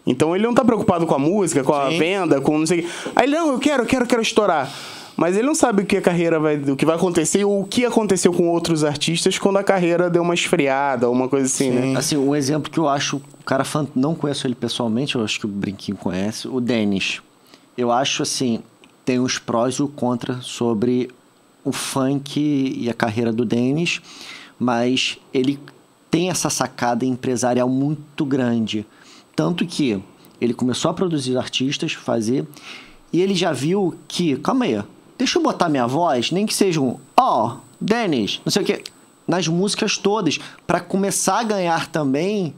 [0.07, 1.99] Então ele não tá preocupado com a música, com a Sim.
[1.99, 2.89] venda, com não sei o quê.
[3.15, 4.73] Aí não, eu quero, eu quero, eu quero estourar.
[5.19, 6.57] Mas ele não sabe o que a carreira vai.
[6.57, 10.23] o que vai acontecer ou o que aconteceu com outros artistas quando a carreira deu
[10.23, 11.99] uma esfriada, uma coisa assim, né?
[11.99, 13.65] Assim, um exemplo que eu acho, o cara
[13.97, 17.21] não conheço ele pessoalmente, eu acho que o Brinquinho conhece, o Denis.
[17.77, 18.61] Eu acho assim,
[19.05, 21.11] tem os prós e o contra sobre
[21.65, 22.41] o funk
[22.79, 24.01] e a carreira do Denis,
[24.57, 25.59] mas ele
[26.09, 28.87] tem essa sacada empresarial muito grande.
[29.35, 30.01] Tanto que
[30.41, 32.47] ele começou a produzir artistas, fazer,
[33.13, 34.81] e ele já viu que, calma aí,
[35.19, 38.65] deixa eu botar minha voz, nem que seja um, ó, oh, Denis, não sei o
[38.65, 38.83] quê,
[39.27, 42.55] nas músicas todas, para começar a ganhar também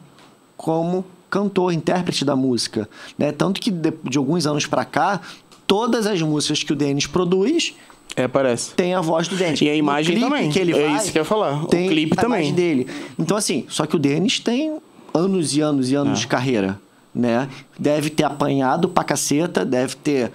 [0.56, 2.88] como cantor, intérprete da música,
[3.18, 3.32] né?
[3.32, 5.20] Tanto que de, de alguns anos para cá,
[5.66, 7.74] todas as músicas que o Denis produz
[8.16, 8.74] é, parece.
[8.74, 9.60] Tem a voz do Denis.
[9.60, 10.50] E a imagem também.
[10.50, 11.64] Que ele é vai, isso que eu ia falar.
[11.66, 12.40] Tem o clipe a também.
[12.40, 12.86] imagem dele.
[13.18, 14.78] Então, assim, só que o Denis tem
[15.14, 16.20] anos e anos e anos é.
[16.22, 16.80] de carreira,
[17.14, 17.48] né?
[17.78, 20.32] Deve ter apanhado pra caceta, deve ter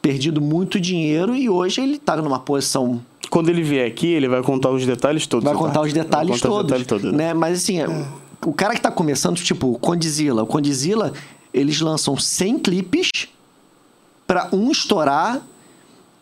[0.00, 3.00] perdido muito dinheiro e hoje ele tá numa posição...
[3.30, 5.44] Quando ele vier aqui, ele vai contar os detalhes todos.
[5.44, 7.12] Vai contar os detalhes contar todos, os detalhes todos.
[7.12, 7.34] Né?
[7.34, 7.86] Mas, assim, é.
[8.44, 10.44] o cara que tá começando, tipo, o Condizila.
[10.44, 11.12] O Condizila,
[11.52, 13.10] eles lançam 100 clipes
[14.26, 15.42] para um estourar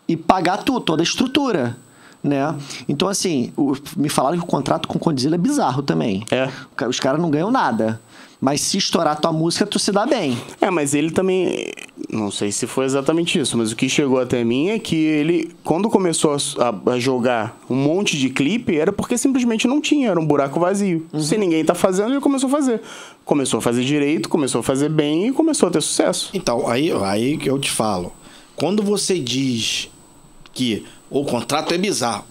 [0.07, 1.77] e pagar tudo, toda a estrutura.
[2.23, 2.55] Né?
[2.89, 6.25] Então, assim, o, me falaram que o contrato com o Condzilla é bizarro também.
[6.29, 6.49] É.
[6.85, 8.01] Os caras não ganham nada.
[8.39, 10.37] Mas se estourar tua música, tu se dá bem.
[10.61, 11.73] É, mas ele também.
[12.09, 15.51] Não sei se foi exatamente isso, mas o que chegou até mim é que ele,
[15.63, 20.19] quando começou a, a jogar um monte de clipe, era porque simplesmente não tinha, era
[20.19, 21.07] um buraco vazio.
[21.11, 21.19] Uhum.
[21.19, 22.81] Se ninguém tá fazendo, ele começou a fazer.
[23.25, 26.29] Começou a fazer direito, começou a fazer bem e começou a ter sucesso.
[26.33, 28.13] Então, aí, aí que eu te falo.
[28.55, 29.89] Quando você diz
[30.53, 32.25] que o contrato é bizarro.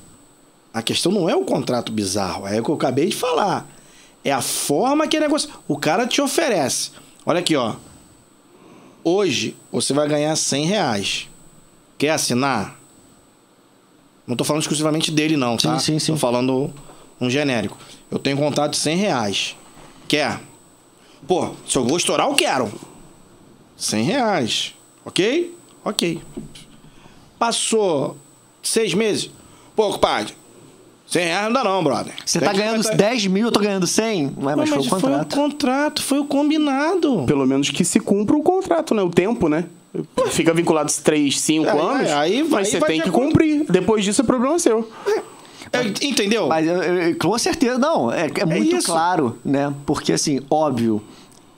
[0.73, 3.67] A questão não é o contrato bizarro, é o que eu acabei de falar.
[4.27, 5.49] É a forma que é negócio.
[5.69, 6.91] O cara te oferece.
[7.25, 7.77] Olha aqui, ó.
[9.05, 11.31] Hoje você vai ganhar 100 reais.
[11.97, 12.77] Quer assinar?
[14.27, 15.79] Não tô falando exclusivamente dele, não, tá?
[15.79, 16.13] Sim, sim, sim.
[16.15, 16.75] Tô falando
[17.21, 17.79] um genérico.
[18.11, 19.57] Eu tenho contrato de 100 reais.
[20.09, 20.41] Quer?
[21.25, 22.73] Pô, se eu vou estourar, eu quero.
[23.77, 24.75] 100 reais.
[25.05, 25.57] Ok?
[25.85, 26.21] Ok.
[27.39, 28.17] Passou
[28.61, 29.31] seis meses.
[29.77, 30.35] Pô, compadre,
[31.07, 32.13] 100 reais não dá não, brother.
[32.25, 32.95] Você tá ganhando tá...
[32.95, 34.35] 10 mil, eu tô ganhando 100?
[34.37, 35.11] Não é, mas, mas foi o contrato.
[35.11, 37.25] Foi o contrato, foi o combinado.
[37.27, 39.03] Pelo menos que se cumpra o contrato, né?
[39.03, 39.65] O tempo, né?
[40.31, 43.65] Fica vinculado 3, 5 anos, aí, vai, mas você tem que cumprir.
[43.71, 44.91] Depois disso, é problema seu.
[45.73, 46.49] É, entendeu?
[46.49, 48.13] Mas eu, eu, com certeza, não.
[48.13, 49.73] É, é muito claro, né?
[49.87, 51.03] Porque, assim, óbvio,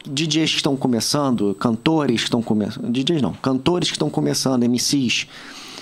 [0.07, 2.91] DJs que estão começando, cantores que estão começando...
[2.91, 5.27] DJs não, cantores que estão começando, MCs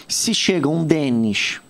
[0.08, 1.60] se chega um Denis,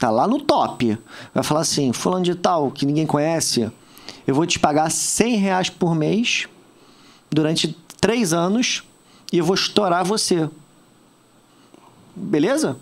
[0.00, 0.98] tá lá no top,
[1.34, 3.70] vai falar assim, fulano de tal, que ninguém conhece,
[4.26, 6.48] eu vou te pagar 100 reais por mês
[7.30, 8.82] durante três anos
[9.30, 10.48] e eu vou estourar você.
[12.16, 12.78] Beleza?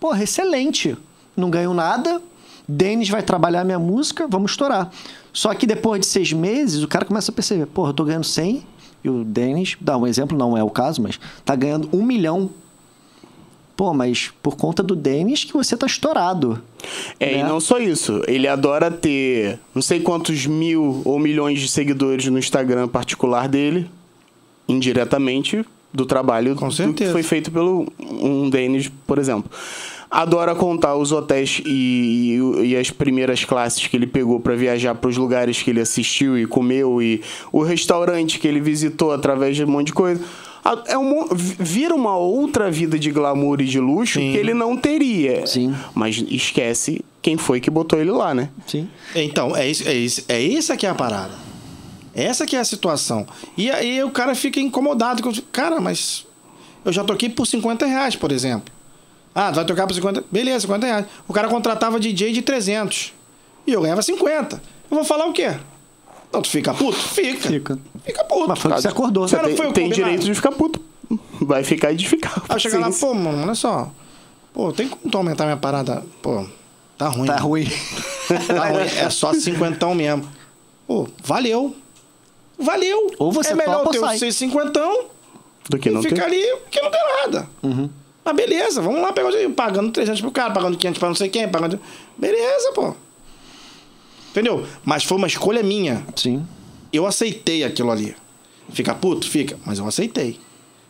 [0.00, 0.96] Porra, excelente.
[1.36, 2.22] Não ganho nada.
[2.66, 4.90] Denis vai trabalhar minha música, vamos estourar.
[5.30, 8.24] Só que depois de seis meses, o cara começa a perceber, porra, eu tô ganhando
[8.24, 8.66] 100
[9.04, 12.48] e o Denis, dá um exemplo, não é o caso, mas tá ganhando um milhão
[13.76, 16.60] Pô, mas por conta do Denis que você tá estourado.
[17.18, 17.40] É, né?
[17.40, 18.22] e não só isso.
[18.28, 23.90] Ele adora ter não sei quantos mil ou milhões de seguidores no Instagram particular dele,
[24.68, 27.10] indiretamente, do trabalho Com certeza.
[27.10, 29.50] que foi feito pelo um Denis, por exemplo.
[30.10, 34.94] Adora contar os hotéis e, e, e as primeiras classes que ele pegou para viajar
[34.94, 39.56] para os lugares que ele assistiu e comeu e o restaurante que ele visitou através
[39.56, 40.22] de um monte de coisa
[40.86, 44.32] é um, vira uma outra vida de glamour e de luxo Sim.
[44.32, 45.46] que ele não teria.
[45.46, 45.74] Sim.
[45.94, 48.48] Mas esquece quem foi que botou ele lá, né?
[48.66, 48.88] Sim.
[49.14, 51.32] Então, é isso, é isso, é essa que é a parada.
[52.14, 53.26] Essa que é a situação.
[53.56, 55.22] E aí o cara fica incomodado.
[55.22, 56.26] Com, cara, mas
[56.84, 58.72] eu já toquei por 50 reais, por exemplo.
[59.34, 60.24] Ah, vai tocar por 50.
[60.30, 61.06] Beleza, 50 reais.
[61.26, 63.14] O cara contratava DJ de 300.
[63.66, 64.62] E eu ganhava 50.
[64.90, 65.54] Eu vou falar o quê?
[66.32, 66.96] Não, tu fica puto?
[66.96, 67.48] Fica.
[67.48, 67.78] Fica.
[68.04, 68.48] Fica puto.
[68.48, 69.28] Mas foi que você acordou.
[69.28, 70.80] Você tem, foi tem direito de ficar puto.
[71.40, 72.42] Vai ficar e de ficar.
[72.48, 73.90] Aí chega lá, pô, mano, olha só.
[74.54, 76.02] Pô, tem como tu aumentar minha parada?
[76.22, 76.46] Pô,
[76.96, 77.26] tá ruim.
[77.26, 77.64] Tá ruim.
[78.46, 78.82] tá ruim.
[78.82, 80.26] É só cinquentão mesmo.
[80.86, 81.76] Pô, valeu.
[82.58, 83.10] Valeu.
[83.18, 85.06] Ou você é melhor ter os seis cinquentão
[85.68, 87.48] do que não ficar ali que não tem nada.
[87.62, 87.90] Uhum.
[88.24, 91.48] Mas beleza, vamos lá pegar pagando 300 pro cara, pagando 500 pra não sei quem,
[91.48, 91.80] pagando...
[92.16, 92.94] Beleza, pô.
[94.32, 94.64] Entendeu?
[94.84, 96.04] Mas foi uma escolha minha.
[96.16, 96.44] Sim.
[96.92, 98.16] Eu aceitei aquilo ali.
[98.70, 99.28] Fica puto?
[99.28, 99.56] Fica.
[99.64, 100.38] Mas eu aceitei.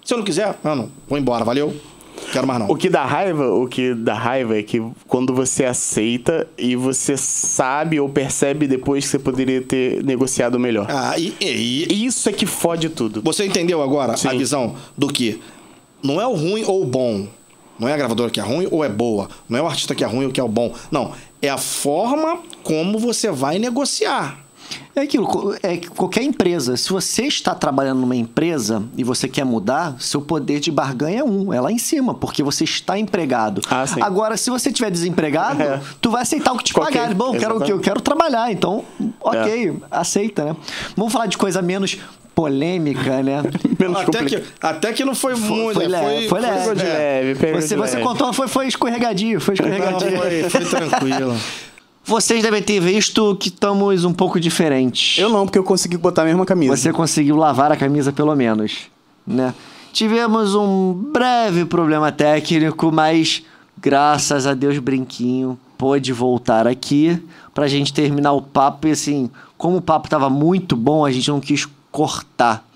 [0.04, 1.74] Se eu não quiser, mano, vou embora, valeu.
[2.32, 2.70] Quero mais não.
[2.70, 7.16] O que dá raiva, o que dá raiva é que quando você aceita e você
[7.16, 10.86] sabe ou percebe depois que você poderia ter negociado melhor.
[10.88, 13.22] Ah, e, e, isso é que fode tudo.
[13.22, 14.28] Você entendeu agora Sim.
[14.28, 15.40] a visão do que
[16.02, 17.26] não é o ruim ou o bom.
[17.78, 19.28] Não é a gravadora que é ruim ou é boa.
[19.48, 20.72] Não é o artista que é ruim ou que é o bom.
[20.90, 21.12] Não.
[21.42, 24.38] É a forma como você vai negociar.
[24.94, 26.76] É aquilo, é que qualquer empresa.
[26.76, 31.24] Se você está trabalhando numa empresa e você quer mudar, seu poder de barganha é
[31.24, 33.60] um, é lá em cima, porque você está empregado.
[33.70, 34.00] Ah, sim.
[34.00, 35.80] Agora, se você estiver desempregado, É.
[36.00, 37.16] tu vai aceitar o que te Qualquer- pagarem.
[37.16, 37.72] Bom, eu quero, o quê?
[37.72, 38.84] eu quero trabalhar, então,
[39.20, 39.74] ok, É.
[39.90, 40.56] aceita, né?
[40.96, 41.98] Vamos falar de coisa menos
[42.34, 43.42] polêmica, né?
[43.78, 44.42] Menos Até complicado.
[44.42, 45.74] que, até que não foi, muito.
[45.74, 46.00] foi né?
[46.00, 46.58] leve, foi leve.
[46.58, 46.84] Pegou de é.
[46.84, 48.02] leve, Você, de você leve.
[48.02, 50.18] contou, foi, foi escorregadio, foi Não, escorregadio.
[50.18, 51.36] foi, foi tranquilo.
[52.04, 55.18] Vocês devem ter visto que estamos um pouco diferentes.
[55.18, 56.76] Eu não, porque eu consegui botar a mesma camisa.
[56.76, 58.88] Você conseguiu lavar a camisa pelo menos,
[59.24, 59.54] né?
[59.92, 63.44] Tivemos um breve problema técnico, mas
[63.80, 67.22] graças a Deus Brinquinho pôde voltar aqui
[67.54, 71.28] pra gente terminar o papo e assim, como o papo tava muito bom, a gente
[71.28, 72.66] não quis cortar,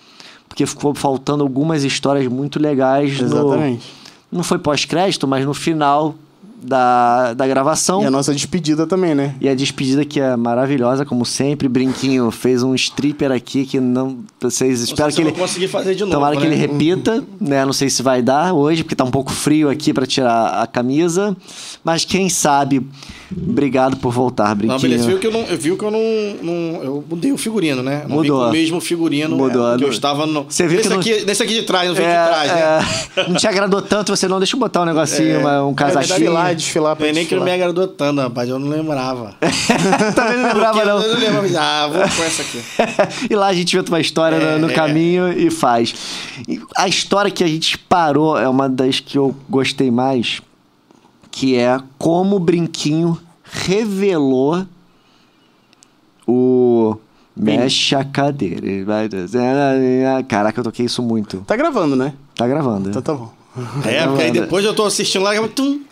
[0.48, 3.92] porque ficou faltando algumas histórias muito legais no Exatamente.
[4.30, 6.14] não foi pós-crédito, mas no final
[6.62, 8.02] da, da gravação.
[8.02, 9.34] E a nossa despedida também, né?
[9.40, 11.68] E a despedida que é maravilhosa, como sempre.
[11.68, 14.18] Brinquinho fez um stripper aqui que não.
[14.40, 15.36] Vocês esperam se que eu ele.
[15.36, 16.48] vou conseguir fazer de novo, Tomara que né?
[16.48, 17.64] ele repita, né?
[17.64, 20.66] Não sei se vai dar hoje, porque tá um pouco frio aqui pra tirar a
[20.66, 21.36] camisa.
[21.84, 22.86] Mas quem sabe.
[23.34, 24.80] Obrigado por voltar, Não, Brinquinho.
[24.80, 25.06] beleza.
[25.08, 25.40] Viu que eu não.
[25.40, 26.00] eu- Viu que eu não,
[26.42, 28.04] não- Eu mudei o figurino, né?
[28.08, 28.42] Não Mudou.
[28.44, 29.74] com o mesmo figurino Mudou.
[29.74, 30.44] é, que eu estava no.
[30.44, 32.52] Você viu nesse, que não- aqui, nesse aqui de trás, no vídeo É, de trás,
[32.52, 32.86] né?
[33.16, 35.38] é, não te agradou tanto, você não deixa eu botar um negocinho, É.
[35.38, 36.06] uma- um casaquinho.
[36.18, 37.68] Desfilar, desfilar pra Foi nem que não me desfilar.
[37.70, 38.48] agradou tanto, rapaz.
[38.48, 39.34] Eu não lembrava.
[40.14, 41.00] Também não lembrava, não.
[41.00, 41.58] Eu não lembrava.
[41.58, 42.60] Ah, vou com essa aqui.
[43.30, 44.74] e lá a gente inventa uma história no, no É.
[44.74, 45.94] caminho e faz.
[46.48, 50.40] E a história que a gente parou é uma das que eu gostei mais,
[51.36, 54.64] que é como o Brinquinho revelou
[56.26, 56.96] o
[57.36, 58.66] mexe a cadeira.
[58.66, 59.44] Ele vai dizendo,
[60.28, 61.42] Caraca, eu toquei isso muito.
[61.46, 62.14] Tá gravando, né?
[62.34, 62.88] Tá gravando.
[62.88, 63.30] Então tá bom.
[63.84, 65.82] É, porque aí depois eu tô assistindo lá e tum.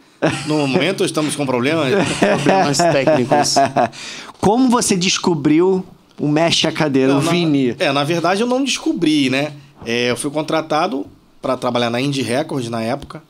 [0.47, 1.92] No momento estamos com problemas.
[2.18, 3.57] Problemas técnicos.
[4.40, 5.84] Como você descobriu
[6.18, 7.76] o mexe a cadeira, Não, o na- Vini?
[7.78, 9.53] É, na verdade eu não descobri, né?
[9.84, 11.05] É, eu fui contratado
[11.42, 13.22] para trabalhar na Indie Records na época,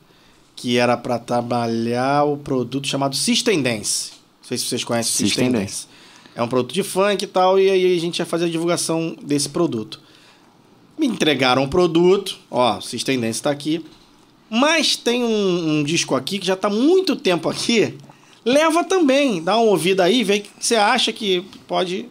[0.55, 4.11] que era para trabalhar o produto chamado System Dance.
[4.41, 5.87] Não sei se vocês conhecem o System System Dance.
[5.87, 5.87] Dance.
[6.35, 9.15] É um produto de funk e tal, e aí a gente ia fazer a divulgação
[9.21, 10.01] desse produto.
[10.97, 13.83] Me entregaram o produto, ó, o System Dance tá aqui.
[14.49, 17.95] Mas tem um, um disco aqui que já tá muito tempo aqui.
[18.45, 22.07] Leva também, dá uma ouvida aí, vê o que você acha que pode.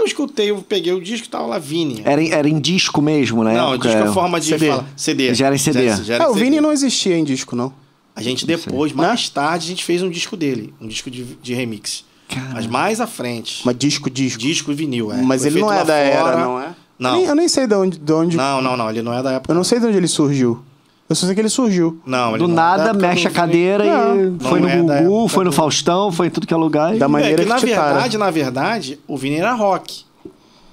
[0.00, 2.00] Eu escutei, eu peguei o disco e tava lá, Vini.
[2.04, 3.54] Era, em- era em disco mesmo, né?
[3.54, 4.68] não, disco é forma de CD.
[4.68, 5.34] fala- CD.
[5.34, 5.88] Já era em CD.
[6.02, 6.44] Já era Ah, em o CD.
[6.46, 7.72] Vini não existia em disco, não.
[8.16, 11.54] A gente depois, mais tarde, a gente fez um disco dele, um disco de, de
[11.54, 12.04] remix.
[12.28, 12.50] Cara.
[12.54, 13.60] Mas mais à frente.
[13.64, 14.38] Mas disco, disco.
[14.40, 15.16] Disco e vinil, é.
[15.22, 16.36] Mas Foi ele não é da era, fora.
[16.38, 16.68] não é?
[16.98, 17.10] Não.
[17.10, 18.36] Eu nem, eu nem sei de onde, de onde.
[18.36, 19.50] Não, não, não, ele não é da época.
[19.52, 20.62] Eu não sei de onde ele surgiu.
[21.10, 22.00] Eu só sei que ele surgiu.
[22.06, 24.68] Não, ele Do não é da nada, mexe a cadeira Não, e não foi no
[24.68, 26.96] é Gugu, época foi no Faustão, foi em tudo que é lugar.
[26.96, 27.84] Da É, maneira que, na que te para.
[27.92, 30.04] verdade, na verdade, o Vini era rock.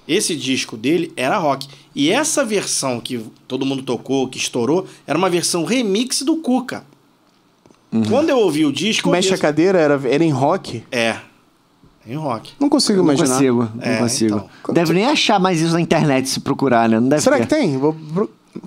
[0.07, 1.67] Esse disco dele era rock.
[1.95, 6.83] E essa versão que todo mundo tocou, que estourou, era uma versão remix do Cuca.
[8.07, 9.09] Quando eu ouvi o disco.
[9.09, 10.83] Mexe a cadeira era, era em rock?
[10.91, 11.17] É.
[12.05, 12.51] Em rock.
[12.59, 13.33] Não consigo Não imaginar.
[13.33, 14.49] consigo, não É, consigo.
[14.61, 14.73] então.
[14.73, 16.99] Deve nem achar mais isso na internet se procurar, né?
[16.99, 17.43] Não deve Será ter.
[17.47, 17.77] que tem?
[17.77, 17.95] Vou...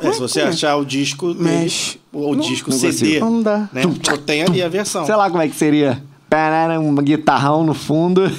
[0.00, 1.98] É, se você achar o disco dele, Mexe.
[2.12, 3.20] o Não- disco não CD.
[3.20, 3.68] Não dá.
[3.72, 3.82] né?
[3.82, 5.04] Pô, Tem ali a versão.
[5.06, 6.02] Sei lá como é que seria.
[6.80, 8.22] Um guitarrão no fundo.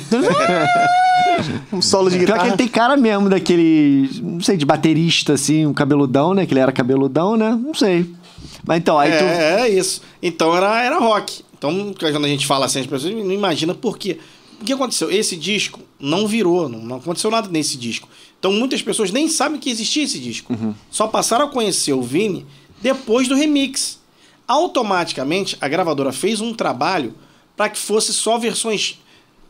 [1.74, 2.48] Um solo de Pior que guitarra.
[2.50, 6.46] ele tem cara mesmo daquele, não sei, de baterista, assim, um cabeludão, né?
[6.46, 7.58] Que ele era cabeludão, né?
[7.60, 8.06] Não sei.
[8.66, 9.24] Mas então, aí tu...
[9.24, 10.02] É, é isso.
[10.22, 11.42] Então era, era rock.
[11.58, 14.20] Então, quando a gente fala assim, as pessoas não imaginam por quê.
[14.62, 15.10] O que aconteceu?
[15.10, 18.08] Esse disco não virou, não, não aconteceu nada nesse disco.
[18.42, 20.52] Então, muitas pessoas nem sabem que existia esse disco.
[20.90, 22.44] Só passaram a conhecer o Vini
[22.82, 24.00] depois do remix.
[24.48, 27.14] Automaticamente, a gravadora fez um trabalho
[27.56, 29.00] para que fosse só versões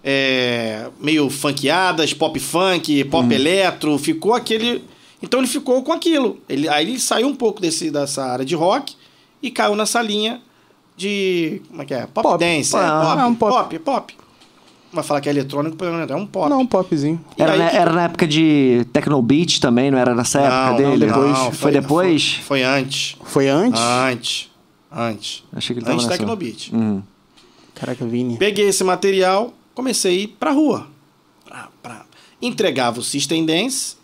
[0.03, 4.83] é, meio funkeadas, pop funk, pop eletro, ficou aquele.
[5.23, 6.39] Então ele ficou com aquilo.
[6.49, 8.93] Ele, aí ele saiu um pouco desse, dessa área de rock
[9.41, 10.41] e caiu nessa linha
[10.97, 11.61] de.
[11.69, 12.01] Como é que é?
[12.07, 12.37] Pop, Pop.
[12.39, 12.75] dance.
[12.75, 13.51] é, Ah, pop, é um pop.
[13.53, 14.15] pop, pop.
[14.93, 16.49] Vai falar que é eletrônico, é um pop.
[16.49, 17.23] Não, um popzinho.
[17.37, 20.75] E Era, aí na, era na época de Technobeat também, não era nessa época Não,
[20.77, 20.89] dele?
[20.89, 21.31] não, depois.
[21.39, 22.33] não, foi, depois?
[22.33, 23.15] Foi, foi antes.
[23.23, 23.79] Foi antes?
[23.81, 24.49] Antes.
[24.91, 25.43] Antes.
[25.55, 26.17] Achei que ele tava Antes nessa.
[26.17, 26.75] Tecnobeat.
[26.75, 27.01] Uhum.
[27.75, 28.37] Caraca, Vini.
[28.37, 30.87] Peguei esse material, comecei a ir pra rua.
[31.45, 32.05] Pra, pra...
[32.41, 33.95] Entregava o System Dance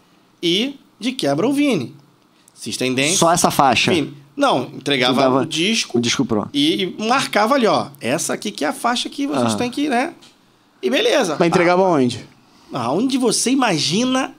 [0.41, 1.93] e, de quebra, o Vini.
[2.53, 3.91] System Dance, Só essa faixa.
[3.91, 4.13] Vini.
[4.35, 6.49] Não, entregava o disco O disco pronto.
[6.53, 7.87] e marcava ali, ó.
[7.99, 9.57] Essa aqui que é a faixa que vocês Ah.
[9.57, 10.13] têm que, né?
[10.81, 11.35] E beleza.
[11.39, 12.25] Mas entregava onde?
[12.71, 14.33] Aonde você imagina,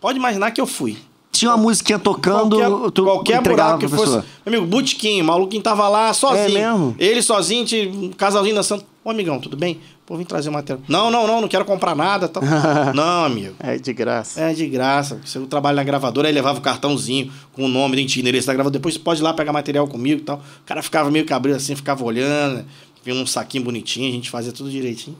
[0.00, 0.96] pode imaginar que eu fui.
[1.32, 4.12] Tinha uma musiquinha tocando, qualquer, tu qualquer buraco que fosse.
[4.46, 6.58] Meu amigo, Botequim, o maluquinho tava lá sozinho.
[6.58, 6.94] É mesmo?
[6.96, 8.84] Ele sozinho, um casalzinho dançando.
[9.04, 9.80] Ô, amigão, tudo bem?
[10.06, 10.84] Pô, vim trazer material.
[10.86, 12.28] Não, não, não, não quero comprar nada.
[12.28, 12.42] Tal.
[12.94, 13.54] não, amigo.
[13.58, 14.40] É de graça.
[14.40, 15.20] É de graça.
[15.24, 18.78] Você trabalha na gravadora, aí levava o cartãozinho com o nome, de endereço da gravadora.
[18.78, 20.36] Depois você pode ir lá pegar material comigo e tal.
[20.36, 22.58] O cara ficava meio cabreiro assim, ficava olhando.
[22.58, 22.64] né?
[23.04, 25.16] Vinha um saquinho bonitinho, a gente fazia tudo direitinho.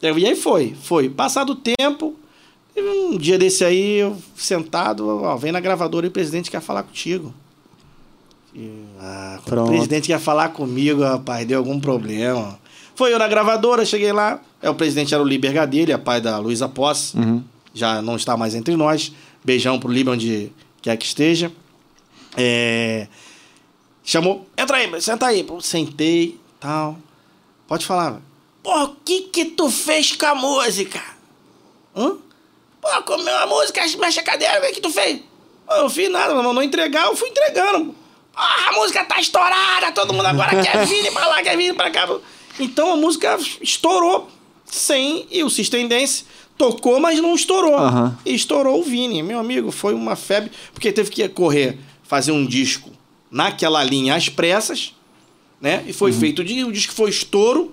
[0.00, 1.08] E aí foi, foi.
[1.08, 2.14] Passado o tempo,
[2.74, 6.60] teve um dia desse aí, eu sentado, ó, vem na gravadora e o presidente quer
[6.60, 7.34] falar contigo.
[8.54, 8.70] E,
[9.00, 12.58] ah, o presidente quer falar comigo, rapaz, deu algum problema.
[12.94, 14.40] Foi eu na gravadora, cheguei lá.
[14.60, 17.16] É, o presidente era o Liber Gadelha, pai da Luísa Posse.
[17.74, 19.12] Já não está mais entre nós.
[19.44, 20.50] Beijão pro Liber, onde
[20.82, 21.52] quer que esteja.
[22.36, 23.06] É,
[24.08, 25.44] Chamou, entra aí, senta aí.
[25.44, 26.96] Pô, sentei, tal.
[27.66, 28.12] Pode falar.
[28.12, 28.22] velho.
[28.64, 31.02] O que que tu fez com a música?
[31.96, 32.16] Hã?
[32.80, 35.20] Pô, comeu a música, mexe a cadeira, o que tu fez?
[35.66, 37.94] Pô, eu fiz nada, mas mandou entregar, eu fui entregando.
[38.34, 41.90] Ah, a música tá estourada, todo mundo agora quer vir pra lá, quer vir pra
[41.90, 42.08] cá.
[42.60, 44.28] Então a música estourou
[44.64, 46.24] sem, e o System Dance
[46.56, 47.76] tocou, mas não estourou.
[48.24, 52.90] Estourou o Vini, meu amigo, foi uma febre, porque teve que correr, fazer um disco
[53.30, 54.94] naquela linha às pressas,
[55.60, 55.84] né?
[55.86, 57.72] E foi feito, o di- o disco foi estouro,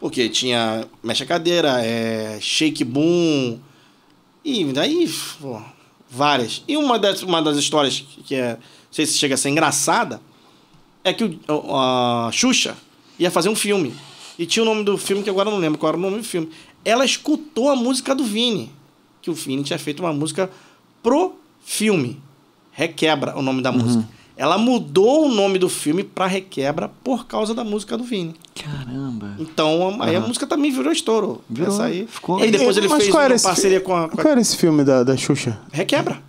[0.00, 3.60] porque tinha Mexe a Cadeira, é, Shake Boom,
[4.44, 5.08] e daí,
[5.40, 5.60] pô,
[6.08, 6.64] várias.
[6.66, 8.58] E uma das, uma das histórias que é, não
[8.90, 10.20] sei se chega a ser engraçada,
[11.04, 12.76] é que o, a Xuxa
[13.18, 13.94] ia fazer um filme.
[14.38, 16.16] E tinha o nome do filme, que agora eu não lembro qual era o nome
[16.18, 16.48] do filme.
[16.82, 18.72] Ela escutou a música do Vini.
[19.20, 20.50] Que o Vini tinha feito uma música
[21.02, 22.18] pro filme.
[22.72, 24.08] Requebra o nome da música.
[24.40, 28.34] Ela mudou o nome do filme pra Requebra por causa da música do Vini.
[28.54, 29.32] Caramba.
[29.38, 31.42] Então, aí a música também virou estouro.
[31.48, 32.06] Virou, Essa aí.
[32.08, 34.22] ficou- E aí depois ele Mas fez qual uma parceria fi- com a, com a
[34.22, 35.58] Qual era esse filme da, da Xuxa?
[35.70, 36.22] Requebra.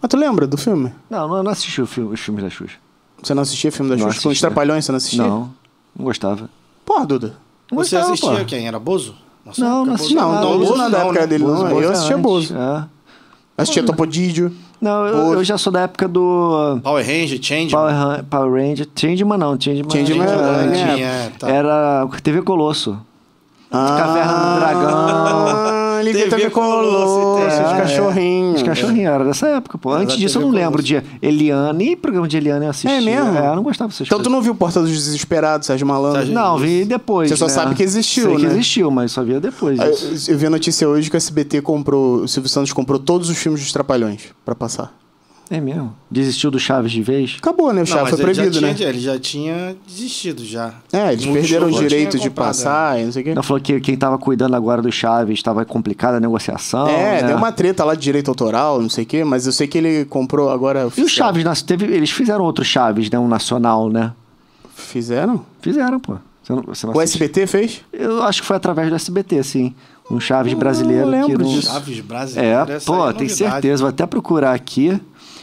[0.00, 0.90] Mas tu lembra do filme?
[1.10, 2.76] Não, não, não assisti o filme, os filmes da Xuxa.
[3.22, 4.22] Você não assistia filme da Não Xuxa?
[4.22, 4.48] Com os assistia.
[4.48, 5.22] Trapalhões, você não assistia?
[5.22, 5.50] Não,
[5.94, 6.48] não gostava.
[6.86, 7.36] Porra, Duda.
[7.70, 8.44] Não Você gostava, assistia pô.
[8.46, 8.66] quem?
[8.68, 9.14] Era Bozo?
[9.44, 10.16] Nossa, Não, não assistia.
[10.18, 11.26] Não, não, Bozo não é da época né?
[11.26, 11.54] dele, não.
[11.54, 12.56] Bozo Eu é assistia antes, Bozo.
[12.56, 12.84] é.
[13.58, 14.48] Assistia Topodídio.
[14.48, 14.56] Não,
[14.88, 15.34] eu, Bozo.
[15.34, 17.70] eu já sou da época do Power Ranger, Change.
[17.70, 18.88] Power, Ran- Power Ranger.
[18.96, 21.48] Changeman não, Changeman, Changeman era, é- tá.
[21.50, 22.98] era TV Colosso.
[23.70, 25.79] Ah, Caverna do Dragão.
[26.00, 27.80] Ele TV TV Colosso, os É.
[27.80, 28.56] cachorrinhos.
[28.56, 29.92] Os cachorrinhos, era dessa época, pô.
[29.92, 31.92] Antes disso eu não lembro de Eliane.
[31.92, 32.90] E programa de Eliane eu assistia.
[32.90, 33.36] É mesmo?
[33.38, 36.18] É, eu não gostava dessas Então tu não viu Porta dos Desesperados, Sérgio Malandro?
[36.18, 37.28] Sérgio- Não, vi depois.
[37.30, 37.52] Você só né?
[37.52, 38.52] sabe que existiu, Sei que né?
[38.52, 40.30] existiu, mas só via depois disso.
[40.30, 43.36] Eu vi a notícia hoje que o SBT comprou, o Silvio Santos comprou todos os
[43.38, 44.92] filmes dos Trapalhões pra passar.
[45.52, 45.92] É mesmo?
[46.08, 47.34] Desistiu do Chaves de vez?
[47.38, 47.82] Acabou, né?
[47.82, 48.72] O Chaves foi ele já proibido, né?
[48.72, 50.74] tinha- Ele já tinha desistido já.
[50.92, 53.34] É, eles perderam o direito tinha de comprado, passar e não sei o quê.
[53.34, 56.86] Não falou que quem tava cuidando agora do Chaves estava complicada a negociação.
[56.86, 57.26] É, né?
[57.28, 59.76] deu uma treta lá de direito autoral, não sei o quê, mas eu sei que
[59.76, 60.88] ele comprou agora.
[60.96, 61.08] E o.
[61.08, 63.18] Chaves, nas- teve, eles fizeram outro Chaves, né?
[63.18, 64.12] Um nacional, né?
[64.74, 65.44] Fizeram?
[65.60, 66.16] Fizeram, pô.
[66.42, 67.16] Você não, você não O assiste?
[67.22, 67.80] SBT fez?
[67.92, 69.74] Eu acho que foi através do SBT, sim.
[70.10, 71.04] Um Chaves brasileiro.
[71.06, 71.50] não lembro que não...
[71.50, 71.70] disso.
[71.72, 72.70] Chaves brasileiro.
[72.70, 73.34] É, essa pô, aí é tenho novidade.
[73.52, 73.82] certeza.
[73.82, 75.00] Vou até procurar aqui.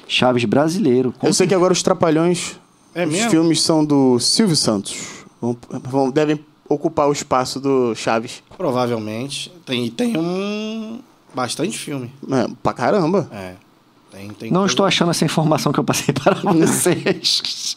[0.08, 1.14] Chaves brasileiro.
[1.18, 2.56] Com Eu sei que agora os Trapalhões,
[2.96, 3.30] É os mesmo?
[3.30, 4.96] filmes são do Silvio Santos.
[5.42, 6.40] Vão, vão- devem
[6.70, 8.42] ocupar o espaço do Chaves.
[8.58, 9.52] Provavelmente.
[9.66, 11.00] Tem, tem um.
[11.36, 12.12] Bastante filme.
[12.32, 13.30] É, pra caramba.
[13.32, 13.54] É.
[14.12, 17.76] Tem, tem Não estou achando essa informação que eu passei para vocês.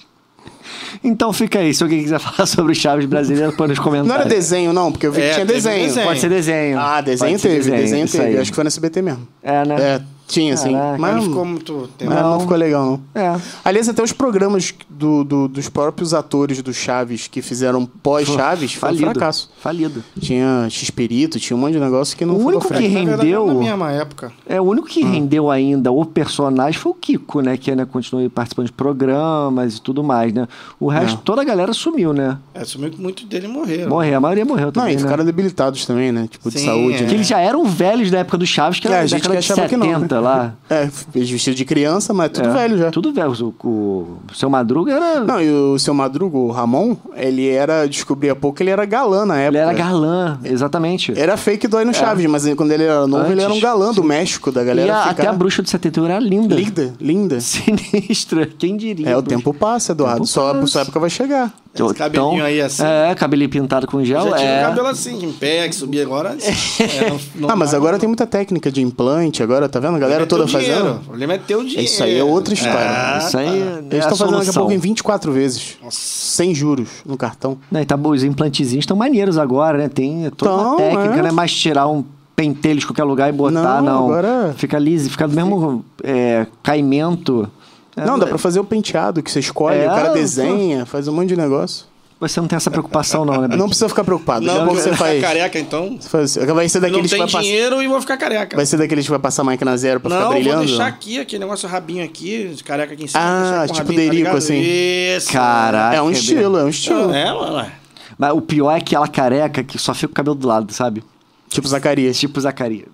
[1.02, 1.72] Então fica aí.
[1.74, 4.08] Se alguém quiser falar sobre o Chaves brasileiro, põe nos comentários.
[4.08, 5.86] Não era desenho, não, porque eu vi É, que tinha desenho.
[5.86, 6.06] desenho.
[6.06, 6.78] Pode ser desenho.
[6.78, 8.38] Ah, desenho Pode teve, desenho, isso teve.
[8.38, 9.26] Acho que foi no SBT mesmo.
[9.42, 9.76] É, né?
[9.80, 10.74] É, tinha, sim.
[10.98, 12.12] Mas, Não ficou muito tempo.
[12.12, 12.30] mas não.
[12.32, 12.40] Não.
[12.40, 13.22] ficou legal, não.
[13.22, 13.36] É.
[13.64, 18.88] Aliás, até os programas do, do- dos próprios atores do Chaves que fizeram pós-Chaves foi
[18.88, 19.10] um Falido.
[19.12, 19.50] fracasso.
[19.60, 20.04] Falido.
[20.20, 22.72] Tinha X-Perito, tinha um monte de negócio que não O único que.
[22.74, 24.32] Na verdade, rendeu- Na mesma época.
[24.46, 25.10] É, o único que Hum.
[25.10, 27.56] rendeu ainda o personagem foi o Kiko, né?
[27.56, 30.46] Que né, continuou participando de programas e tudo mais, né?
[30.78, 31.20] O resto, É.
[31.24, 32.38] toda a galera sumiu, né?
[32.54, 33.88] É, sumiu que muitos dele morreram.
[33.88, 35.02] Morreu, a maioria morreu Não, também, e né?
[35.02, 36.28] ficaram debilitados também, né?
[36.30, 36.96] Tipo, de Sim, saúde.
[36.98, 37.00] é.
[37.02, 37.06] né?
[37.08, 39.22] Que eles já eram velhos da época do Chaves, que É, era a da gente
[39.22, 40.19] década que de achava que não, 70 né?
[40.20, 40.54] Lá.
[40.68, 42.90] É, vestido de criança, mas tudo É, velho já.
[42.90, 43.32] Tudo velho.
[43.62, 45.20] O, o, o seu Madruga era.
[45.24, 49.24] Não, e o seu Madruga, o Ramon, ele era, descobri há pouco, ele era galã
[49.26, 49.58] na época.
[49.58, 51.12] ele era galã, exatamente.
[51.18, 53.92] Era fake dói no Chaves, mas quando ele era novo, ele era um Antes, galã
[53.92, 56.54] do México, da galera e a- até a bruxa de 71 era linda.
[56.54, 57.40] Linda, linda.
[57.42, 58.46] Sinistra.
[58.46, 59.08] Quem diria?
[59.10, 59.36] É, o bruxa?
[59.36, 60.16] tempo passa, Eduardo.
[60.18, 60.66] Tempo Só passa.
[60.66, 61.52] sua época vai chegar.
[61.72, 62.82] Esse cabelinho aí assim.
[62.84, 64.28] É, cabelinho pintado com gel.
[64.30, 64.62] Já tinha é.
[64.64, 66.36] cabelo assim, em pé, que subia agora.
[66.80, 69.94] é, não- não ah, mas agora tem muita técnica de implante, agora, tá vendo?
[69.94, 70.74] A galera É toda dinheiro.
[70.74, 70.96] fazendo.
[70.96, 71.82] O problema é ter o dinheiro.
[71.82, 72.78] Isso aí é outra história.
[72.80, 75.76] Ah, Isso aí é Eles estão fazendo daqui a pouco em 24 vezes.
[75.82, 75.96] Nossa.
[76.00, 77.56] Sem juros no cartão.
[77.70, 79.88] Não, e tá, bom, os implantezinhos estão maneiros agora, né?
[79.88, 81.22] Tem toda uma Tão, técnica, é.
[81.22, 82.04] não é mais tirar um
[82.34, 84.04] pentelho de qualquer lugar e botar, Não, não.
[84.06, 87.48] agora- Fica liso, fica do mesmo é, caimento.
[87.96, 90.14] É, não, dá pra fazer o penteado que você escolhe, É, o cara pô.
[90.14, 91.86] desenha, faz um monte de negócio.
[92.20, 93.56] você não tem essa preocupação, não, né?
[93.56, 94.44] Não precisa ficar preocupado.
[94.44, 95.20] Não, Daqui a pouco você você ficar faz.
[95.22, 95.98] careca, então.
[96.00, 97.42] faz- Vai ser Não daqueles que tem vai passar.
[97.42, 98.56] dinheiro e vou ficar careca.
[98.56, 100.66] Vai ser daqueles que vai passar a máquina zero pra não, ficar vou brilhando?
[100.66, 103.20] deixar aqui, aquele negócio rabinho aqui, de careca aqui em cima.
[103.22, 104.36] Ah, tipo rabinho, tá Derico, ligado?
[104.36, 104.60] assim.
[104.62, 105.32] Isso.
[105.32, 105.96] Caraca.
[105.96, 107.12] É um estilo, é um estilo.
[107.12, 107.72] É, ué.
[108.18, 111.02] Mas o pior é aquela careca que só fica o cabelo do lado, sabe?
[111.48, 112.18] Tipo Zacarias.
[112.20, 112.86] Tipo Zacarias.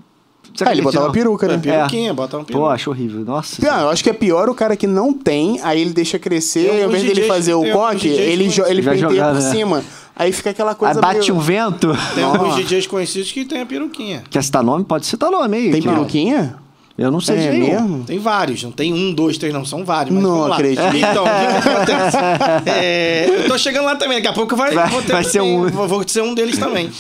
[0.65, 1.13] Ah, ele botava não.
[1.13, 1.55] peruca, né?
[1.55, 2.67] É, peruquinha, bota um Pô, peruca.
[2.69, 3.25] acho horrível.
[3.25, 3.65] Nossa.
[3.65, 6.71] Não, eu acho que é pior o cara que não tem, aí ele deixa crescer,
[6.71, 9.51] Tem ao invés dele fazer o coque, ele, jo- ele vai penteia jogar, por né?
[9.51, 9.85] cima.
[10.15, 11.35] Aí fica aquela Aí coisa bate meio...
[11.35, 11.97] um vento.
[12.15, 14.23] Tem alguns DJs conhecidos que tem a peruquinha.
[14.31, 14.85] Quer citar nome?
[14.85, 15.71] Pode citar nome aí.
[15.71, 16.57] Tem que- peruquinha?
[16.99, 17.67] Eu não sei É de nenhum.
[17.83, 18.05] mesmo?
[18.05, 20.15] Tem vários, não tem um, dois, três, não, são vários.
[20.15, 20.81] Mas Não acredito.
[20.97, 21.27] Então, o
[21.63, 22.17] que, acontece?
[22.67, 25.41] É, eu tô chegando lá também, daqui a pouco vai, Vai- vou ter vai ser
[25.41, 25.69] também, um.
[25.69, 26.91] Vou, vou ser um deles também.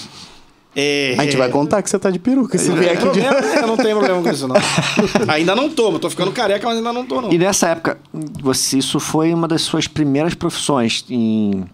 [0.79, 3.21] É, A gente vai contar que você tá de peruca, se vier aqui de...
[3.21, 4.57] problema, é, eu não tenho problema com isso, não.
[5.27, 7.33] ainda não tô, tô ficando careca, mas ainda não tô, não.
[7.33, 7.99] E nessa época,
[8.43, 11.65] você, isso foi uma das suas primeiras profissões em,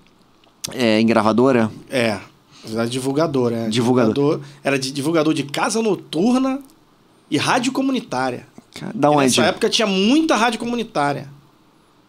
[0.72, 1.68] é, em gravadora?
[1.90, 2.20] É, na
[2.64, 3.68] verdade, divulgador, é.
[3.68, 4.40] Divulgador.
[4.62, 6.60] Era de divulgador de casa noturna
[7.28, 8.46] e rádio comunitária.
[8.94, 9.24] Da E onde?
[9.24, 11.26] nessa época tinha muita rádio comunitária.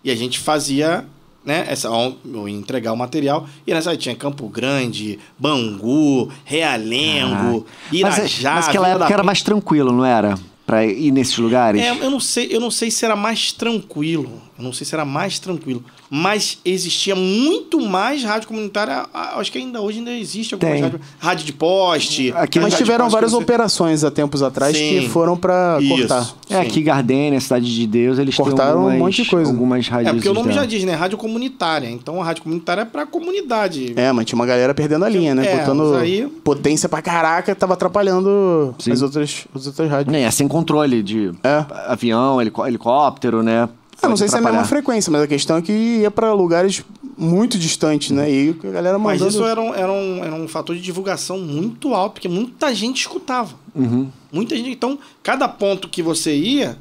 [0.03, 1.05] E a gente fazia,
[1.45, 3.45] né, essa, ia entregar o material.
[3.65, 8.53] E nessa aí tinha Campo Grande, Bangu, Realengo, mas, é- Irajá.
[8.55, 10.35] mas aquela Vila da época era mais tranquilo, não era?
[10.65, 11.81] Pra ir nesses lugares?
[11.81, 14.41] É, eu não sei, eu não sei se era mais tranquilo.
[14.57, 15.83] Eu não sei se era mais tranquilo.
[16.09, 19.05] Mas existia muito mais rádio comunitária.
[19.11, 22.31] Acho que ainda hoje ainda existe alguma rádio, rádio de poste.
[22.35, 25.09] Aqui- Mas tiveram poste várias que operações há tempos atrás que Sim.
[25.09, 25.89] foram pra Isso.
[25.97, 26.33] cortar.
[26.51, 26.67] É, Sim.
[26.67, 29.49] aqui Gardênia, Cidade de Deus, eles Cortaram têm um algumas, monte de coisa.
[29.51, 30.09] algumas rádios.
[30.09, 30.61] É, porque o nome dela.
[30.61, 30.93] já diz, né?
[30.93, 31.89] Rádio comunitária.
[31.89, 33.93] Então a rádio comunitária é pra comunidade.
[33.95, 35.45] É, mas tinha uma galera perdendo a linha, né?
[35.47, 38.91] É, Botando aí- potência pra caraca, tava atrapalhando Sim.
[38.91, 40.15] as outras, as outras rádios.
[40.15, 41.65] É, sem controle de É.
[41.87, 43.67] avião, helicó- helicóptero, né?
[44.03, 46.33] Eu não sei se é a mesma frequência, mas a questão é que ia pra
[46.33, 46.83] lugares
[47.17, 48.29] muito distantes, né?
[48.29, 49.29] E a galera Mas mandando...
[49.29, 53.01] isso era um, era, um, era um fator de divulgação muito alto, porque muita gente
[53.01, 53.55] escutava.
[53.73, 54.09] Uhum.
[54.31, 54.69] Muita gente.
[54.69, 56.77] Então, cada ponto que você ia,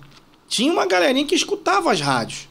[0.48, 2.48] tinha uma galerinha que escutava as rádios.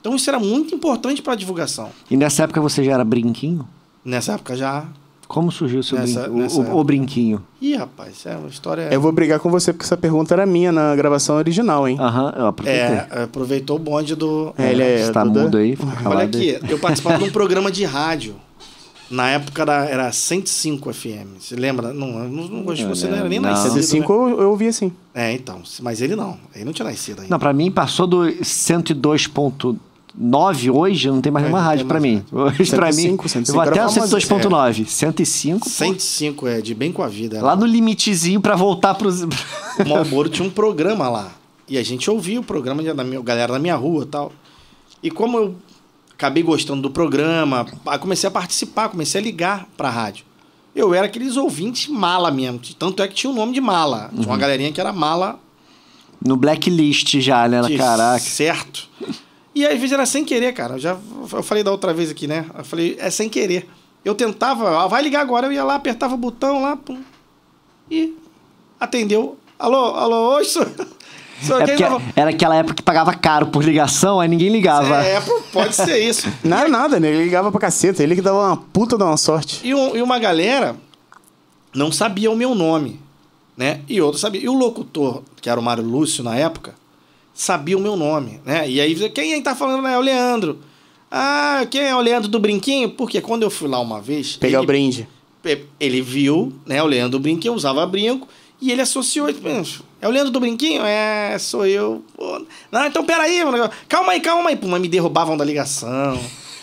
[0.00, 1.90] Então, isso era muito importante para a divulgação.
[2.10, 3.66] E nessa época você já era brinquinho?
[4.04, 4.86] Nessa época já.
[5.26, 7.42] Como surgiu o seu Nessa- nessa o, o brinquinho?
[7.60, 8.88] Ih, rapaz, é uma história.
[8.92, 11.96] Eu vou brigar com você porque essa pergunta era minha na gravação original, hein?
[11.98, 12.82] Aham, eu aproveitei.
[12.82, 14.52] É, aproveitou o bonde do.
[14.58, 15.74] É, ele é tá Duda- mudo aí?
[15.76, 16.70] fica Olha aqui, aí.
[16.70, 18.34] eu participava de um programa de rádio.
[19.10, 21.38] Na época era, era 105 FM.
[21.38, 21.92] Você lembra?
[21.92, 23.50] Não, eu não, não, acho que você não era nem Não.
[23.50, 23.72] nascido.
[23.74, 24.32] 105 né?
[24.32, 24.90] eu, eu ouvi assim.
[25.14, 25.60] É, então.
[25.82, 26.38] Mas ele não.
[26.54, 27.30] Ele não tinha nascido ainda.
[27.30, 28.26] Não, pra mim passou do
[30.20, 32.24] 102.9 hoje, não tem mais nenhuma rádio mais mim.
[32.30, 34.16] Hoje pra mim, 105, eu 105 vou até o famoso.
[34.16, 34.86] 102.9.
[34.86, 37.42] 105, pô, 105 é de bem com a vida.
[37.42, 39.22] lá no limitezinho pra voltar pros...
[39.22, 39.28] O
[39.88, 41.32] Malboro tinha um programa lá.
[41.68, 44.32] E a gente ouvia o programa da minha, galera da minha rua e tal.
[45.02, 45.56] E como eu
[46.12, 47.66] acabei gostando do programa,
[48.00, 50.24] comecei a participar, comecei a ligar pra rádio.
[50.74, 52.60] Eu era aqueles ouvintes mala mesmo.
[52.78, 54.10] Tanto é que tinha o nome de mala.
[54.14, 55.38] Tinha uma galerinha que era mala.
[56.24, 57.62] no blacklist já, né?
[57.62, 58.18] de Caraca.
[58.18, 58.88] Certo.
[59.54, 60.74] E às vezes era sem querer, cara.
[60.74, 60.96] Eu já
[61.32, 62.44] eu falei da outra vez aqui, né?
[62.56, 63.68] Eu falei, é sem querer.
[64.04, 67.00] Eu tentava, ah, vai ligar agora, eu ia lá, apertava o botão lá, pum.
[67.90, 68.14] E
[68.78, 69.38] atendeu.
[69.58, 70.68] Alô, alô, oi, senhor.
[71.40, 75.02] senhor É tava- era aquela época que pagava caro por ligação, aí ninguém ligava.
[75.04, 76.28] É, pode ser isso.
[76.44, 77.08] Nada, nada, né?
[77.08, 78.02] Ele ligava pra caceta.
[78.02, 79.60] Ele que dava uma puta de uma sorte.
[79.66, 80.76] E, um- e uma galera
[81.74, 83.00] não sabia o meu nome,
[83.56, 83.80] né?
[83.88, 84.42] E outro sabia.
[84.42, 86.74] E o locutor, que era o Mário Lúcio na época,
[87.34, 88.68] sabia o meu nome, né?
[88.70, 89.86] E aí, quem é que tá falando?
[89.86, 90.60] É o Leandro.
[91.10, 92.90] Ah, quem é o Leandro do Brinquinho?
[92.90, 94.36] Porque quando eu fui lá uma vez...
[94.36, 95.08] Pegar ele, o brinde.
[95.78, 98.26] Ele viu, né, o Leandro do Brinquinho, eu usava brinco,
[98.60, 99.28] e ele associou...
[99.28, 100.82] É o Leandro do Brinquinho?
[100.84, 102.02] É, sou eu.
[102.70, 103.70] Não, então peraí, mano.
[103.88, 104.56] calma aí, calma aí.
[104.56, 106.20] Pô, mas me derrubavam da ligação.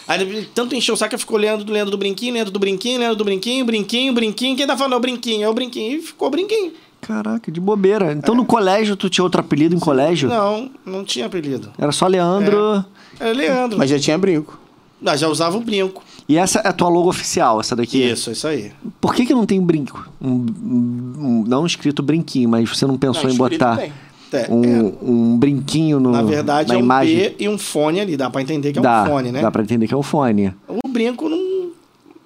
[0.08, 3.00] Aí tanto encheu o saco que ficou Leandro do Leandro do Brinquinho, Leandro do Brinquinho,
[3.00, 4.58] Leandro do Brinquinho, Brinquinho, Brinquinho.
[4.58, 5.98] Quem tá falando é o Brinquinho, é o Brinquinho.
[5.98, 6.74] E ficou Brinquinho.
[7.02, 8.14] Caraca, de bobeira.
[8.14, 10.30] Então no colégio, tu tinha outro apelido em colégio?
[10.30, 11.70] Não, não tinha apelido.
[11.78, 12.86] Era só Leandro.
[13.20, 13.78] Era Leandro.
[13.78, 14.60] Mas já tinha brinco.
[15.04, 16.04] Ah, já usava o brinco.
[16.30, 18.04] E essa é a tua logo oficial, essa daqui?
[18.04, 18.72] Isso, isso aí.
[19.02, 20.08] Por que, que não tem brinco?
[20.22, 23.92] Um, um- um- não escrito brinquinho, mas você não pensou Não, em botar tem.
[24.34, 24.94] É, um, é.
[25.02, 27.18] um brinquinho no, Na verdade, na é um imagem?
[27.18, 28.16] B e um fone ali.
[28.16, 29.42] Dá pra entender que é dá, um fone, né?
[29.42, 30.54] Dá pra entender que é um fone.
[30.70, 31.72] O brinco não,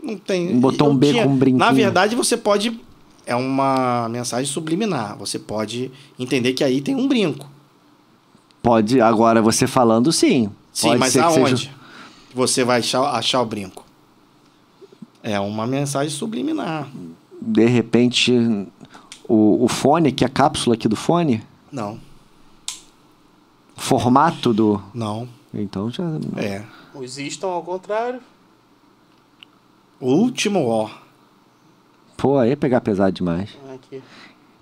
[0.03, 0.59] não tem.
[0.59, 1.65] Botou Eu um B com um brinquinho.
[1.65, 2.79] Na verdade, você pode.
[3.25, 5.17] É uma mensagem subliminar.
[5.17, 7.47] Você pode entender que aí tem um brinco.
[8.61, 10.49] Pode, agora você falando, sim.
[10.71, 11.71] Sim, Pode mas ser que aonde seja-
[12.33, 13.83] você vai achar, achar o brinco?
[15.23, 16.87] É uma mensagem subliminar.
[17.41, 18.31] De repente,
[19.27, 21.99] o, o fone, aqui, a cápsula aqui do fone, Não,
[23.77, 24.81] o formato do.
[24.93, 25.27] não.
[25.53, 26.03] Então já.
[26.37, 26.63] É.
[26.93, 28.19] Os is estão ao contrário.
[30.01, 30.89] Último ó.
[32.17, 33.49] Pô, aí é pegar pesado demais.
[33.73, 34.01] Aqui.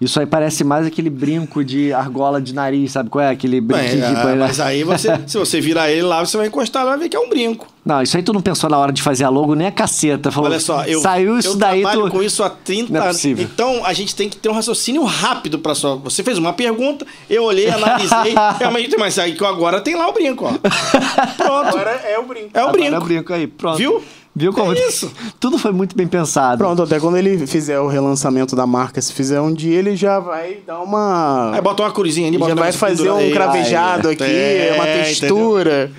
[0.01, 3.29] Isso aí parece mais aquele brinco de argola de nariz, sabe qual é?
[3.29, 4.19] Aquele brinquinho Bem, que...
[4.19, 7.15] ah, mas aí você, se você virar ele lá, você vai encostar, vai ver que
[7.15, 7.67] é um brinco.
[7.85, 10.29] Não, isso aí tu não pensou na hora de fazer a logo nem a caceta.
[10.29, 12.11] Falou, Olha só, eu, saiu isso eu daí, trabalho tu...
[12.11, 13.15] com isso há 30 Não é anos.
[13.15, 13.45] possível.
[13.45, 15.95] Então, a gente tem que ter um raciocínio rápido para só.
[15.97, 20.13] Você fez uma pergunta, eu olhei, analisei, realmente, mas aí que agora tem lá o
[20.13, 20.51] brinco, ó.
[21.37, 21.67] Pronto.
[21.67, 22.49] Agora é o brinco.
[22.53, 22.95] É o Agora brinco.
[22.95, 23.77] é o brinco aí, pronto.
[23.77, 24.03] Viu?
[24.35, 24.73] Viu como...
[24.73, 25.11] É isso.
[25.39, 26.57] Tudo foi muito bem pensado.
[26.57, 30.19] Pronto, até quando ele fizer o relançamento da marca, se fizer um dia, ele já
[30.19, 31.51] vai dar uma.
[31.53, 33.31] Aí bota uma cruzinha ali, já vai fazer um aí.
[33.31, 35.03] cravejado Aí, aqui, é, uma entendeu?
[35.03, 35.91] textura.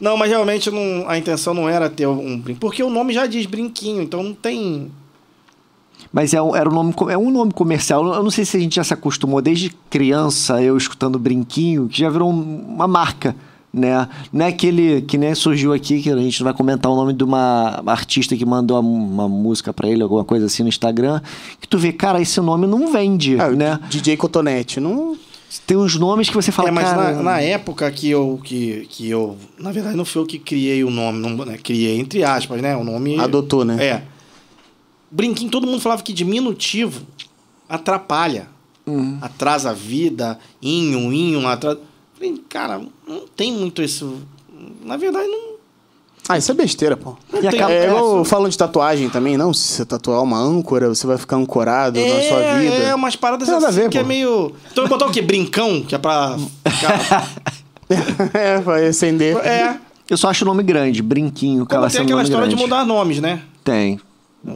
[0.00, 2.60] Não, mas realmente não, a intenção não era ter um brinco.
[2.60, 4.90] Porque o nome já diz brinquinho, então não tem.
[6.12, 8.04] Mas é um, era um nome, é um nome comercial.
[8.14, 12.00] Eu não sei se a gente já se acostumou desde criança, eu escutando Brinquinho, que
[12.00, 13.36] já virou um- uma marca,
[13.72, 14.08] né?
[14.32, 17.12] Não é aquele que nem surgiu aqui, que a gente não vai comentar o nome
[17.12, 21.20] de uma artista que mandou uma música pra ele, alguma coisa assim no Instagram,
[21.60, 23.78] que tu vê, cara, esse nome não vende, Ah, né?
[23.88, 24.80] DJ Cotonete.
[24.80, 25.16] Não...
[25.66, 27.12] Tem uns nomes que você fala, é, mas cara...
[27.14, 29.36] na, na época que eu, que, que eu.
[29.58, 32.76] Na verdade, não foi eu que criei o nome, não, né, criei entre aspas, né?
[32.76, 33.18] O nome.
[33.18, 33.84] Adotou, né?
[33.84, 34.02] É.
[35.10, 37.02] Brinquinho, todo mundo falava que diminutivo
[37.68, 38.46] atrapalha.
[38.86, 39.18] Uhum.
[39.20, 41.80] Atrasa a vida, inho, inho, atrasa.
[42.20, 44.18] Falei, cara, não tem muito isso.
[44.84, 45.50] Na verdade, não.
[46.28, 47.16] Ah, isso é besteira, pô.
[47.42, 49.52] E acaba- É é, isso- falam de tatuagem também, não?
[49.54, 52.74] Se você tatuar uma âncora, você vai ficar ancorado na sua vida.
[52.76, 54.06] É, umas paradas assim a ver, que é pô.
[54.08, 54.52] meio.
[54.70, 55.22] Então eu botar o quê?
[55.22, 56.36] Brincão, que é pra.
[56.68, 57.28] ficar-
[58.34, 59.36] é, vai acender.
[59.38, 59.76] é.
[60.08, 62.56] Eu só acho o nome grande, Brinquinho, acaba tem sendo aquela história grande.
[62.56, 63.42] de mudar nomes, né?
[63.64, 64.00] Tem.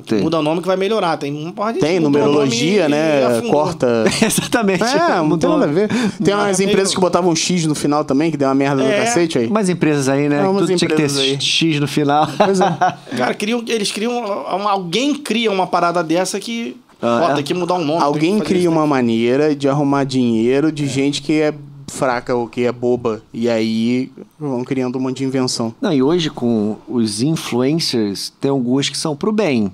[0.07, 0.23] Tem.
[0.23, 1.19] Muda o nome que vai melhorar.
[1.19, 3.43] Tem uma porra de Tem o numerologia, né?
[3.51, 4.05] Corta.
[4.25, 4.83] Exatamente.
[4.83, 5.89] É, não tem nada a ver.
[6.23, 8.89] Tem umas empresas que botavam um X no final também, que deu uma merda no
[8.89, 9.01] É.
[9.05, 9.47] cacete aí.
[9.47, 10.39] Umas empresas aí, né?
[10.39, 11.39] É, umas Tudo tinha que ter empresas aí.
[11.41, 12.27] X no final.
[12.37, 12.77] Pois é.
[13.17, 14.13] Cara, criam, eles criam.
[14.47, 16.77] Alguém cria uma parada dessa que.
[17.03, 17.35] Ah, ó, é?
[17.35, 18.03] tem que mudar um nome.
[18.03, 18.71] Alguém cria isso.
[18.71, 21.53] uma maneira de arrumar dinheiro de gente que é
[21.95, 23.23] fraca ou que é boba.
[23.33, 25.75] E aí vão criando um monte de invenção.
[25.81, 29.73] Não, e hoje com os influencers, tem alguns que são pro bem.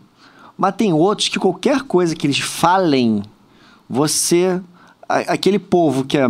[0.57, 3.23] Mas tem outros que qualquer coisa que eles falem,
[3.89, 4.61] você.
[5.09, 6.29] aquele povo que é,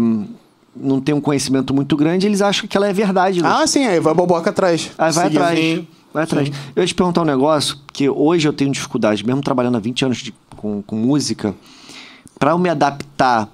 [0.76, 3.41] não tem um conhecimento muito grande, eles acham que ela é verdade.
[3.45, 4.93] Ah, sim, aí vai boboca atrás.
[4.97, 5.38] Aí vai Seguindo.
[5.43, 5.59] atrás.
[5.59, 5.86] Sim.
[6.14, 6.51] Vai atrás.
[6.74, 10.05] Eu ia te perguntar um negócio, que hoje eu tenho dificuldade, mesmo trabalhando há 20
[10.05, 11.55] anos de- com, com música,
[12.38, 13.49] para eu me adaptar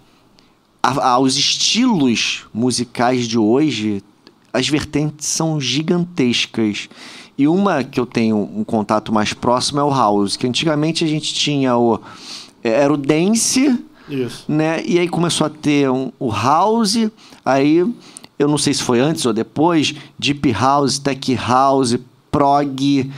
[0.88, 4.02] a- aos estilos musicais de hoje,
[4.52, 6.88] as vertentes são gigantescas.
[7.38, 11.06] E uma que eu tenho um contato mais próximo é o house, que antigamente a
[11.08, 12.00] gente tinha o.
[12.64, 13.78] Era o dance,
[14.08, 14.44] Isso.
[14.48, 14.82] né?
[14.86, 16.96] E aí começou a ter um- o house,
[17.44, 17.78] aí
[18.38, 21.96] eu não sei se foi antes ou depois, deep house, tech house,
[22.30, 23.10] prog.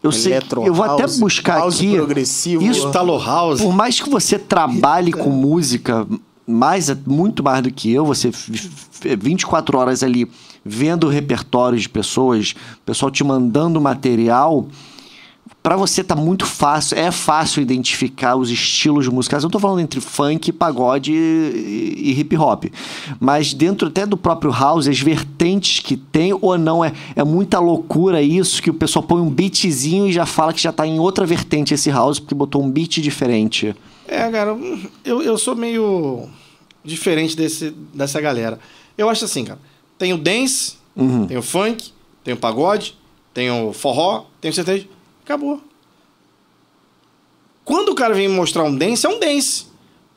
[0.00, 1.92] Eu sei, Electro eu vou até house, buscar house aqui.
[1.96, 2.62] progressivo.
[2.62, 3.60] Isso Talo House.
[3.60, 6.06] por mais que você trabalhe com música
[6.48, 10.28] mais, muito mais do que eu, você f- f- 24 horas ali
[10.64, 14.66] vendo repertórios de pessoas, pessoal te mandando material,
[15.62, 19.42] para você tá muito fácil, é fácil identificar os estilos musicais.
[19.42, 22.66] Eu não tô falando entre funk, pagode e, e hip hop,
[23.18, 27.58] mas dentro até do próprio house, as vertentes que tem ou não é é muita
[27.58, 30.98] loucura isso que o pessoal põe um beatzinho e já fala que já tá em
[30.98, 33.74] outra vertente esse house porque botou um beat diferente.
[34.08, 34.56] É, cara,
[35.04, 36.28] eu, eu sou meio
[36.82, 38.58] diferente desse, dessa galera.
[38.96, 39.60] Eu acho assim, cara.
[39.98, 41.26] Tem o dance, Uhum.
[41.26, 41.92] tem o funk,
[42.24, 42.96] tem o pagode,
[43.32, 44.88] tem o forró, tem o sertanejo.
[45.24, 45.60] Acabou.
[47.64, 49.66] Quando o cara vem me mostrar um dance, é um dance.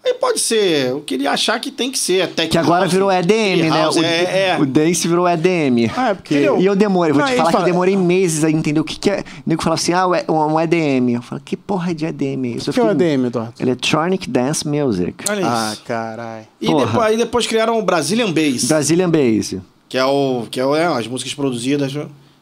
[0.03, 2.23] Aí pode ser o que ele achar que tem que ser.
[2.23, 3.87] Até Que agora virou EDM, né?
[3.87, 4.57] O, é, é.
[4.59, 5.91] o dance virou EDM.
[5.95, 6.33] Ah, é porque.
[6.33, 6.59] Entendeu?
[6.59, 8.83] E eu demorei, vou Não, te falar que fala- eu demorei meses a entender o
[8.83, 9.19] que, que é.
[9.19, 11.09] O nego falava assim, ah, é um, EDM.
[11.15, 12.71] Eu falei, que porra de EDM é isso?
[12.71, 13.53] O que é o EDM, Eduardo?
[13.59, 15.23] Electronic Dance Music.
[15.29, 15.49] Olha isso.
[15.49, 16.47] Ah, caralho.
[16.59, 18.63] e depois, aí depois criaram o Brazilian Bass.
[18.65, 19.55] Brazilian Bass.
[19.87, 20.47] Que é o.
[20.49, 21.93] Que é, o- é as músicas produzidas.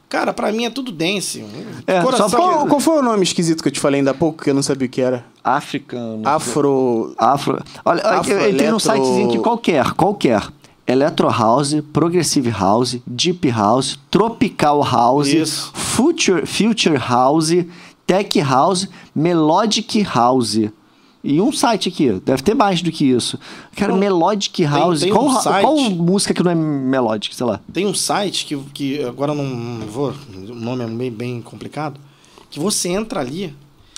[0.10, 1.46] Cara, pra mim é tudo dance.
[1.86, 2.28] É, Coração.
[2.30, 4.50] só Qual, qual foi o nome esquisito que eu te falei ainda há pouco, que
[4.50, 5.24] eu não sabia o que era?
[5.44, 6.28] Africano.
[6.28, 7.14] Afro.
[7.18, 7.62] Afro.
[7.86, 10.42] Olha, Afro, eu entrei num eletro- sitezinho aqui qualquer, qualquer.
[10.88, 15.72] Electro House, Progressive House, Deep House, Tropical House, Isso.
[15.76, 17.52] Future, Future House,
[18.08, 20.58] Tech House, Melodic House.
[21.22, 23.38] E um site aqui, deve ter mais do que isso.
[23.76, 25.02] Cara, Melodic House.
[25.02, 27.60] tem qual, um site- qual música que não é Melodic, sei lá?
[27.74, 32.00] Tem um site que, que agora não, não vou, o nome é bem, bem complicado,
[32.50, 33.54] que você entra ali,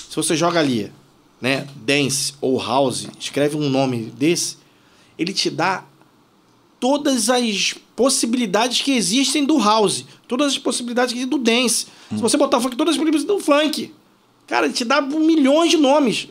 [0.09, 0.91] se você joga ali,
[1.39, 4.57] né, dance ou house, escreve um nome desse,
[5.17, 5.83] ele te dá
[6.79, 11.85] todas as possibilidades que existem do house, todas as possibilidades que existem do dance.
[12.09, 13.93] Se você botar funk, todas as possibilidades do funk.
[14.47, 16.27] Cara, ele te dá milhões de nomes.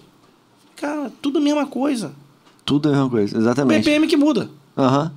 [0.80, 2.12] Cara, tudo a mesma coisa.
[2.64, 3.84] Tudo é a mesma coisa, exatamente.
[3.84, 4.48] BPM que muda.
[4.76, 5.12] Aham.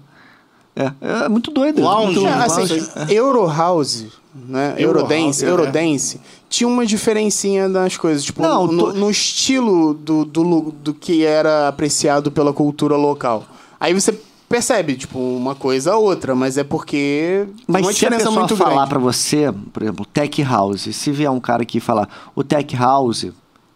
[0.75, 0.91] É,
[1.25, 1.81] é muito doido.
[1.81, 2.19] Lounge.
[2.19, 2.79] muito É, lounge.
[2.79, 4.73] assim, Euro House, né?
[4.77, 8.23] Euro Eurodance, House, Eurodance, tinha uma diferencinha das coisas.
[8.23, 13.45] Tipo, Não, no, to- no estilo do, do, do que era apreciado pela cultura local.
[13.79, 14.19] Aí você
[14.49, 18.39] percebe, tipo, uma coisa ou outra, mas é porque Mas uma se a diferença pessoa
[18.39, 22.43] muito falar pra você, por exemplo, Tech House, se vier um cara aqui falar, o
[22.43, 23.27] Tech House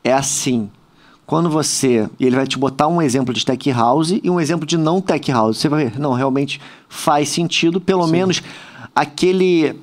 [0.03, 0.69] é assim.
[1.27, 2.09] Quando você.
[2.17, 5.01] E ele vai te botar um exemplo de Tech House e um exemplo de não
[5.01, 5.57] Tech House.
[5.57, 8.41] Você vai ver, não, realmente faz sentido, pelo menos
[8.95, 9.75] aquele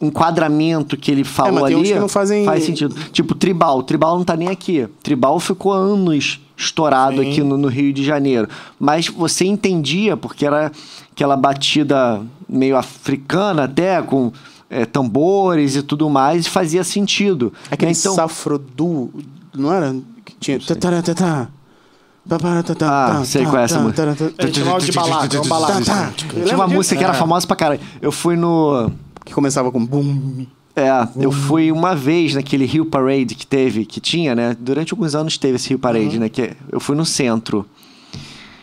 [0.00, 2.94] enquadramento que ele falou É, ali fazem- faz sentido.
[3.12, 3.82] Tipo, Tribal.
[3.82, 4.86] Tribal não tá nem aqui.
[5.02, 7.30] Tribal ficou anos estourado Sim.
[7.30, 8.48] aqui no, no Rio de Janeiro.
[8.78, 10.70] Mas você entendia, porque era
[11.12, 14.32] aquela batida meio africana até, com
[14.70, 17.52] é, tambores e tudo mais, e fazia sentido.
[17.70, 17.98] Aquele né?
[17.98, 19.10] então, Safrodu,
[19.54, 19.94] não era?
[20.42, 20.58] Tinha.
[22.82, 24.14] Ah, tá, sei qual é essa música.
[24.86, 25.80] de balada, é uma balada.
[26.16, 27.16] Tinha Lembra uma música que era É.
[27.16, 27.80] famosa pra caralho.
[28.00, 28.90] Eu fui no.
[29.24, 30.46] Que começava com bum.
[30.74, 34.56] É, eu fui uma vez naquele Rio Parade que teve, que tinha, né?
[34.58, 36.28] Durante alguns anos teve esse Rio Parade, né?
[36.28, 37.66] Que eu fui no centro.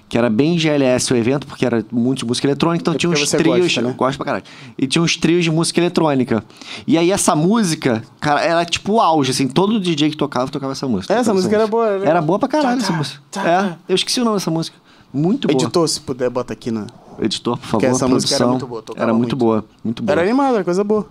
[0.09, 3.11] Que era bem GLS o evento, porque era muito de música eletrônica, então É tinha
[3.11, 3.59] uns trios.
[3.59, 3.89] gosta, né?
[3.91, 4.43] Eu gosto pra caralho.
[4.75, 6.43] E tinha uns trios de música eletrônica.
[6.87, 10.71] E aí essa música, cara, era tipo o auge, assim, todo DJ que tocava, tocava
[10.71, 11.13] essa música.
[11.13, 12.07] Essa música era boa, né?
[12.07, 13.21] Era boa pra caralho Tá, essa música.
[13.29, 14.75] tá, É, eu esqueci o nome dessa música.
[15.13, 15.61] Muito boa.
[15.61, 16.87] Editor, se puder, bota aqui na.
[17.21, 17.71] Editor, por favor.
[17.81, 19.35] Porque essa música era muito boa, tocava Era muito muito.
[19.35, 20.11] boa, muito boa.
[20.13, 21.05] Era animada, era coisa boa.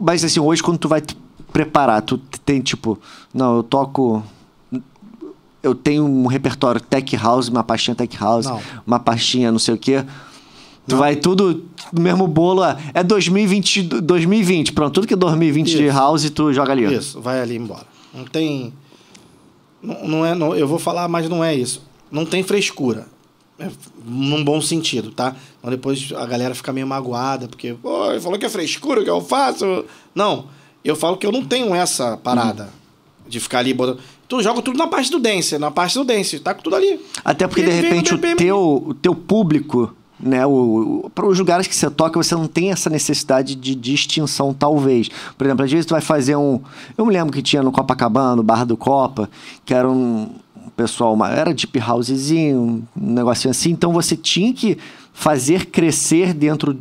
[0.00, 1.02] Mas assim, hoje quando tu vai
[1.52, 2.98] preparar, tu tem tipo,
[3.32, 4.22] não, eu toco.
[5.64, 8.60] Eu tenho um repertório tech house, uma pastinha tech house, Não.
[8.86, 10.04] uma pastinha não sei o quê.
[10.86, 12.62] Tu vai tudo no mesmo bolo.
[12.92, 14.92] É 2020, 2020, pronto.
[14.92, 15.96] Tudo que é 2020 de Isso.
[15.96, 16.84] house, tu joga ali.
[16.94, 17.86] Isso, vai ali embora.
[18.12, 18.74] Não tem.
[19.82, 20.34] Não, não é.
[20.34, 21.82] não- eu vou falar, mas não é isso.
[22.10, 23.06] Não tem frescura.
[23.58, 23.70] É,
[24.04, 25.34] num bom sentido, tá?
[25.58, 29.08] Então depois a galera fica meio magoada, porque, pô, ele falou que é frescura que
[29.08, 29.84] eu faço.
[30.14, 30.46] Não,
[30.84, 32.68] eu falo que eu não tenho essa parada
[33.26, 34.00] de ficar ali botando.
[34.28, 37.00] Tu joga tudo na parte do dance, na parte do dance, tá com tudo ali.
[37.24, 40.46] Até porque, de repente, o teu, o teu público, né?
[40.46, 45.08] O, para os lugares que você toca, você não tem essa necessidade de distinção, talvez.
[45.36, 46.60] Por exemplo, às vezes tu vai fazer um.
[46.96, 49.28] Eu me lembro que tinha no Copacabana, no Bar do Copa,
[49.64, 50.30] que era um
[50.66, 53.70] um pessoal, uma- era deep housezinho, um negocinho assim.
[53.70, 54.78] Então você tinha que
[55.12, 56.74] fazer crescer dentro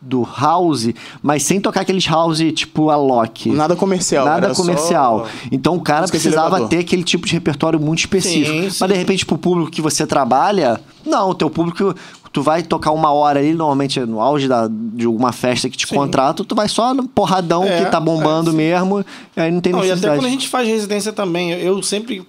[0.00, 0.88] do house,
[1.20, 3.50] mas sem tocar aqueles house tipo a Loki.
[3.50, 4.24] Nada comercial.
[4.24, 5.26] Nada era só- comercial.
[5.50, 8.46] Então o cara precisava ter aquele tipo de repertório muito específico.
[8.46, 8.86] Sim, Mas sim.
[8.86, 11.94] de repente, pro público que você trabalha, não, o teu público,
[12.32, 15.88] tu vai tocar uma hora ali, normalmente no auge da, de alguma festa que te
[15.88, 15.96] Sim.
[15.96, 19.04] contrata, tu vai só no porradão É, que tá bombando é, mesmo,
[19.36, 20.18] e aí não tem Não, e até necessidade.
[20.20, 22.24] quando a gente faz residência também, eu, sempre.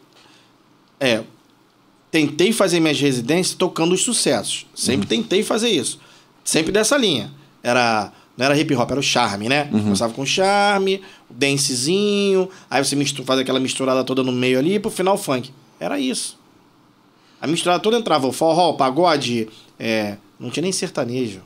[1.00, 1.22] É.
[2.12, 4.66] Tentei fazer minhas residências tocando os sucessos.
[4.74, 5.22] Sempre Uhum.
[5.22, 6.00] tentei fazer isso.
[6.44, 7.30] Sempre dessa linha.
[7.64, 8.12] Era.
[8.38, 9.68] Não era hip hop, era o charme, né?
[9.72, 9.84] Uhum.
[9.84, 14.76] Começava com charme, o dancezinho, aí você mistura, faz aquela misturada toda no meio ali,
[14.76, 15.52] e pro final funk.
[15.78, 16.40] Era isso.
[17.42, 21.42] A misturada toda entrava o forró, o pagode, é, não tinha nem sertanejo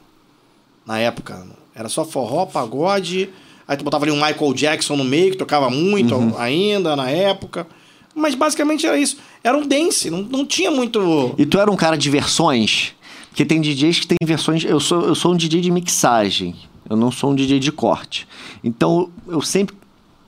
[0.85, 1.48] na época.
[1.73, 3.30] Era só forró, pagode.
[3.68, 6.38] Aí tu botava ali um Michael Jackson no meio, que tocava muito Uhum.
[6.38, 7.65] ainda na época.
[8.14, 9.18] Mas basicamente era isso.
[9.44, 11.34] Era um dance, não, não tinha muito.
[11.40, 12.94] E tu era um cara de versões?
[13.34, 14.64] Porque tem DJs que tem versões.
[14.64, 16.55] Eu sou, eu sou um DJ de mixagem.
[16.88, 18.27] Eu não sou um DJ de corte.
[18.64, 19.76] Então eu sempre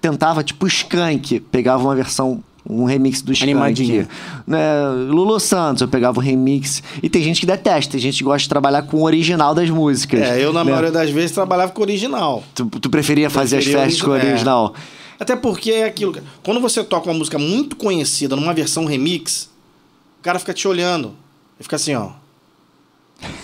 [0.01, 2.43] tentava, tipo, Skank, pegava uma versão.
[2.67, 4.07] Um remix do Skank.
[4.47, 4.89] Né?
[5.07, 6.81] Lulu Santos, eu pegava o remix.
[7.03, 9.69] E tem gente que detesta, tem gente que gosta de trabalhar com o original das
[9.69, 10.21] músicas.
[10.21, 10.71] É, eu na né?
[10.71, 12.43] maioria das vezes trabalhava com o original.
[12.55, 14.25] Tu, tu preferia fazer Preferia as festas com o é.
[14.25, 14.73] original?
[15.19, 16.15] Até porque é aquilo.
[16.41, 19.47] Quando você toca uma música muito conhecida numa versão remix,
[20.19, 21.09] o cara fica te olhando.
[21.09, 22.24] Ele fica assim, ó.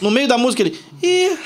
[0.02, 0.80] No meio da música ele.
[1.02, 1.38] Ih,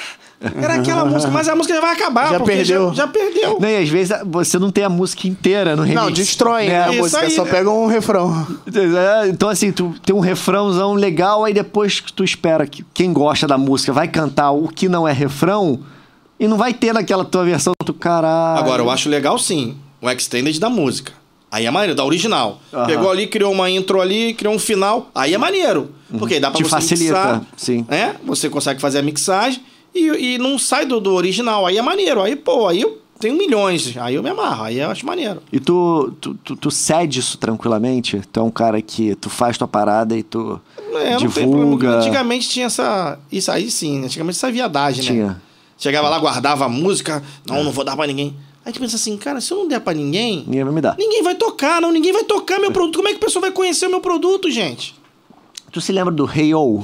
[0.61, 2.30] era aquela música, mas a música já vai acabar.
[2.30, 2.89] Já perdeu.
[2.89, 3.60] Já, já perdeu.
[3.60, 6.02] Né, E às vezes você não tem a música inteira no remix.
[6.02, 6.84] Não, destrói né?
[6.84, 7.31] a Isso música, aí.
[7.31, 8.45] só pega um refrão.
[8.68, 13.14] É, Então, assim, tu tem um refrãozão legal, aí depois que tu espera que quem
[13.14, 15.80] gosta da música vai cantar o que não é refrão,
[16.39, 18.60] e não vai ter naquela tua versão do caralho.
[18.60, 21.14] Agora, eu acho legal sim, o extended da música.
[21.56, 22.60] Aí é maneiro, da original.
[22.73, 22.86] Aham.
[22.86, 25.10] Pegou ali, criou uma intro ali, criou um final.
[25.15, 25.90] Aí é maneiro.
[26.19, 27.41] Porque dá pra Te você facilita, mixar.
[27.56, 27.86] sim.
[27.90, 29.61] É, você consegue fazer a mixagem
[29.94, 31.65] e, e não sai do, do original.
[31.65, 32.22] Aí é maneiro.
[32.22, 33.95] Aí, pô, aí eu tenho milhões.
[33.95, 34.65] Aí eu me amarro.
[34.65, 35.41] Aí eu acho maneiro.
[35.49, 38.22] E tu, tu, tu, tu cede isso tranquilamente?
[38.34, 40.60] Tu é um cara que tu faz tua parada e tu
[40.94, 41.99] É, divulga.
[41.99, 43.18] Antigamente tinha essa.
[43.32, 44.07] Isso aí sim, né?
[44.07, 45.10] antigamente essa viadagem, né?
[45.11, 45.41] Tinha.
[45.77, 47.23] Chegava lá, guardava a música.
[47.48, 48.36] Não, não vou dar pra ninguém.
[48.65, 50.95] Aí tu pensa assim, cara, se eu não der pra ninguém, Ninguém vai me dar.
[50.97, 52.95] ninguém vai tocar, não, ninguém vai tocar meu produto.
[52.95, 54.95] Como é que a pessoa vai conhecer o meu produto, gente?
[55.71, 56.83] Tu se lembra do Rio?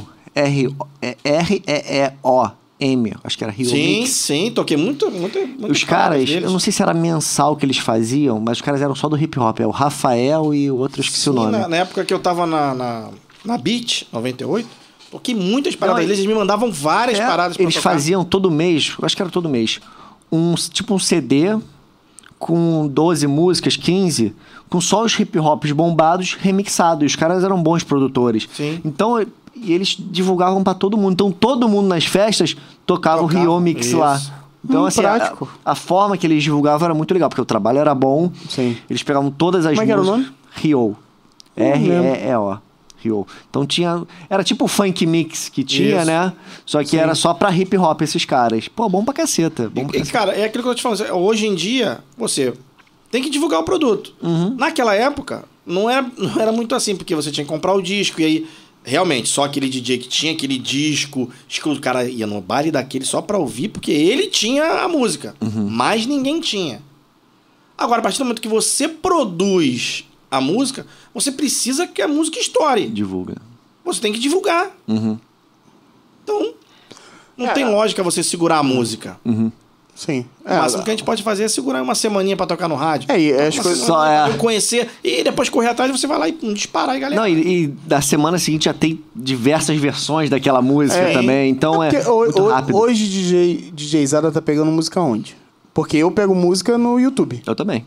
[1.84, 3.14] R-E-E-O-M.
[3.24, 4.10] Acho que era Rio sim, Mix.
[4.12, 7.78] sim, toquei muito, muito, muito Os caras, eu não sei se era mensal que eles
[7.78, 9.60] faziam, mas os caras eram só do hip hop.
[9.60, 11.52] É o Rafael e o outro, esqueci o Sim, nome.
[11.52, 13.10] Na, na época que eu tava na, na,
[13.46, 14.68] na Beat, 98,
[15.12, 17.92] toquei muitas paradas Não, deles, eles me mandavam várias É, paradas pra Eles tocar.
[17.92, 19.80] faziam todo mês, eu acho que era todo mês,
[20.32, 21.58] um, tipo um CD
[22.40, 24.34] com 12 músicas, 15,
[24.70, 27.06] com só os hip hops bombados remixados.
[27.12, 28.48] Os caras eram bons produtores.
[28.54, 28.82] Sim.
[28.84, 29.24] Então,
[29.56, 31.14] e eles divulgavam pra todo mundo.
[31.14, 32.56] Então, todo mundo nas festas
[32.86, 33.98] tocava, o Tocava, Rio Mix isso.
[33.98, 34.20] lá.
[34.64, 35.34] Então, Hum, assim, a,
[35.66, 38.32] a forma que eles divulgavam era muito legal, porque o trabalho era bom.
[38.48, 38.78] Sim.
[38.90, 40.28] Eles pegavam todas as Como é que era o músicas.
[40.28, 40.38] nome?
[40.56, 40.96] Rio.
[41.56, 42.58] R-E-E-O.
[43.50, 44.04] Então tinha.
[44.30, 46.06] Era tipo o funk mix que tinha, Isso.
[46.06, 46.34] né?
[46.66, 48.68] Só que era só pra hip hop esses caras.
[48.68, 49.70] Pô, bom pra caceta.
[49.70, 50.18] Bom pra E, caceta.
[50.18, 51.02] cara, é aquilo que eu tô te falando.
[51.16, 52.54] Hoje em dia, você
[53.10, 54.14] tem que divulgar o produto.
[54.22, 54.56] Uhum.
[54.58, 58.22] Naquela época, não era, não era muito assim, porque você tinha que comprar o disco
[58.22, 58.48] e aí.
[58.84, 61.30] Realmente, só aquele DJ que tinha aquele disco,
[61.66, 65.36] o cara ia no baile daquele só pra ouvir, porque ele tinha a música.
[65.40, 65.68] Uhum.
[65.70, 66.82] Mas ninguém tinha.
[67.78, 72.40] Agora, a partir do momento que você produz a música, você precisa que a música
[72.40, 72.88] estoure.
[72.88, 73.36] Divulga.
[73.86, 74.72] Você tem que divulgar.
[74.88, 75.20] Uhum.
[76.24, 76.54] Então,
[77.38, 77.54] não É.
[77.54, 79.18] tem lógica você segurar a música.
[79.94, 80.26] Sim.
[80.44, 83.12] O máximo que a gente pode fazer é segurar uma semaninha pra tocar no rádio.
[83.12, 86.32] É, e as coisas- Só é- conhecer e depois correr atrás você vai lá e
[86.54, 87.22] disparar e galera.
[87.22, 91.52] Não, e, e da semana seguinte já tem diversas versões daquela música É, também.
[91.52, 92.78] Então é, porque ho- muito ho- rápido.
[92.78, 95.36] Hoje DJ, DJ Zada tá pegando música onde?
[95.74, 97.42] Porque eu pego música no YouTube.
[97.46, 97.86] Eu também.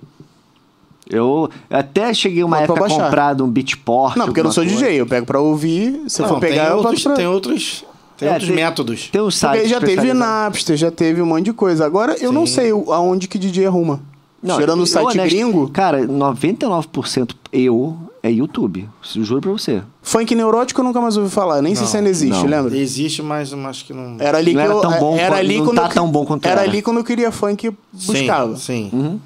[1.08, 2.86] Eu até cheguei uma época
[3.34, 4.16] de um beatport.
[4.16, 4.78] Não, porque eu não sou coisa.
[4.78, 6.02] DJ, eu pego pra ouvir.
[6.08, 7.12] Se eu Não, for pegar, tem eu outros, pra...
[7.14, 7.84] tem outros,
[8.16, 9.08] tem É, outros tem- métodos.
[9.12, 10.12] Tem um site Porque já teve.
[10.14, 11.84] Napster, já teve um monte de coisa.
[11.84, 12.54] Agora eu não Sim.
[12.54, 14.00] sei o- aonde que DJ arruma.
[14.42, 18.86] Não, Tirando o site honesto, gringo, Cara, 99% eu é YouTube.
[19.02, 19.82] Juro pra você.
[20.02, 21.62] funk neurótico eu nunca mais ouvi falar.
[21.62, 22.46] Nem Não, se ainda existe, não.
[22.50, 22.76] lembra?
[22.76, 24.16] Existe, mas acho que não.
[24.18, 25.88] Era ali Não que era eu, tão bom era quanto- ali não quando tá eu-
[25.90, 26.60] tão bom quanto era.
[26.60, 26.70] era.
[26.70, 28.56] ali quando eu queria funk buscava.
[28.56, 29.20] Sim, sim.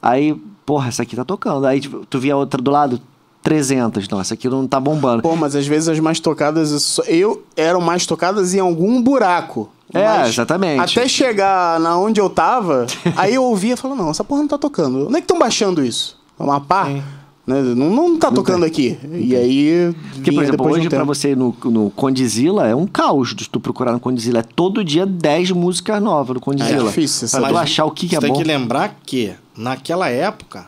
[0.00, 0.34] Aí,
[0.64, 1.66] porra, essa aqui tá tocando.
[1.66, 3.00] Aí tipo, tu via outra do lado,
[3.42, 4.08] 300.
[4.08, 5.22] Não, essa aqui não tá bombando.
[5.22, 9.70] Pô, mas às vezes as mais tocadas, eu eram mais tocadas em algum buraco.
[9.94, 10.80] É, Mas exatamente.
[10.98, 14.48] Até chegar na onde eu tava, aí eu ouvia e falava, não, essa porra não
[14.48, 15.06] tá tocando.
[15.06, 16.18] Onde é que estão baixando isso?
[16.38, 16.86] Amapá?
[16.86, 17.02] Sim.
[17.46, 17.60] Né?
[17.60, 18.96] Não, não tá tocando aqui.
[19.12, 19.94] E aí.
[20.14, 22.86] Porque, por exemplo, depois de um hoje pra você ir no, no Condizila é um
[22.86, 24.38] caos de tu procurar no Condizila.
[24.38, 26.84] É todo dia 10 músicas novas no Condizila.
[26.84, 27.52] É difícil, Pra sabe?
[27.52, 28.38] tu achar o que, que Você é tem bom.
[28.38, 30.66] que lembrar que, naquela época,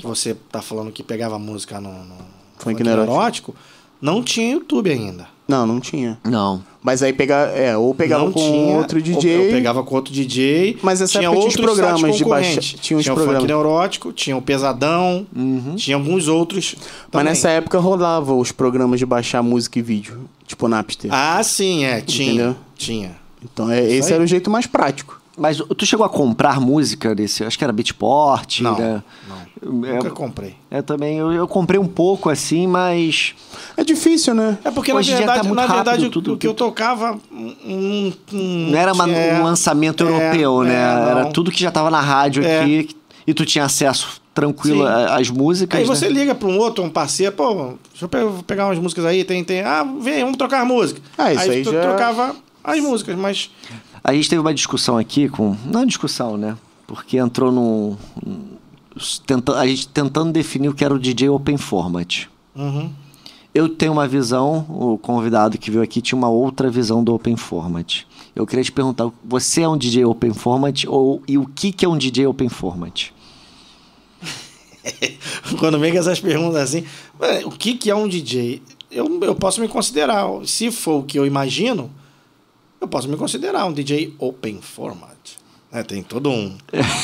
[0.00, 2.14] que você tá falando que pegava música no, no
[2.58, 3.10] Funk neurótico.
[3.12, 3.54] neurótico,
[4.00, 5.28] não tinha YouTube ainda.
[5.46, 6.16] Não, não tinha.
[6.24, 6.62] Não.
[6.80, 9.48] Mas aí pegar, é, ou pegava não com tinha, outro ou DJ.
[9.48, 10.78] Eu pegava com outro DJ.
[10.80, 13.40] Mas essa tinha tinha outros programas de baixa- tinha os o programas.
[13.40, 15.26] Funk Neurótico, tinha o Pesadão,
[15.76, 16.76] tinha alguns outros.
[16.78, 17.26] Mas também.
[17.26, 21.10] nessa época rolava os programas de baixar música e vídeo, tipo Napster.
[21.12, 22.00] Ah, sim, é.
[22.00, 22.28] Tinha.
[22.32, 22.56] Entendeu?
[22.76, 23.16] Tinha.
[23.42, 24.14] Então é, esse aí.
[24.14, 25.20] era o jeito mais prático.
[25.36, 27.42] Mas tu chegou a comprar música desse?
[27.42, 29.02] Acho que era Beatport, Não, né?
[29.62, 30.54] É, Nunca comprei.
[30.70, 31.18] é, também.
[31.18, 33.34] Eu, eu comprei um pouco assim, mas.
[33.76, 34.56] É difícil, né?
[34.64, 37.18] É porque, Hoje em na tá verdade, muito na verdade tudo o que eu tocava.
[37.30, 37.54] hum,
[38.32, 40.74] hum, Não era uma- é, um lançamento é, europeu, né?
[40.74, 41.32] é, era não.
[41.32, 42.60] tudo que já tava na rádio É.
[42.62, 42.88] aqui.
[43.26, 44.92] E tu tinha acesso tranquilo Sim.
[45.10, 45.78] às músicas.
[45.78, 46.12] Aí você né?
[46.20, 49.60] liga pra um outro, um parceiro, pô, deixa eu pegar umas músicas aí, tem, tem.
[49.60, 51.00] Ah, vem, vamos trocar música.
[51.18, 52.34] Ah, isso aí tu já- trocava
[52.64, 53.50] as músicas, mas.
[54.02, 55.54] A gente teve uma discussão aqui com.
[55.66, 56.56] Não discussão, né?
[56.86, 57.96] Porque entrou num.
[59.26, 62.26] Tenta, a gente tentando definir o que era o DJ Open Format.
[62.54, 62.92] Uhum.
[63.52, 67.36] Eu tenho uma visão, o convidado que veio aqui tinha uma outra visão do Open
[67.36, 68.04] Format.
[68.34, 71.84] Eu queria te perguntar, você é um DJ Open Format ou, e o que, que
[71.84, 73.10] é um DJ Open Format?
[75.58, 76.84] Quando vem com essas perguntas assim,
[77.18, 78.62] "Ué, o que, que é um DJ?
[78.90, 81.90] Eu, eu posso me considerar, se for o que eu imagino,
[82.80, 85.19] eu posso me considerar um DJ open format.
[85.72, 86.56] É, tem todo um.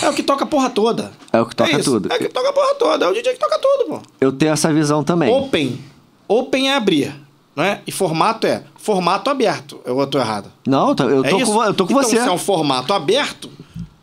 [0.02, 1.12] É o que toca a porra toda.
[1.32, 1.90] É o que toca isso.
[1.93, 2.12] tudo.
[2.12, 3.05] É o que toca a porra toda.
[3.05, 4.02] É o DJ que toca tudo, pô.
[4.20, 5.32] Eu tenho essa visão também.
[5.32, 5.78] Open.
[6.26, 7.14] Open é abrir.
[7.55, 7.80] Não é?
[7.86, 9.80] E formato é formato aberto.
[9.84, 10.51] Eu tô errado.
[10.66, 11.52] Não, eu tô, eu É tô isso?
[11.52, 12.20] com, eu tô com então, você.
[12.20, 13.48] se é um formato aberto,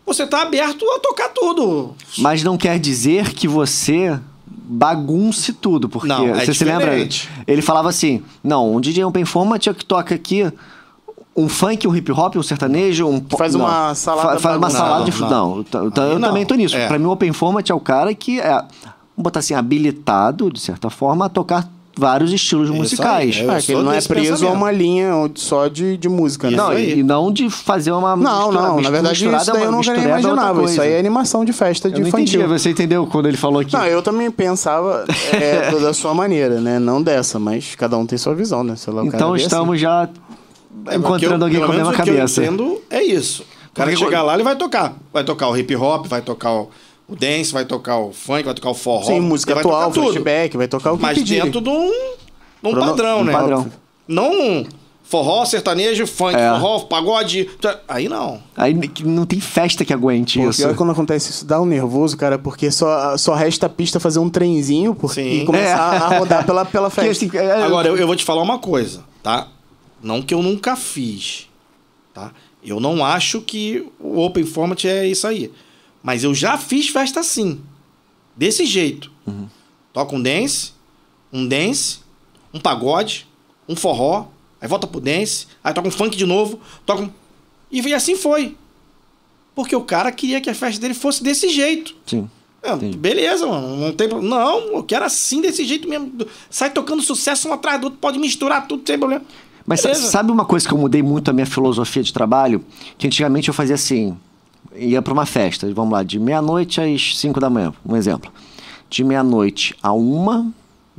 [0.06, 1.94] você tá aberto a tocar tudo.
[2.18, 6.96] Mas não quer dizer que você bagunce tudo, porque Não, é você se lembra?
[7.46, 10.52] Ele falava assim: não, um DJ Open Format é o que toca aqui
[11.36, 13.62] um funk, um hip hop, um sertanejo, um po- Faz não.
[13.66, 15.62] uma salada Fa- faz uma salada de Não, não, não.
[15.62, 16.28] Então, então eu não.
[16.30, 16.76] também tô nisso.
[16.76, 16.88] É.
[16.88, 18.68] Pra mim o Open Format é o cara que é, vamos
[19.18, 23.36] botar assim, habilitado de certa forma a tocar vários estilos Isso musicais.
[23.38, 26.50] aí, Eu É, que ele não é preso a uma linha só de, de música,
[26.50, 26.58] né?
[26.58, 29.62] Não, e não de fazer uma Não, mistura- não, na mistura- verdade isso é daí
[29.62, 30.64] uma- eu nunca nem misturada é imaginava.
[30.64, 32.42] Isso aí é animação de festa de Eu não infantil.
[32.42, 33.74] entendi, você entendeu quando ele falou aqui.
[33.74, 36.80] Não, eu também pensava é, da- sua maneira, né?
[36.80, 38.76] Não dessa, mas cada um tem sua visão, né?
[38.76, 40.10] Sei lá, Então estamos já É,
[40.82, 42.42] encontrando porque alguém eu- com a mesma menos o que cabeça.
[42.42, 43.44] eu entendo é isso.
[43.44, 44.94] O cara que Porque chegar lá, ele vai tocar.
[45.12, 46.70] Vai tocar o hip hop, vai tocar o,
[47.08, 49.06] o dance, vai tocar o funk, vai tocar o forró.
[49.06, 50.04] Sim, música vai atual, tocar tudo.
[50.14, 51.44] flashback, vai tocar o que Mas pedirem.
[51.46, 53.32] dentro de um, de um Crono- padrão, um né?
[53.34, 53.68] padrão.
[54.08, 54.66] Não um
[55.04, 56.50] forró, sertanejo, funk, É.
[56.52, 57.50] forró, pagode.
[57.88, 58.40] Aí não.
[58.56, 60.62] Aí não tem festa que aguente Pô, isso.
[60.62, 64.00] pior é quando acontece isso, dá um nervoso, cara, porque só, só resta a pista
[64.00, 65.42] fazer um trenzinho por, Sim.
[65.42, 66.16] e começar É.
[66.16, 67.26] a rodar pela, pela Porque, festa.
[67.26, 69.48] assim, é- Agora, eu, eu vou te falar uma coisa, tá?
[70.04, 71.48] Não que eu nunca fiz,
[72.14, 72.34] tá?
[72.62, 75.52] Eu não acho que o Open Format é isso aí.
[76.04, 77.62] Mas eu já fiz festa assim.
[78.36, 79.10] Desse jeito.
[79.94, 80.74] Toca um dance,
[81.32, 82.00] um dance,
[82.54, 83.28] um pagode,
[83.68, 84.28] um forró,
[84.60, 87.12] aí volta pro dance, aí toca um funk de novo, toca um...
[87.72, 88.58] E assim foi.
[89.56, 91.96] Porque o cara queria que a festa dele fosse desse jeito.
[92.06, 92.30] Sim.
[92.62, 93.76] É, beleza, mano.
[93.76, 94.36] Não tem problema.
[94.36, 96.12] Não, eu quero assim, desse jeito mesmo.
[96.50, 99.24] Sai tocando sucesso um atrás do outro, pode misturar tudo sem problema.
[99.66, 100.08] Mas Beleza.
[100.10, 102.64] sabe uma coisa que eu mudei muito a minha filosofia de trabalho?
[102.98, 104.18] Que antigamente eu fazia assim,
[104.76, 108.32] ia pra uma festa, vamos lá, de meia-noite às 5 da manhã, um exemplo.
[108.90, 110.52] De meia-noite a uma,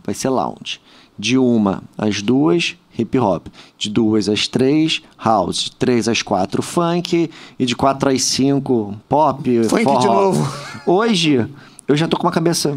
[0.04, 0.80] vai ser lounge.
[1.16, 3.46] De uma às duas, hip hop.
[3.78, 5.64] De duas às três, house.
[5.64, 7.30] De três às quatro, funk.
[7.58, 9.98] E de quatro às cinco, pop, Funk forró.
[10.00, 10.54] de novo.
[10.86, 11.46] Hoje,
[11.86, 12.76] eu já tô com uma cabeça.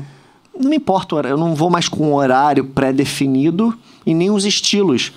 [0.59, 4.30] Não me importa, o horário, eu não vou mais com um horário pré-definido e nem
[4.30, 5.14] os estilos.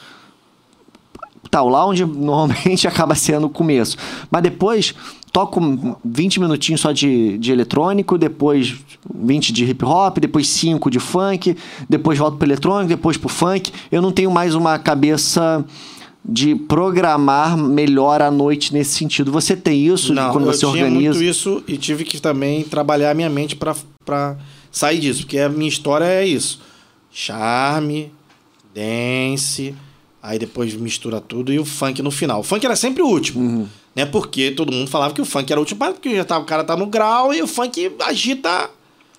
[1.51, 3.97] Tá, o lounge normalmente acaba sendo o começo.
[4.31, 4.95] Mas depois
[5.33, 8.77] toco 20 minutinhos só de, de eletrônico, depois
[9.15, 11.57] 20 de hip hop, depois 5 de funk,
[11.89, 13.73] depois volto pro eletrônico, depois pro funk.
[13.91, 15.65] Eu não tenho mais uma cabeça
[16.25, 19.33] de programar melhor a noite nesse sentido.
[19.33, 21.19] Você tem isso Não, quando eu você tinha organiza?
[21.19, 24.37] muito isso e tive que também trabalhar a minha mente pra
[24.71, 25.23] sair disso.
[25.23, 26.61] Porque a minha história é isso.
[27.11, 28.13] Charme,
[28.75, 29.75] dance,
[30.23, 32.41] aí depois mistura tudo e o funk no final.
[32.41, 33.41] O funk era sempre o último.
[33.41, 33.67] Uhum.
[33.95, 34.07] Né?
[34.07, 36.63] Porque todo mundo falava que o funk era o último, porque já tá, o cara
[36.63, 38.71] tá no grau e o funk agita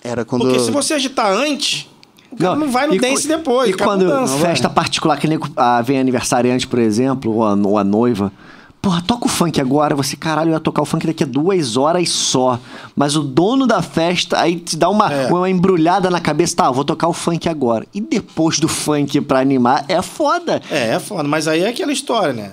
[0.02, 0.42] Era quando.
[0.42, 1.86] Porque se você agitar antes,
[2.30, 3.70] o cara não, vai no e dance depois.
[3.70, 4.38] E quando não dança.
[4.38, 5.38] festa particular, que nem
[5.84, 8.32] vem aniversariante, por exemplo, ou a, ou a noiva.
[8.80, 9.94] Porra, toca o funk agora.
[9.94, 12.58] Você, caralho, eu ia tocar o funk daqui a duas horas só.
[12.94, 15.26] Mas o dono da festa aí te dá uma, É.
[15.32, 16.56] uma embrulhada na cabeça.
[16.56, 17.86] Tá, eu vou tocar o funk agora.
[17.94, 20.60] E depois do funk pra animar, é foda.
[20.70, 21.24] É, é foda.
[21.24, 22.52] Mas aí é aquela história, né?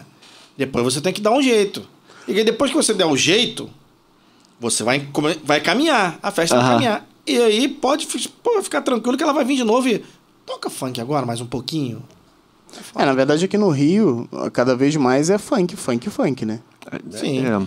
[0.57, 1.83] Depois você tem que dar um jeito.
[2.27, 3.69] E aí depois que você der um jeito,
[4.59, 5.07] você vai,
[5.43, 6.17] vai caminhar.
[6.21, 6.73] A festa vai Aham.
[6.73, 7.05] caminhar.
[7.27, 8.07] E aí pode
[8.41, 10.03] pô, ficar tranquilo que ela vai vir de novo e
[10.45, 12.01] toca funk agora, mais um pouquinho.
[12.95, 16.59] É, na verdade aqui no Rio, cada vez mais é funk, funk, funk, né?
[17.11, 17.45] Sim.
[17.45, 17.59] É,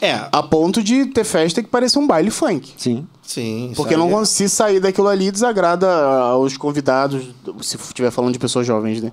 [0.00, 2.72] É, A ponto de ter festa que parece um baile funk.
[2.76, 3.06] sim.
[3.22, 3.72] sim.
[3.74, 7.24] Porque não consigo sair daquilo ali desagrada aos convidados,
[7.62, 9.10] se estiver falando de pessoas jovens, né?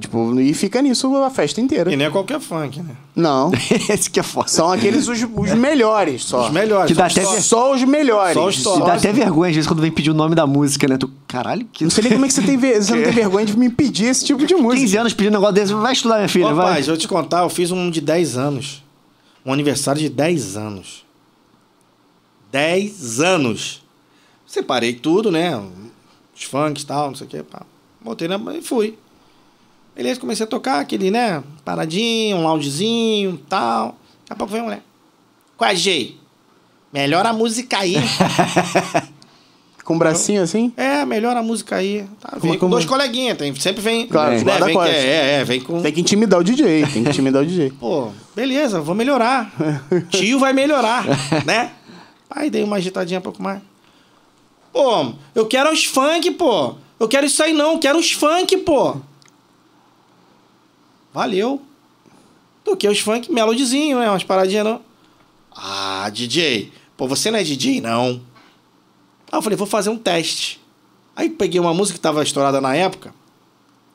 [0.00, 1.92] Tipo, e fica nisso a festa inteira.
[1.92, 2.96] E nem é qualquer funk, né?
[3.14, 3.52] Não.
[3.88, 4.48] Esse que é foda.
[4.48, 6.46] São aqueles os, os melhores só.
[6.46, 6.88] Os melhores.
[6.88, 8.34] Que dá só- até só- ver- Só os melhores.
[8.34, 8.84] Só os top.
[8.84, 10.98] Dá até vergonha, às vezes, quando vem pedir o nome da música, né?
[10.98, 11.84] Tu, caralho, que...
[11.84, 13.70] Não sei nem como é que você, tem, ve- você não tem vergonha de me
[13.70, 14.80] pedir esse tipo de música.
[14.82, 15.72] 15 anos pedindo um negócio desse.
[15.72, 16.66] Vai estudar, minha filha, Ô, vai.
[16.66, 18.83] Rapaz, eu te contar, eu fiz um de 10 anos.
[19.44, 21.04] Um aniversário de 10 anos.
[22.50, 23.82] 10 anos.
[24.46, 25.56] Separei tudo, né?
[26.34, 27.44] Os funks e tal, não sei o.
[27.44, 27.66] Pá.
[28.00, 28.38] Botei na...
[28.54, 28.98] e fui.
[29.94, 31.42] Beleza, comecei a tocar aquele, né?
[31.64, 33.98] Paradinho, um loungezinho tal.
[34.20, 34.82] Daqui a pouco veio a mulher.
[35.56, 36.14] Qual G?
[36.92, 37.96] Melhora a música aí.
[39.84, 40.72] Com o bracinho assim?
[40.78, 42.06] é, melhora a música aí.
[42.18, 43.36] Tá, vem com dois coleguinhas.
[43.36, 44.06] Tem, sempre vem...
[44.06, 44.38] Claro, né?
[44.38, 44.94] vem, costas.
[44.94, 45.82] é, é, vem com...
[45.82, 47.70] Tem que intimidar o DJ, tem que intimidar o DJ.
[47.78, 49.52] Pô, beleza, vou melhorar.
[50.08, 51.04] Tio vai melhorar,
[51.44, 51.72] né?
[52.30, 53.60] Aí dei uma agitadinha um pouco mais.
[54.72, 56.74] Pô, eu quero os funk, pô.
[56.98, 58.96] Eu quero isso aí não, eu quero os funk, pô.
[61.12, 61.62] Valeu.
[62.64, 64.08] Toquei os funk, melodizinho, né?
[64.08, 64.80] Umas paradinhas não.
[65.54, 68.20] Ah, DJ, pô, você não é DJ, não.
[69.34, 70.60] Aí eu falei, vou fazer um teste.
[71.16, 73.12] Aí peguei uma música que tava estourada na época,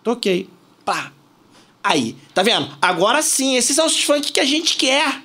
[0.04, 0.50] toquei.
[0.84, 1.14] Pá.
[1.82, 2.68] Aí, tá vendo?
[2.82, 5.22] Agora sim, esses são os funk que a gente quer.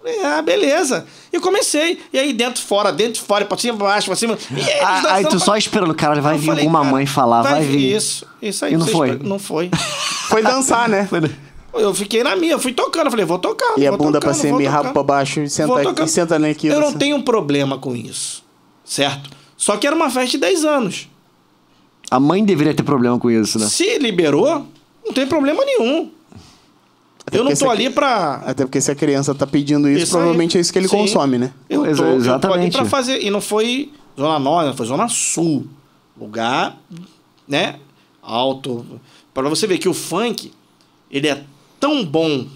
[0.00, 1.06] Falei, Ah, beleza.
[1.32, 2.00] E comecei.
[2.12, 4.36] E aí, dentro, fora, dentro, fora, pra cima, pra baixo, pra cima.
[4.50, 6.90] E eles Ah, aí tu pra- só esperando, cara, vai Eu vir falei, alguma cara,
[6.90, 7.94] mãe falar, vai, vir.
[7.96, 8.74] Isso, isso aí.
[8.74, 9.18] E não foi?
[9.18, 9.70] Não foi.
[10.28, 11.08] Foi dançar, né?
[11.72, 13.06] Eu fiquei na minha, eu fui tocando.
[13.06, 13.78] Eu falei, vou tocar.
[13.78, 16.08] E a vou bunda pra tocando, cima vou e rabo pra baixo e senta, e
[16.08, 16.74] senta naquilo.
[16.74, 18.42] Eu não tenho um problema com isso,
[18.88, 19.30] certo?
[19.56, 21.08] Só que era uma festa de 10 anos.
[22.10, 23.66] A mãe deveria ter problema com isso, né?
[23.66, 24.66] Se liberou,
[25.04, 26.10] não tem problema nenhum.
[27.26, 28.34] Até eu não porque tô se a- ali pra.
[28.46, 30.20] Até porque se a criança tá pedindo isso, Isso aí.
[30.22, 30.96] provavelmente é isso que ele Sim.
[30.96, 31.52] consome, né?
[31.68, 32.72] Eu tô, eu tô ali exatamente.
[32.76, 33.20] pra fazer.
[33.22, 35.66] E não foi Zona Norte, foi Zona Sul.
[36.18, 36.78] Lugar,
[37.46, 37.76] né?
[38.22, 38.86] Alto.
[39.34, 40.50] Pra você ver que o funk,
[41.10, 41.44] ele é
[41.78, 42.46] tão bom,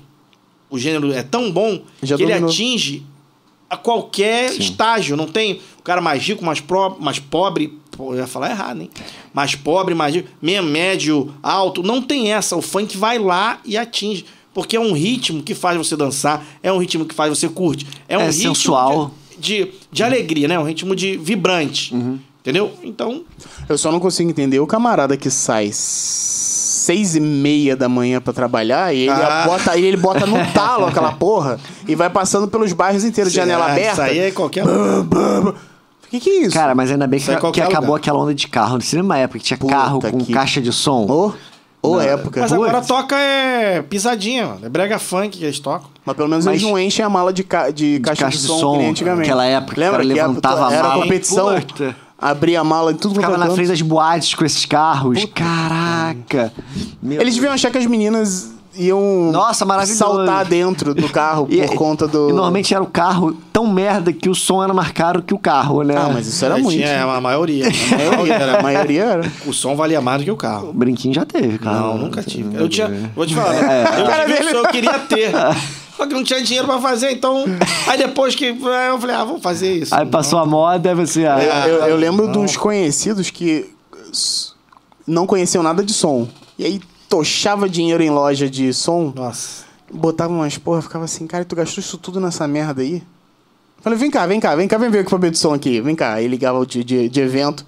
[0.70, 2.50] o gênero é tão bom, Já que ele dominou.
[2.50, 3.04] atinge
[3.72, 5.16] a qualquer estágio.
[5.16, 7.78] Não tem o cara mais rico, mais, pro, mais pobre.
[7.90, 8.90] Pô, eu ia falar errado, hein?
[9.32, 11.82] Mais pobre, mais rico, meio médio, alto.
[11.82, 12.54] Não tem essa.
[12.54, 14.26] O funk vai lá e atinge.
[14.52, 17.86] Porque é um ritmo que faz você dançar, é um ritmo que faz você curte.
[18.06, 19.10] É um É ritmo sensual.
[19.38, 20.58] De, de, de alegria, né?
[20.58, 21.94] Um ritmo de vibrante.
[21.94, 22.18] Uhum.
[22.40, 22.72] Entendeu?
[22.82, 23.24] Então,
[23.68, 25.70] Eu só não consigo entender o camarada que sai
[26.82, 29.44] seis e meia da manhã pra trabalhar e ele, Ah.
[29.46, 33.66] bota, e ele bota no talo aquela porra e vai passando pelos bairros inteiros, janela
[33.66, 33.92] ah, aberta.
[33.92, 34.64] Isso aí é qualquer.
[34.66, 35.54] O
[36.10, 36.54] que, que é isso?
[36.54, 38.76] Cara, mas ainda bem que, é que acabou aquela onda de carro.
[38.92, 41.06] Lembra uma época que tinha Puta carro com que- caixa de som?
[41.84, 42.40] Ô Não, época.
[42.40, 44.60] Mas Mas, agora toca é pisadinha, mano.
[44.66, 45.88] É brega funk que eles tocam.
[46.14, 47.70] pelo menos Mas- eles não enchem a mala de, ca...
[47.70, 49.22] de, caixa, caixa de de som, som, que nem antigamente.
[49.28, 51.02] aquela época Lembra que a- levantava a era mala.
[51.02, 51.96] competição, Puta.
[52.22, 55.24] Abria a mala em tudo quanto Ficava é na frente das boates com esses carros.
[55.34, 56.52] Caraca.
[57.02, 59.98] Meu Eles deviam achar que as meninas iam Nossa, maravilhoso.
[59.98, 62.30] saltar dentro do carro E- por conta do...
[62.30, 65.38] E normalmente era o carro tão merda que o som era mais caro que o
[65.38, 65.94] carro, né?
[65.96, 66.76] Ah, mas isso era É, muito.
[66.78, 67.66] Tinha a maioria.
[67.92, 68.58] A maioria era.
[68.58, 69.32] A maioria era.
[69.46, 70.70] O som valia mais do que o carro.
[70.70, 71.78] O brinquinho já teve, cara.
[71.80, 72.56] Não, nunca tive.
[72.56, 72.88] Eu tinha.
[73.14, 73.52] Vou te falar.
[73.62, 74.00] É.
[74.00, 75.32] Eu, Cara eu queria ter.
[75.96, 77.44] Só que não tinha dinheiro pra fazer, então.
[77.86, 78.46] Aí depois que.
[78.46, 79.94] aí Eu falei, ah, vamos fazer isso.
[79.94, 81.26] Aí passou a moda, você...
[81.26, 81.38] ah,
[81.68, 82.32] Eu, eu- eu lembro não.
[82.32, 83.70] de uns conhecidos que
[85.06, 86.26] não conheciam nada de som.
[86.58, 86.80] E aí
[87.12, 89.64] tochava dinheiro em loja de som, Nossa.
[89.92, 93.02] botava umas porra, ficava assim, cara, tu gastou isso tudo nessa merda aí?
[93.82, 95.94] Falei, vem cá, vem cá, vem cá, vem ver o equipamento de som aqui, vem
[95.94, 96.14] cá.
[96.14, 97.66] Aí ligava de, de, de evento.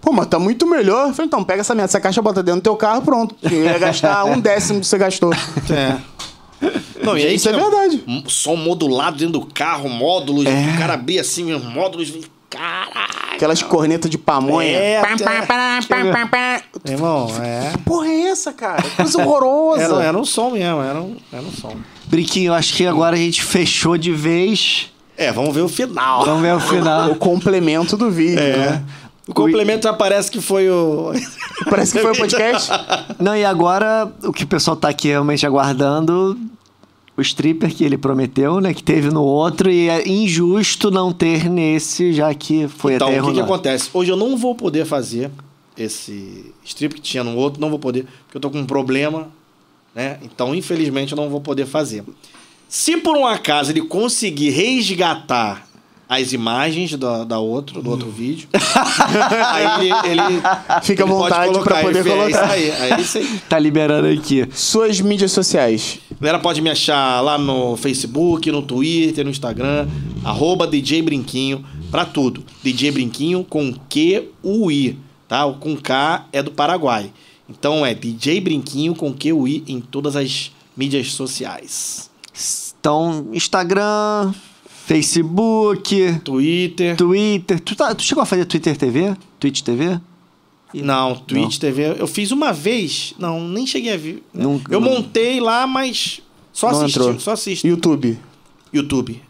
[0.00, 1.12] Pô, mas tá muito melhor.
[1.12, 3.36] Falei, então, pega essa merda, essa caixa, bota dentro do teu carro, pronto.
[3.42, 5.32] Eu ia gastar um décimo que você gastou.
[5.32, 5.96] É.
[7.04, 8.02] Não, e aí Isso é verdade.
[8.26, 10.46] som modulado dentro do carro, módulos.
[10.46, 10.74] É.
[10.74, 12.12] O cara abria assim, os módulos.
[12.50, 13.34] Caraca.
[13.34, 14.68] Aquelas cornetas de pamonha.
[14.76, 16.90] É, Pam, pam, pam, pam, pam, pam.
[16.92, 17.70] Irmão, é.
[17.72, 18.82] Que porra é essa, cara?
[18.82, 19.82] Coisa horrorosa.
[19.82, 21.76] Era, era um som mesmo, era um, era um som.
[22.06, 24.90] Brinquinho, eu acho que agora a gente fechou de vez.
[25.16, 26.24] É, vamos ver o final.
[26.24, 27.10] Vamos ver o final.
[27.12, 28.82] O complemento do vídeo, né?
[29.28, 31.12] O complemento já parece que foi o.
[31.68, 32.70] Parece que foi o podcast.
[33.18, 36.36] Não, e agora o que o pessoal tá aqui realmente aguardando,
[37.16, 38.72] o stripper que ele prometeu, né?
[38.72, 43.16] Que teve no outro, e é injusto não ter nesse, já que foi então, até
[43.16, 43.90] o erro que, que acontece?
[43.92, 45.30] Hoje eu não vou poder fazer
[45.76, 49.28] esse strip que tinha no outro, não vou poder, porque eu tô com um problema,
[49.94, 50.18] né?
[50.22, 52.04] Então, infelizmente, eu não vou poder fazer.
[52.68, 55.66] Se por um acaso ele conseguir resgatar
[56.10, 60.42] as imagens da, da outro, do outro vídeo, aí ele, ele
[60.82, 62.50] Fica à vontade colocar, pra poder é isso colocar.
[62.50, 63.40] aí, é isso aí.
[63.48, 64.44] Tá liberando aqui.
[64.52, 66.00] Suas mídias sociais.
[66.10, 69.86] A galera pode me achar lá no Facebook, no Twitter, no Instagram,
[70.24, 72.42] arroba DJ Brinquinho, pra tudo.
[72.60, 75.46] DJ Brinquinho com Q-U-I, tá?
[75.46, 77.12] O com K é do Paraguai.
[77.48, 82.10] Então é DJ Brinquinho com Q-U-I em todas as mídias sociais.
[82.80, 84.32] Então, Instagram,
[84.90, 86.96] Facebook, Twitter.
[86.96, 87.60] Twitter.
[87.60, 89.16] Tu, tá- tu chegou a fazer Twitter TV?
[89.38, 90.00] Twitch TV?
[90.74, 91.94] Não, Twitch TV.
[91.96, 93.14] Eu fiz uma vez.
[93.16, 94.20] Não, nem cheguei a ver.
[94.34, 96.20] Nunca- eu montei lá, mas
[96.52, 97.20] só Não assisti.
[97.22, 97.68] Só assisti.
[97.68, 98.18] YouTube.
[98.72, 99.22] YouTube.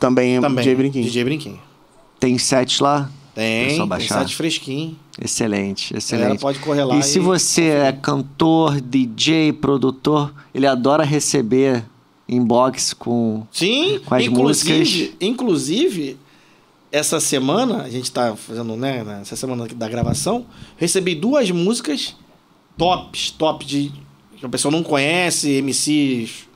[0.00, 0.56] Também, Também.
[0.64, 1.04] DJ Brinquinho.
[1.04, 1.60] DJ Brinquinho.
[2.18, 3.08] Tem sete lá?
[3.32, 4.96] Tem, Pessoal tem site fresquinho.
[5.22, 5.98] Excelente, A galera
[6.34, 6.40] excelente.
[6.40, 11.84] pode correr lá E se você é cantor, DJ, produtor, ele adora receber
[12.28, 13.46] inbox com.
[13.52, 15.16] Sim, com as inclusive, músicas.
[15.20, 16.18] inclusive,
[16.90, 20.46] essa semana, a gente tá fazendo, né, essa semana da gravação,
[20.76, 22.16] recebi duas músicas
[22.76, 23.92] tops, top de
[24.36, 26.46] que a pessoa não conhece, MCs,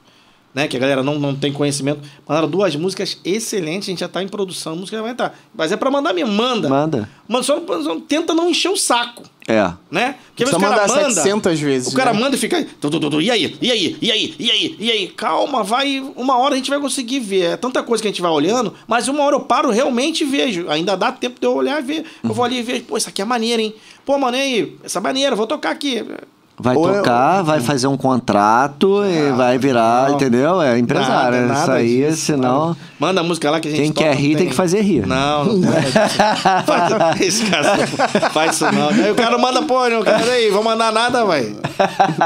[0.54, 2.00] né, que a galera não, não tem conhecimento.
[2.28, 5.38] Mandaram duas músicas excelentes, a gente já tá em produção, a música já vai entrar.
[5.54, 6.68] Mas é pra mandar mesmo, manda.
[6.68, 7.08] Manda.
[7.28, 9.22] Mano, só, só tenta não encher o saco.
[9.46, 9.72] É.
[9.90, 10.16] Né?
[10.28, 11.10] Porque cara mandar manda.
[11.10, 12.20] 700 vezes, O cara né?
[12.20, 12.64] manda e fica.
[12.80, 13.56] tu, tu, tu, E aí?
[13.60, 13.96] E aí?
[14.00, 14.34] E aí?
[14.38, 14.76] E aí?
[14.78, 15.08] E aí?
[15.08, 16.00] Calma, vai.
[16.16, 17.52] Uma hora a gente vai conseguir ver.
[17.52, 20.26] É tanta coisa que a gente vai olhando, mas uma hora eu paro realmente e
[20.26, 20.68] vejo.
[20.68, 22.04] Ainda dá tempo de eu olhar e ver.
[22.22, 22.84] Eu vou ali e vejo.
[22.84, 23.74] Pô, isso aqui é maneiro, hein?
[24.04, 24.76] Pô, mano, e aí?
[24.84, 26.04] Essa é maneira, vou tocar aqui.
[26.60, 30.16] Vai Ou é- tocar, vai fazer um contrato e vai virar, não.
[30.16, 30.60] entendeu?
[30.60, 31.40] É empresário.
[31.42, 32.76] Nada, Isso nada aí, disso, senão.
[32.98, 34.80] Manda a música lá que a gente Quem toca, quer não rir tem que fazer
[34.82, 35.06] rir.
[35.06, 38.88] Não, não faz, faz, esse cara não faz isso não.
[38.90, 41.54] Aí o cara manda, pô, não quero aí, vou mandar nada, vai.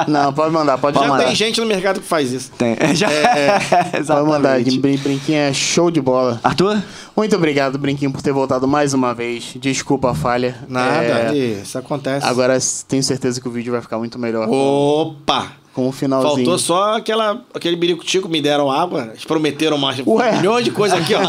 [0.08, 1.24] Não, pode mandar, pode Já mandar.
[1.26, 2.50] tem gente no mercado que faz isso.
[2.58, 2.76] Tem.
[2.94, 3.08] Já...
[4.04, 4.78] Pode mandar, Exatamente.
[4.80, 6.40] Brin- Brinquinho é show de bola.
[6.42, 6.82] Arthur?
[7.16, 9.52] Muito obrigado, Brinquinho, por ter voltado mais uma vez.
[9.56, 10.56] Desculpa a falha.
[10.68, 12.26] Nada, É, isso acontece.
[12.26, 12.58] Agora
[12.88, 14.48] tenho certeza que o vídeo vai ficar muito melhor.
[14.48, 15.52] Opa!
[15.72, 16.34] Com o finalzinho.
[16.36, 20.36] Faltou só aquela, aquele birico-tico, me deram água, eles prometeram mais um Ué?
[20.36, 21.20] milhão de coisas aqui, ó.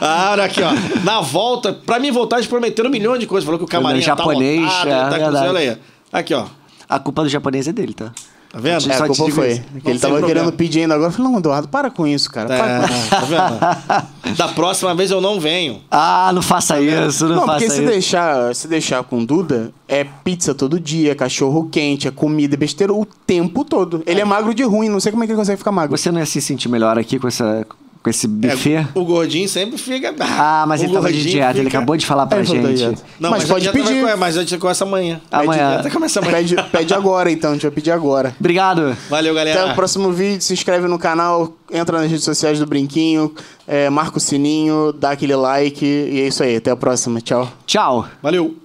[0.00, 0.70] ah, aqui, ó.
[1.04, 3.44] Na volta, pra mim voltar, eles prometeram um milhão de coisas.
[3.44, 5.48] Falou que o camarim japonês, tá é tá verdade.
[5.48, 5.78] olha aí.
[6.10, 6.46] Aqui, ó.
[6.88, 8.12] A culpa do japonês é dele, tá?
[8.52, 8.90] Tá vendo?
[8.90, 9.62] É, a culpa foi.
[9.80, 10.26] Que ele tava problema.
[10.26, 11.08] querendo pedir ainda agora.
[11.10, 12.48] Eu falei, não, Eduardo, para com isso, cara.
[12.48, 13.10] Para É, com isso.
[13.10, 14.10] tá vendo?
[14.36, 15.80] Da próxima vez eu não venho.
[15.90, 17.90] Ah, não faça isso, não, Não, faça porque se isso.
[17.90, 22.92] deixar, se deixar com Duda, é pizza todo dia, cachorro quente, é comida, é besteira
[22.92, 24.02] o tempo todo.
[24.06, 25.96] Ele é magro de ruim, não sei como é que ele consegue ficar magro.
[25.96, 27.66] Você não ia se sentir melhor aqui com, essa,
[28.02, 28.74] com esse buffet?
[28.76, 30.14] É, o gordinho sempre fica.
[30.20, 32.76] Ah, mas O ele tava de dieta, ele fica- acabou de falar pra É, ele
[32.76, 33.02] gente.
[33.18, 34.02] Não, mas, mas, pode pedir.
[34.02, 35.20] Vai, mas a gente começa amanhã.
[35.30, 35.82] Amanhã.
[35.92, 36.36] Começa amanhã.
[36.36, 37.50] Pede, pede agora, então.
[37.50, 38.34] A gente vai pedir agora.
[38.40, 38.96] Obrigado.
[39.08, 39.62] Valeu, galera.
[39.62, 40.40] Até o próximo vídeo.
[40.40, 43.34] Se inscreve no canal, entra nas redes sociais do Brinquinho,
[43.66, 45.84] é, marca o sininho, dá aquele like.
[45.84, 46.56] E é isso aí.
[46.56, 47.20] Até a próxima.
[47.20, 47.52] Tchau.
[47.66, 48.06] Tchau.
[48.22, 48.56] Valeu.